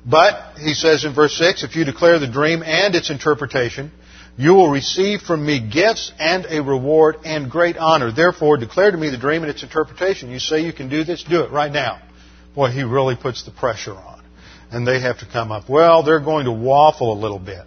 But, 0.05 0.57
he 0.57 0.73
says 0.73 1.03
in 1.03 1.13
verse 1.13 1.35
6, 1.37 1.65
if 1.65 1.75
you 1.75 1.83
declare 1.83 2.19
the 2.19 2.31
dream 2.31 2.63
and 2.63 2.95
its 2.95 3.09
interpretation, 3.09 3.91
you 4.35 4.53
will 4.53 4.69
receive 4.69 5.21
from 5.21 5.45
me 5.45 5.59
gifts 5.59 6.11
and 6.17 6.45
a 6.49 6.61
reward 6.61 7.17
and 7.23 7.51
great 7.51 7.77
honor. 7.77 8.11
Therefore, 8.11 8.57
declare 8.57 8.91
to 8.91 8.97
me 8.97 9.09
the 9.09 9.17
dream 9.17 9.43
and 9.43 9.51
its 9.51 9.63
interpretation. 9.63 10.31
You 10.31 10.39
say 10.39 10.61
you 10.61 10.73
can 10.73 10.89
do 10.89 11.03
this? 11.03 11.23
Do 11.23 11.41
it 11.41 11.51
right 11.51 11.71
now. 11.71 12.01
Boy, 12.55 12.69
he 12.69 12.83
really 12.83 13.15
puts 13.15 13.43
the 13.43 13.51
pressure 13.51 13.93
on. 13.93 14.23
And 14.71 14.87
they 14.87 14.99
have 14.99 15.19
to 15.19 15.27
come 15.27 15.51
up. 15.51 15.69
Well, 15.69 16.01
they're 16.01 16.19
going 16.19 16.45
to 16.45 16.51
waffle 16.51 17.13
a 17.13 17.19
little 17.19 17.37
bit. 17.37 17.63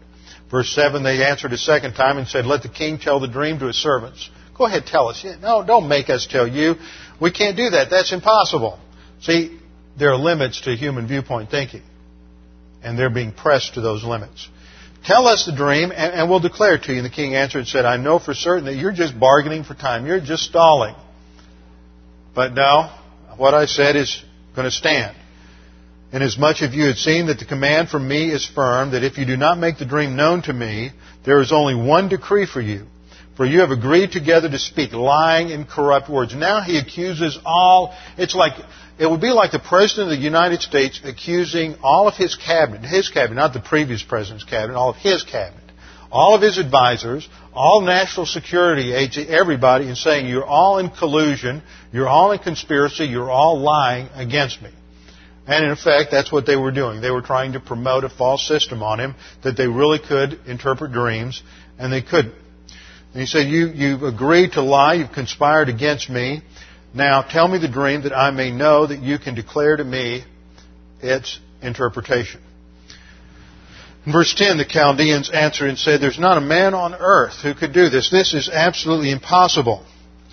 Verse 0.50 0.70
7, 0.70 1.02
they 1.02 1.24
answered 1.24 1.52
a 1.52 1.58
second 1.58 1.94
time 1.94 2.18
and 2.18 2.26
said, 2.26 2.46
Let 2.46 2.62
the 2.62 2.68
king 2.68 2.98
tell 2.98 3.20
the 3.20 3.28
dream 3.28 3.60
to 3.60 3.66
his 3.66 3.76
servants. 3.76 4.28
Go 4.56 4.66
ahead, 4.66 4.86
tell 4.86 5.08
us. 5.08 5.24
No, 5.40 5.64
don't 5.64 5.88
make 5.88 6.08
us 6.08 6.26
tell 6.28 6.48
you. 6.48 6.76
We 7.20 7.30
can't 7.30 7.56
do 7.56 7.70
that. 7.70 7.90
That's 7.90 8.12
impossible. 8.12 8.78
See, 9.20 9.58
there 9.98 10.10
are 10.10 10.16
limits 10.16 10.62
to 10.62 10.74
human 10.74 11.06
viewpoint 11.06 11.50
thinking. 11.50 11.82
And 12.82 12.98
they're 12.98 13.10
being 13.10 13.32
pressed 13.32 13.74
to 13.74 13.80
those 13.80 14.04
limits. 14.04 14.48
Tell 15.06 15.28
us 15.28 15.46
the 15.46 15.52
dream, 15.52 15.92
and, 15.92 16.14
and 16.14 16.28
we'll 16.28 16.40
declare 16.40 16.78
to 16.78 16.92
you. 16.92 16.98
And 16.98 17.06
the 17.06 17.10
king 17.10 17.36
answered 17.36 17.60
and 17.60 17.68
said, 17.68 17.84
I 17.84 17.96
know 17.96 18.18
for 18.18 18.34
certain 18.34 18.64
that 18.64 18.74
you're 18.74 18.92
just 18.92 19.18
bargaining 19.18 19.62
for 19.62 19.74
time. 19.74 20.04
You're 20.04 20.20
just 20.20 20.42
stalling. 20.42 20.96
But 22.34 22.54
no, 22.54 22.92
what 23.36 23.54
I 23.54 23.66
said 23.66 23.94
is 23.94 24.22
going 24.56 24.66
to 24.66 24.72
stand. 24.72 25.16
Inasmuch 26.12 26.22
as 26.22 26.38
much 26.38 26.62
of 26.62 26.74
you 26.74 26.86
had 26.86 26.96
seen 26.96 27.26
that 27.26 27.38
the 27.38 27.44
command 27.44 27.88
from 27.88 28.08
me 28.08 28.30
is 28.30 28.44
firm, 28.46 28.92
that 28.92 29.04
if 29.04 29.16
you 29.16 29.24
do 29.24 29.36
not 29.36 29.58
make 29.58 29.78
the 29.78 29.86
dream 29.86 30.16
known 30.16 30.42
to 30.42 30.52
me, 30.52 30.90
there 31.24 31.40
is 31.40 31.52
only 31.52 31.74
one 31.74 32.08
decree 32.08 32.46
for 32.46 32.60
you 32.60 32.86
for 33.36 33.44
you 33.44 33.60
have 33.60 33.70
agreed 33.70 34.12
together 34.12 34.48
to 34.48 34.58
speak 34.58 34.92
lying 34.92 35.52
and 35.52 35.68
corrupt 35.68 36.08
words. 36.08 36.34
Now 36.34 36.62
he 36.62 36.78
accuses 36.78 37.38
all, 37.44 37.94
it's 38.16 38.34
like, 38.34 38.54
it 38.98 39.10
would 39.10 39.20
be 39.20 39.30
like 39.30 39.52
the 39.52 39.58
President 39.58 40.12
of 40.12 40.18
the 40.18 40.24
United 40.24 40.62
States 40.62 41.00
accusing 41.04 41.76
all 41.82 42.08
of 42.08 42.14
his 42.14 42.34
cabinet, 42.34 42.82
his 42.84 43.10
cabinet, 43.10 43.34
not 43.34 43.52
the 43.52 43.60
previous 43.60 44.02
President's 44.02 44.44
cabinet, 44.44 44.76
all 44.76 44.90
of 44.90 44.96
his 44.96 45.22
cabinet, 45.22 45.62
all 46.10 46.34
of 46.34 46.40
his 46.40 46.56
advisors, 46.56 47.28
all 47.52 47.82
national 47.82 48.24
security 48.24 48.94
agents, 48.94 49.30
everybody, 49.30 49.86
and 49.86 49.98
saying 49.98 50.26
you're 50.26 50.46
all 50.46 50.78
in 50.78 50.88
collusion, 50.88 51.62
you're 51.92 52.08
all 52.08 52.32
in 52.32 52.38
conspiracy, 52.38 53.04
you're 53.04 53.30
all 53.30 53.60
lying 53.60 54.08
against 54.14 54.62
me. 54.62 54.70
And 55.46 55.64
in 55.64 55.70
effect, 55.70 56.10
that's 56.10 56.32
what 56.32 56.46
they 56.46 56.56
were 56.56 56.72
doing. 56.72 57.00
They 57.00 57.10
were 57.10 57.22
trying 57.22 57.52
to 57.52 57.60
promote 57.60 58.04
a 58.04 58.08
false 58.08 58.46
system 58.48 58.82
on 58.82 58.98
him 58.98 59.14
that 59.44 59.56
they 59.56 59.68
really 59.68 59.98
could 59.98 60.40
interpret 60.46 60.92
dreams, 60.92 61.42
and 61.78 61.92
they 61.92 62.02
couldn't. 62.02 62.34
And 63.12 63.20
he 63.20 63.26
said, 63.26 63.46
you, 63.46 63.68
You've 63.68 64.02
agreed 64.02 64.52
to 64.52 64.62
lie, 64.62 64.94
you've 64.94 65.12
conspired 65.12 65.68
against 65.68 66.10
me. 66.10 66.42
Now 66.94 67.22
tell 67.22 67.48
me 67.48 67.58
the 67.58 67.68
dream 67.68 68.02
that 68.02 68.16
I 68.16 68.30
may 68.30 68.50
know 68.50 68.86
that 68.86 69.00
you 69.00 69.18
can 69.18 69.34
declare 69.34 69.76
to 69.76 69.84
me 69.84 70.24
its 71.00 71.38
interpretation. 71.62 72.40
In 74.06 74.12
verse 74.12 74.34
10, 74.34 74.56
the 74.58 74.64
Chaldeans 74.64 75.30
answered 75.30 75.68
and 75.68 75.78
said, 75.78 76.00
There's 76.00 76.18
not 76.18 76.38
a 76.38 76.40
man 76.40 76.74
on 76.74 76.94
earth 76.94 77.42
who 77.42 77.54
could 77.54 77.72
do 77.72 77.88
this. 77.88 78.08
This 78.08 78.34
is 78.34 78.48
absolutely 78.48 79.10
impossible. 79.10 79.84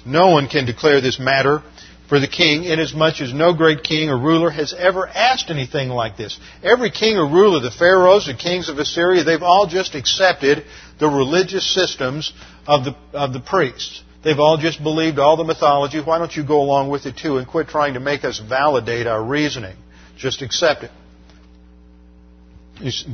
No 0.05 0.29
one 0.29 0.47
can 0.47 0.65
declare 0.65 1.01
this 1.01 1.19
matter 1.19 1.63
for 2.07 2.19
the 2.19 2.27
king, 2.27 2.65
inasmuch 2.65 3.21
as 3.21 3.33
no 3.33 3.53
great 3.53 3.83
king 3.83 4.09
or 4.09 4.19
ruler 4.19 4.51
has 4.51 4.73
ever 4.77 5.07
asked 5.07 5.49
anything 5.49 5.89
like 5.89 6.17
this. 6.17 6.39
Every 6.61 6.91
king 6.91 7.17
or 7.17 7.27
ruler, 7.27 7.59
the 7.59 7.71
pharaohs, 7.71 8.27
the 8.27 8.35
kings 8.35 8.69
of 8.69 8.77
Assyria, 8.77 9.23
they've 9.23 9.41
all 9.41 9.65
just 9.65 9.95
accepted 9.95 10.65
the 10.99 11.07
religious 11.07 11.73
systems 11.73 12.31
of 12.67 12.83
the, 12.83 12.95
of 13.13 13.33
the 13.33 13.39
priests. 13.39 14.03
They've 14.23 14.39
all 14.39 14.57
just 14.57 14.81
believed 14.81 15.19
all 15.19 15.35
the 15.35 15.43
mythology. 15.43 15.99
Why 15.99 16.17
don't 16.17 16.33
you 16.33 16.45
go 16.45 16.61
along 16.61 16.89
with 16.89 17.05
it 17.05 17.17
too 17.17 17.37
and 17.37 17.47
quit 17.47 17.67
trying 17.67 17.95
to 17.95 17.99
make 17.99 18.23
us 18.23 18.39
validate 18.39 19.05
our 19.05 19.21
reasoning? 19.21 19.75
Just 20.17 20.41
accept 20.41 20.83
it. 20.83 20.91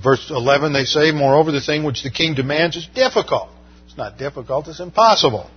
Verse 0.01 0.29
11, 0.29 0.71
they 0.71 0.85
say, 0.85 1.11
Moreover, 1.11 1.51
the 1.51 1.61
thing 1.61 1.83
which 1.83 2.03
the 2.03 2.11
king 2.11 2.35
demands 2.35 2.75
is 2.75 2.87
difficult. 2.93 3.49
It's 3.87 3.97
not 3.97 4.17
difficult, 4.17 4.67
it's 4.67 4.79
impossible. 4.79 5.49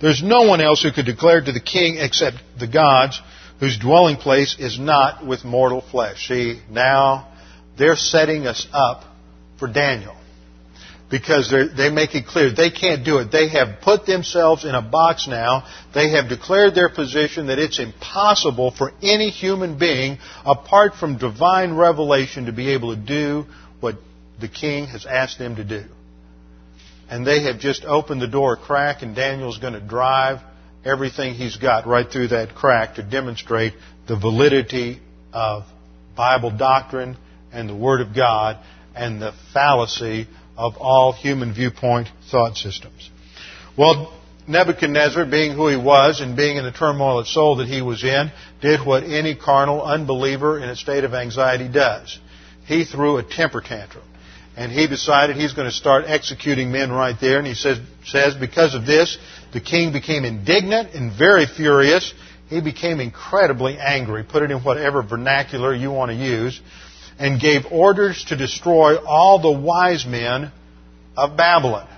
There's 0.00 0.22
no 0.22 0.42
one 0.42 0.60
else 0.60 0.82
who 0.82 0.92
could 0.92 1.06
declare 1.06 1.40
to 1.40 1.52
the 1.52 1.60
king 1.60 1.96
except 1.98 2.36
the 2.58 2.68
gods, 2.68 3.20
whose 3.58 3.76
dwelling 3.78 4.16
place 4.16 4.56
is 4.58 4.78
not 4.78 5.26
with 5.26 5.44
mortal 5.44 5.80
flesh. 5.80 6.28
See, 6.28 6.60
now 6.70 7.32
they're 7.76 7.96
setting 7.96 8.46
us 8.46 8.66
up 8.72 9.04
for 9.58 9.66
Daniel 9.66 10.17
because 11.10 11.54
they 11.76 11.88
make 11.90 12.14
it 12.14 12.26
clear 12.26 12.52
they 12.52 12.70
can't 12.70 13.04
do 13.04 13.18
it. 13.18 13.32
They 13.32 13.48
have 13.48 13.80
put 13.80 14.04
themselves 14.04 14.64
in 14.64 14.74
a 14.74 14.82
box 14.82 15.26
now. 15.26 15.66
They 15.94 16.10
have 16.10 16.28
declared 16.28 16.74
their 16.74 16.90
position 16.90 17.46
that 17.46 17.58
it's 17.58 17.78
impossible 17.78 18.72
for 18.72 18.92
any 19.02 19.30
human 19.30 19.78
being, 19.78 20.18
apart 20.44 20.94
from 20.94 21.16
divine 21.16 21.74
revelation, 21.74 22.46
to 22.46 22.52
be 22.52 22.72
able 22.72 22.94
to 22.94 23.00
do 23.00 23.46
what 23.80 23.96
the 24.38 24.48
king 24.48 24.86
has 24.86 25.06
asked 25.06 25.38
them 25.38 25.56
to 25.56 25.64
do. 25.64 25.84
And 27.08 27.26
they 27.26 27.44
have 27.44 27.58
just 27.58 27.84
opened 27.86 28.20
the 28.20 28.28
door 28.28 28.54
a 28.54 28.56
crack, 28.58 29.00
and 29.02 29.16
Daniel's 29.16 29.58
going 29.58 29.72
to 29.72 29.80
drive 29.80 30.40
everything 30.84 31.34
he's 31.34 31.56
got 31.56 31.86
right 31.86 32.08
through 32.10 32.28
that 32.28 32.54
crack 32.54 32.96
to 32.96 33.02
demonstrate 33.02 33.72
the 34.06 34.16
validity 34.16 35.00
of 35.32 35.64
Bible 36.14 36.50
doctrine 36.50 37.16
and 37.50 37.66
the 37.68 37.74
Word 37.74 38.02
of 38.02 38.14
God 38.14 38.58
and 38.94 39.22
the 39.22 39.32
fallacy 39.54 40.26
of 40.58 40.76
all 40.76 41.12
human 41.12 41.54
viewpoint 41.54 42.08
thought 42.30 42.56
systems. 42.56 43.10
Well, 43.78 44.12
Nebuchadnezzar, 44.48 45.24
being 45.26 45.52
who 45.52 45.68
he 45.68 45.76
was 45.76 46.20
and 46.20 46.36
being 46.36 46.56
in 46.56 46.64
the 46.64 46.72
turmoil 46.72 47.20
of 47.20 47.28
soul 47.28 47.56
that 47.56 47.68
he 47.68 47.80
was 47.80 48.02
in, 48.02 48.32
did 48.60 48.84
what 48.84 49.04
any 49.04 49.36
carnal 49.36 49.82
unbeliever 49.82 50.58
in 50.58 50.68
a 50.68 50.74
state 50.74 51.04
of 51.04 51.14
anxiety 51.14 51.68
does. 51.68 52.18
He 52.66 52.84
threw 52.84 53.18
a 53.18 53.22
temper 53.22 53.60
tantrum. 53.60 54.04
And 54.56 54.72
he 54.72 54.88
decided 54.88 55.36
he's 55.36 55.52
going 55.52 55.68
to 55.68 55.74
start 55.74 56.04
executing 56.08 56.72
men 56.72 56.90
right 56.90 57.14
there. 57.20 57.38
And 57.38 57.46
he 57.46 57.54
says, 57.54 57.78
says 58.04 58.34
because 58.34 58.74
of 58.74 58.84
this, 58.84 59.16
the 59.52 59.60
king 59.60 59.92
became 59.92 60.24
indignant 60.24 60.94
and 60.94 61.12
very 61.16 61.46
furious. 61.46 62.12
He 62.48 62.60
became 62.60 62.98
incredibly 62.98 63.78
angry. 63.78 64.24
Put 64.24 64.42
it 64.42 64.50
in 64.50 64.58
whatever 64.64 65.02
vernacular 65.02 65.72
you 65.72 65.92
want 65.92 66.10
to 66.10 66.16
use 66.16 66.60
and 67.18 67.40
gave 67.40 67.66
orders 67.70 68.24
to 68.24 68.36
destroy 68.36 68.96
all 68.96 69.40
the 69.40 69.60
wise 69.60 70.06
men 70.06 70.52
of 71.16 71.36
Babylon. 71.36 71.88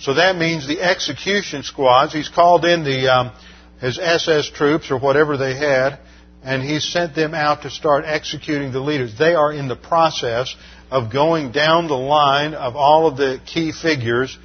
So 0.00 0.14
that 0.14 0.36
means 0.36 0.66
the 0.66 0.80
execution 0.80 1.62
squads. 1.62 2.12
He's 2.12 2.28
called 2.28 2.64
in 2.64 2.84
the 2.84 3.08
um, 3.08 3.32
his 3.80 3.98
SS 3.98 4.50
troops 4.50 4.90
or 4.90 4.98
whatever 4.98 5.36
they 5.36 5.54
had, 5.54 5.98
and 6.42 6.62
He 6.62 6.80
sent 6.80 7.14
them 7.14 7.34
out 7.34 7.62
to 7.62 7.70
start 7.70 8.04
executing 8.06 8.72
the 8.72 8.80
leaders. 8.80 9.16
They 9.18 9.34
are 9.34 9.52
in 9.52 9.68
the 9.68 9.76
process 9.76 10.54
of 10.90 11.12
going 11.12 11.52
down 11.52 11.88
the 11.88 11.94
line 11.94 12.54
of 12.54 12.76
all 12.76 13.06
of 13.06 13.16
the 13.16 13.40
key 13.44 13.72
figures 13.72 14.36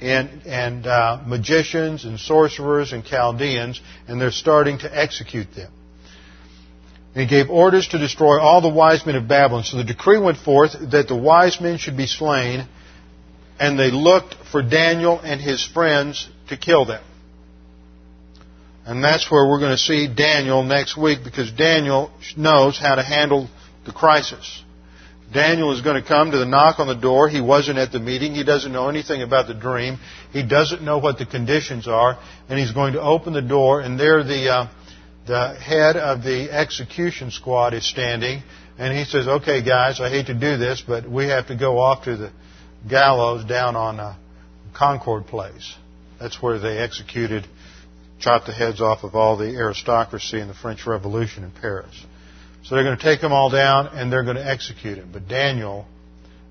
and, 0.00 0.46
and 0.46 0.86
uh, 0.86 1.20
magicians 1.26 2.04
and 2.04 2.18
sorcerers 2.18 2.92
and 2.92 3.04
Chaldeans, 3.04 3.80
and 4.08 4.20
they're 4.20 4.30
starting 4.30 4.78
to 4.78 4.98
execute 4.98 5.54
them. 5.54 5.70
And 7.14 7.22
he 7.22 7.26
gave 7.28 7.50
orders 7.50 7.88
to 7.88 7.98
destroy 7.98 8.38
all 8.38 8.60
the 8.60 8.68
wise 8.68 9.04
men 9.04 9.16
of 9.16 9.26
Babylon. 9.26 9.64
So 9.64 9.78
the 9.78 9.84
decree 9.84 10.18
went 10.18 10.38
forth 10.38 10.72
that 10.92 11.08
the 11.08 11.16
wise 11.16 11.60
men 11.60 11.78
should 11.78 11.96
be 11.96 12.06
slain, 12.06 12.68
and 13.58 13.78
they 13.78 13.90
looked 13.90 14.34
for 14.50 14.62
Daniel 14.62 15.18
and 15.18 15.40
his 15.40 15.66
friends 15.66 16.28
to 16.48 16.56
kill 16.56 16.84
them. 16.84 17.02
And 18.86 19.04
that's 19.04 19.30
where 19.30 19.46
we're 19.48 19.58
going 19.58 19.72
to 19.72 19.78
see 19.78 20.12
Daniel 20.12 20.62
next 20.62 20.96
week 20.96 21.20
because 21.22 21.52
Daniel 21.52 22.10
knows 22.36 22.78
how 22.78 22.94
to 22.94 23.02
handle 23.02 23.48
the 23.84 23.92
crisis. 23.92 24.62
Daniel 25.32 25.72
is 25.72 25.80
going 25.80 26.00
to 26.00 26.06
come 26.06 26.32
to 26.32 26.38
the 26.38 26.44
knock 26.44 26.80
on 26.80 26.88
the 26.88 26.94
door. 26.94 27.28
He 27.28 27.40
wasn't 27.40 27.78
at 27.78 27.92
the 27.92 28.00
meeting. 28.00 28.34
He 28.34 28.42
doesn't 28.42 28.72
know 28.72 28.88
anything 28.88 29.22
about 29.22 29.46
the 29.46 29.54
dream. 29.54 29.98
He 30.32 30.42
doesn't 30.42 30.82
know 30.82 30.98
what 30.98 31.18
the 31.18 31.26
conditions 31.26 31.86
are. 31.86 32.18
And 32.48 32.58
he's 32.58 32.72
going 32.72 32.94
to 32.94 33.00
open 33.00 33.32
the 33.32 33.42
door, 33.42 33.80
and 33.80 33.98
there 33.98 34.24
the, 34.24 34.48
uh, 34.48 34.68
the 35.26 35.54
head 35.54 35.96
of 35.96 36.22
the 36.22 36.50
execution 36.50 37.30
squad 37.30 37.74
is 37.74 37.88
standing. 37.88 38.42
And 38.78 38.96
he 38.96 39.04
says, 39.04 39.28
Okay, 39.28 39.62
guys, 39.62 40.00
I 40.00 40.08
hate 40.08 40.26
to 40.26 40.34
do 40.34 40.56
this, 40.56 40.82
but 40.86 41.08
we 41.08 41.28
have 41.28 41.48
to 41.48 41.56
go 41.56 41.78
off 41.78 42.04
to 42.04 42.16
the 42.16 42.32
gallows 42.88 43.44
down 43.44 43.76
on 43.76 44.00
uh, 44.00 44.16
Concord 44.74 45.26
Place. 45.26 45.74
That's 46.18 46.40
where 46.42 46.58
they 46.58 46.78
executed, 46.78 47.46
chopped 48.18 48.46
the 48.46 48.52
heads 48.52 48.80
off 48.80 49.04
of 49.04 49.14
all 49.14 49.36
the 49.36 49.54
aristocracy 49.56 50.40
in 50.40 50.48
the 50.48 50.54
French 50.54 50.86
Revolution 50.86 51.44
in 51.44 51.50
Paris. 51.50 51.94
So 52.64 52.74
they're 52.74 52.84
going 52.84 52.98
to 52.98 53.02
take 53.02 53.20
them 53.20 53.32
all 53.32 53.50
down 53.50 53.88
and 53.88 54.12
they're 54.12 54.24
going 54.24 54.36
to 54.36 54.46
execute 54.46 54.98
him. 54.98 55.10
But 55.12 55.28
Daniel 55.28 55.86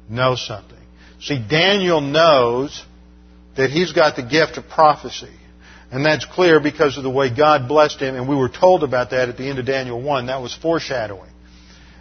knows 0.09 0.45
something. 0.45 0.77
See, 1.21 1.43
Daniel 1.47 2.01
knows 2.01 2.83
that 3.57 3.69
he's 3.69 3.91
got 3.91 4.15
the 4.15 4.23
gift 4.23 4.57
of 4.57 4.67
prophecy. 4.69 5.33
And 5.91 6.05
that's 6.05 6.25
clear 6.25 6.59
because 6.59 6.97
of 6.97 7.03
the 7.03 7.09
way 7.09 7.33
God 7.35 7.67
blessed 7.67 7.99
him, 7.99 8.15
and 8.15 8.29
we 8.29 8.35
were 8.35 8.49
told 8.49 8.83
about 8.83 9.09
that 9.09 9.29
at 9.29 9.37
the 9.37 9.49
end 9.49 9.57
of 9.59 9.65
Daniel 9.65 10.01
1. 10.01 10.27
That 10.27 10.41
was 10.41 10.53
foreshadowing. 10.53 11.31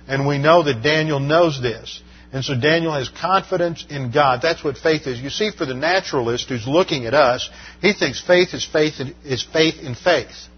And 0.06 0.26
we 0.26 0.38
know 0.38 0.62
that 0.62 0.82
Daniel 0.82 1.20
knows 1.20 1.60
this. 1.60 2.02
And 2.30 2.44
so 2.44 2.54
Daniel 2.58 2.92
has 2.92 3.08
confidence 3.08 3.86
in 3.88 4.10
God. 4.10 4.40
That's 4.42 4.62
what 4.62 4.76
faith 4.76 5.06
is. 5.06 5.18
You 5.18 5.30
see, 5.30 5.50
for 5.50 5.64
the 5.64 5.74
naturalist 5.74 6.48
who's 6.50 6.66
looking 6.66 7.06
at 7.06 7.14
us, 7.14 7.48
he 7.80 7.94
thinks 7.94 8.20
faith 8.20 8.52
is 8.52 8.66
faith 8.66 9.00
in, 9.00 9.14
is 9.24 9.42
faith 9.42 9.76
in 9.80 9.94
faith. 9.94 10.48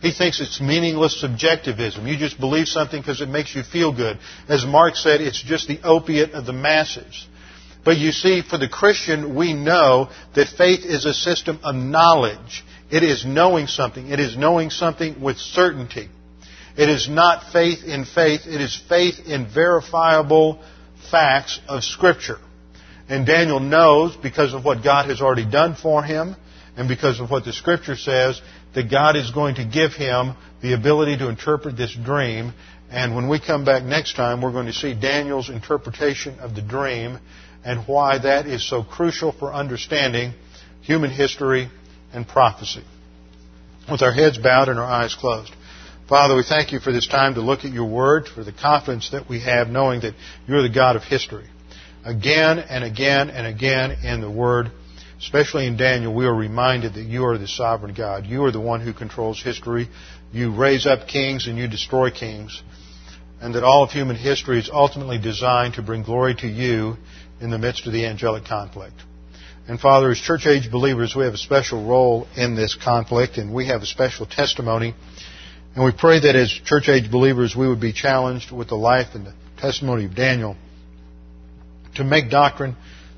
He 0.00 0.12
thinks 0.12 0.40
it's 0.40 0.60
meaningless 0.60 1.20
subjectivism. 1.20 2.06
You 2.06 2.16
just 2.16 2.38
believe 2.38 2.68
something 2.68 3.00
because 3.00 3.20
it 3.20 3.28
makes 3.28 3.54
you 3.54 3.62
feel 3.62 3.94
good. 3.94 4.18
As 4.48 4.64
Marx 4.64 5.02
said, 5.02 5.20
it's 5.20 5.42
just 5.42 5.68
the 5.68 5.80
opiate 5.82 6.32
of 6.32 6.46
the 6.46 6.52
masses. 6.52 7.26
But 7.84 7.96
you 7.96 8.12
see, 8.12 8.42
for 8.42 8.58
the 8.58 8.68
Christian, 8.68 9.34
we 9.34 9.52
know 9.52 10.10
that 10.34 10.48
faith 10.48 10.84
is 10.84 11.04
a 11.04 11.14
system 11.14 11.58
of 11.62 11.74
knowledge. 11.74 12.64
It 12.90 13.02
is 13.02 13.24
knowing 13.26 13.66
something. 13.66 14.08
It 14.08 14.20
is 14.20 14.36
knowing 14.36 14.70
something 14.70 15.20
with 15.20 15.36
certainty. 15.36 16.08
It 16.76 16.88
is 16.88 17.08
not 17.08 17.52
faith 17.52 17.84
in 17.84 18.04
faith. 18.04 18.42
It 18.46 18.60
is 18.60 18.80
faith 18.88 19.26
in 19.26 19.46
verifiable 19.52 20.62
facts 21.10 21.60
of 21.68 21.84
Scripture. 21.84 22.38
And 23.08 23.26
Daniel 23.26 23.60
knows, 23.60 24.16
because 24.16 24.54
of 24.54 24.64
what 24.64 24.84
God 24.84 25.08
has 25.08 25.20
already 25.20 25.48
done 25.50 25.74
for 25.74 26.02
him, 26.02 26.36
and 26.76 26.88
because 26.88 27.20
of 27.20 27.30
what 27.30 27.44
the 27.44 27.52
Scripture 27.52 27.96
says, 27.96 28.40
that 28.74 28.90
God 28.90 29.16
is 29.16 29.30
going 29.30 29.56
to 29.56 29.64
give 29.64 29.92
him 29.92 30.34
the 30.62 30.74
ability 30.74 31.18
to 31.18 31.28
interpret 31.28 31.76
this 31.76 31.94
dream. 31.94 32.52
And 32.90 33.14
when 33.14 33.28
we 33.28 33.40
come 33.40 33.64
back 33.64 33.82
next 33.82 34.14
time, 34.14 34.40
we're 34.40 34.52
going 34.52 34.66
to 34.66 34.72
see 34.72 34.94
Daniel's 34.94 35.50
interpretation 35.50 36.38
of 36.38 36.54
the 36.54 36.62
dream 36.62 37.18
and 37.64 37.86
why 37.86 38.18
that 38.18 38.46
is 38.46 38.68
so 38.68 38.84
crucial 38.84 39.32
for 39.32 39.52
understanding 39.52 40.32
human 40.82 41.10
history 41.10 41.68
and 42.12 42.26
prophecy. 42.26 42.84
With 43.90 44.02
our 44.02 44.12
heads 44.12 44.38
bowed 44.38 44.68
and 44.68 44.78
our 44.78 44.84
eyes 44.84 45.14
closed. 45.14 45.52
Father, 46.08 46.34
we 46.36 46.42
thank 46.42 46.72
you 46.72 46.80
for 46.80 46.90
this 46.90 47.06
time 47.06 47.34
to 47.34 47.42
look 47.42 47.64
at 47.64 47.72
your 47.72 47.84
word, 47.84 48.28
for 48.28 48.42
the 48.42 48.52
confidence 48.52 49.10
that 49.10 49.28
we 49.28 49.40
have 49.40 49.68
knowing 49.68 50.00
that 50.00 50.14
you're 50.46 50.62
the 50.62 50.68
God 50.70 50.96
of 50.96 51.02
history. 51.02 51.46
Again 52.04 52.58
and 52.58 52.82
again 52.82 53.28
and 53.28 53.46
again 53.46 53.90
in 54.02 54.22
the 54.22 54.30
word, 54.30 54.70
especially 55.18 55.66
in 55.66 55.76
Daniel, 55.76 56.14
we 56.14 56.24
are 56.24 56.34
reminded 56.34 56.94
that 56.94 57.02
you 57.02 57.26
are 57.26 57.36
the 57.36 57.46
sovereign 57.46 57.92
God. 57.92 58.24
You 58.24 58.44
are 58.44 58.50
the 58.50 58.60
one 58.60 58.80
who 58.80 58.94
controls 58.94 59.42
history. 59.42 59.88
You 60.32 60.54
raise 60.54 60.86
up 60.86 61.08
kings 61.08 61.46
and 61.46 61.58
you 61.58 61.68
destroy 61.68 62.10
kings. 62.10 62.62
And 63.40 63.54
that 63.54 63.62
all 63.62 63.84
of 63.84 63.90
human 63.90 64.16
history 64.16 64.58
is 64.58 64.70
ultimately 64.72 65.18
designed 65.18 65.74
to 65.74 65.82
bring 65.82 66.02
glory 66.02 66.34
to 66.36 66.48
you 66.48 66.96
in 67.40 67.50
the 67.50 67.58
midst 67.58 67.86
of 67.86 67.92
the 67.92 68.06
angelic 68.06 68.46
conflict. 68.46 68.96
And 69.68 69.78
Father, 69.78 70.10
as 70.10 70.18
church 70.18 70.46
age 70.46 70.70
believers, 70.70 71.14
we 71.14 71.24
have 71.24 71.34
a 71.34 71.38
special 71.38 71.86
role 71.86 72.26
in 72.34 72.56
this 72.56 72.74
conflict 72.74 73.36
and 73.36 73.52
we 73.52 73.66
have 73.66 73.82
a 73.82 73.86
special 73.86 74.24
testimony. 74.24 74.94
And 75.74 75.84
we 75.84 75.92
pray 75.92 76.20
that 76.20 76.34
as 76.34 76.50
church 76.50 76.88
age 76.88 77.10
believers, 77.10 77.54
we 77.54 77.68
would 77.68 77.80
be 77.80 77.92
challenged 77.92 78.50
with 78.50 78.68
the 78.68 78.76
life 78.76 79.08
and 79.12 79.26
the 79.26 79.34
testimony 79.58 80.06
of 80.06 80.14
Daniel 80.14 80.56
to 81.96 82.04
make 82.04 82.30
doctrine 82.30 82.76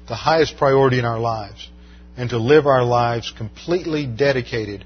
the 0.08 0.16
highest 0.16 0.56
priority 0.56 0.98
in 0.98 1.04
our 1.04 1.20
lives 1.20 1.68
and 2.16 2.28
to 2.30 2.38
live 2.38 2.66
our 2.66 2.82
lives 2.82 3.32
completely 3.38 4.06
dedicated 4.06 4.84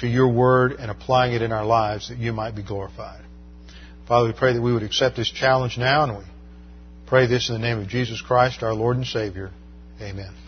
to 0.00 0.06
your 0.06 0.28
word 0.28 0.72
and 0.72 0.90
applying 0.90 1.32
it 1.32 1.40
in 1.40 1.52
our 1.52 1.64
lives 1.64 2.10
that 2.10 2.18
you 2.18 2.34
might 2.34 2.54
be 2.54 2.62
glorified. 2.62 3.24
Father, 4.06 4.26
we 4.28 4.34
pray 4.34 4.52
that 4.52 4.60
we 4.60 4.74
would 4.74 4.82
accept 4.82 5.16
this 5.16 5.30
challenge 5.30 5.78
now 5.78 6.04
and 6.04 6.18
we 6.18 6.24
pray 7.06 7.26
this 7.26 7.48
in 7.48 7.54
the 7.54 7.66
name 7.66 7.78
of 7.78 7.88
Jesus 7.88 8.20
Christ, 8.20 8.62
our 8.62 8.74
Lord 8.74 8.98
and 8.98 9.06
Savior. 9.06 9.52
Amen. 10.00 10.47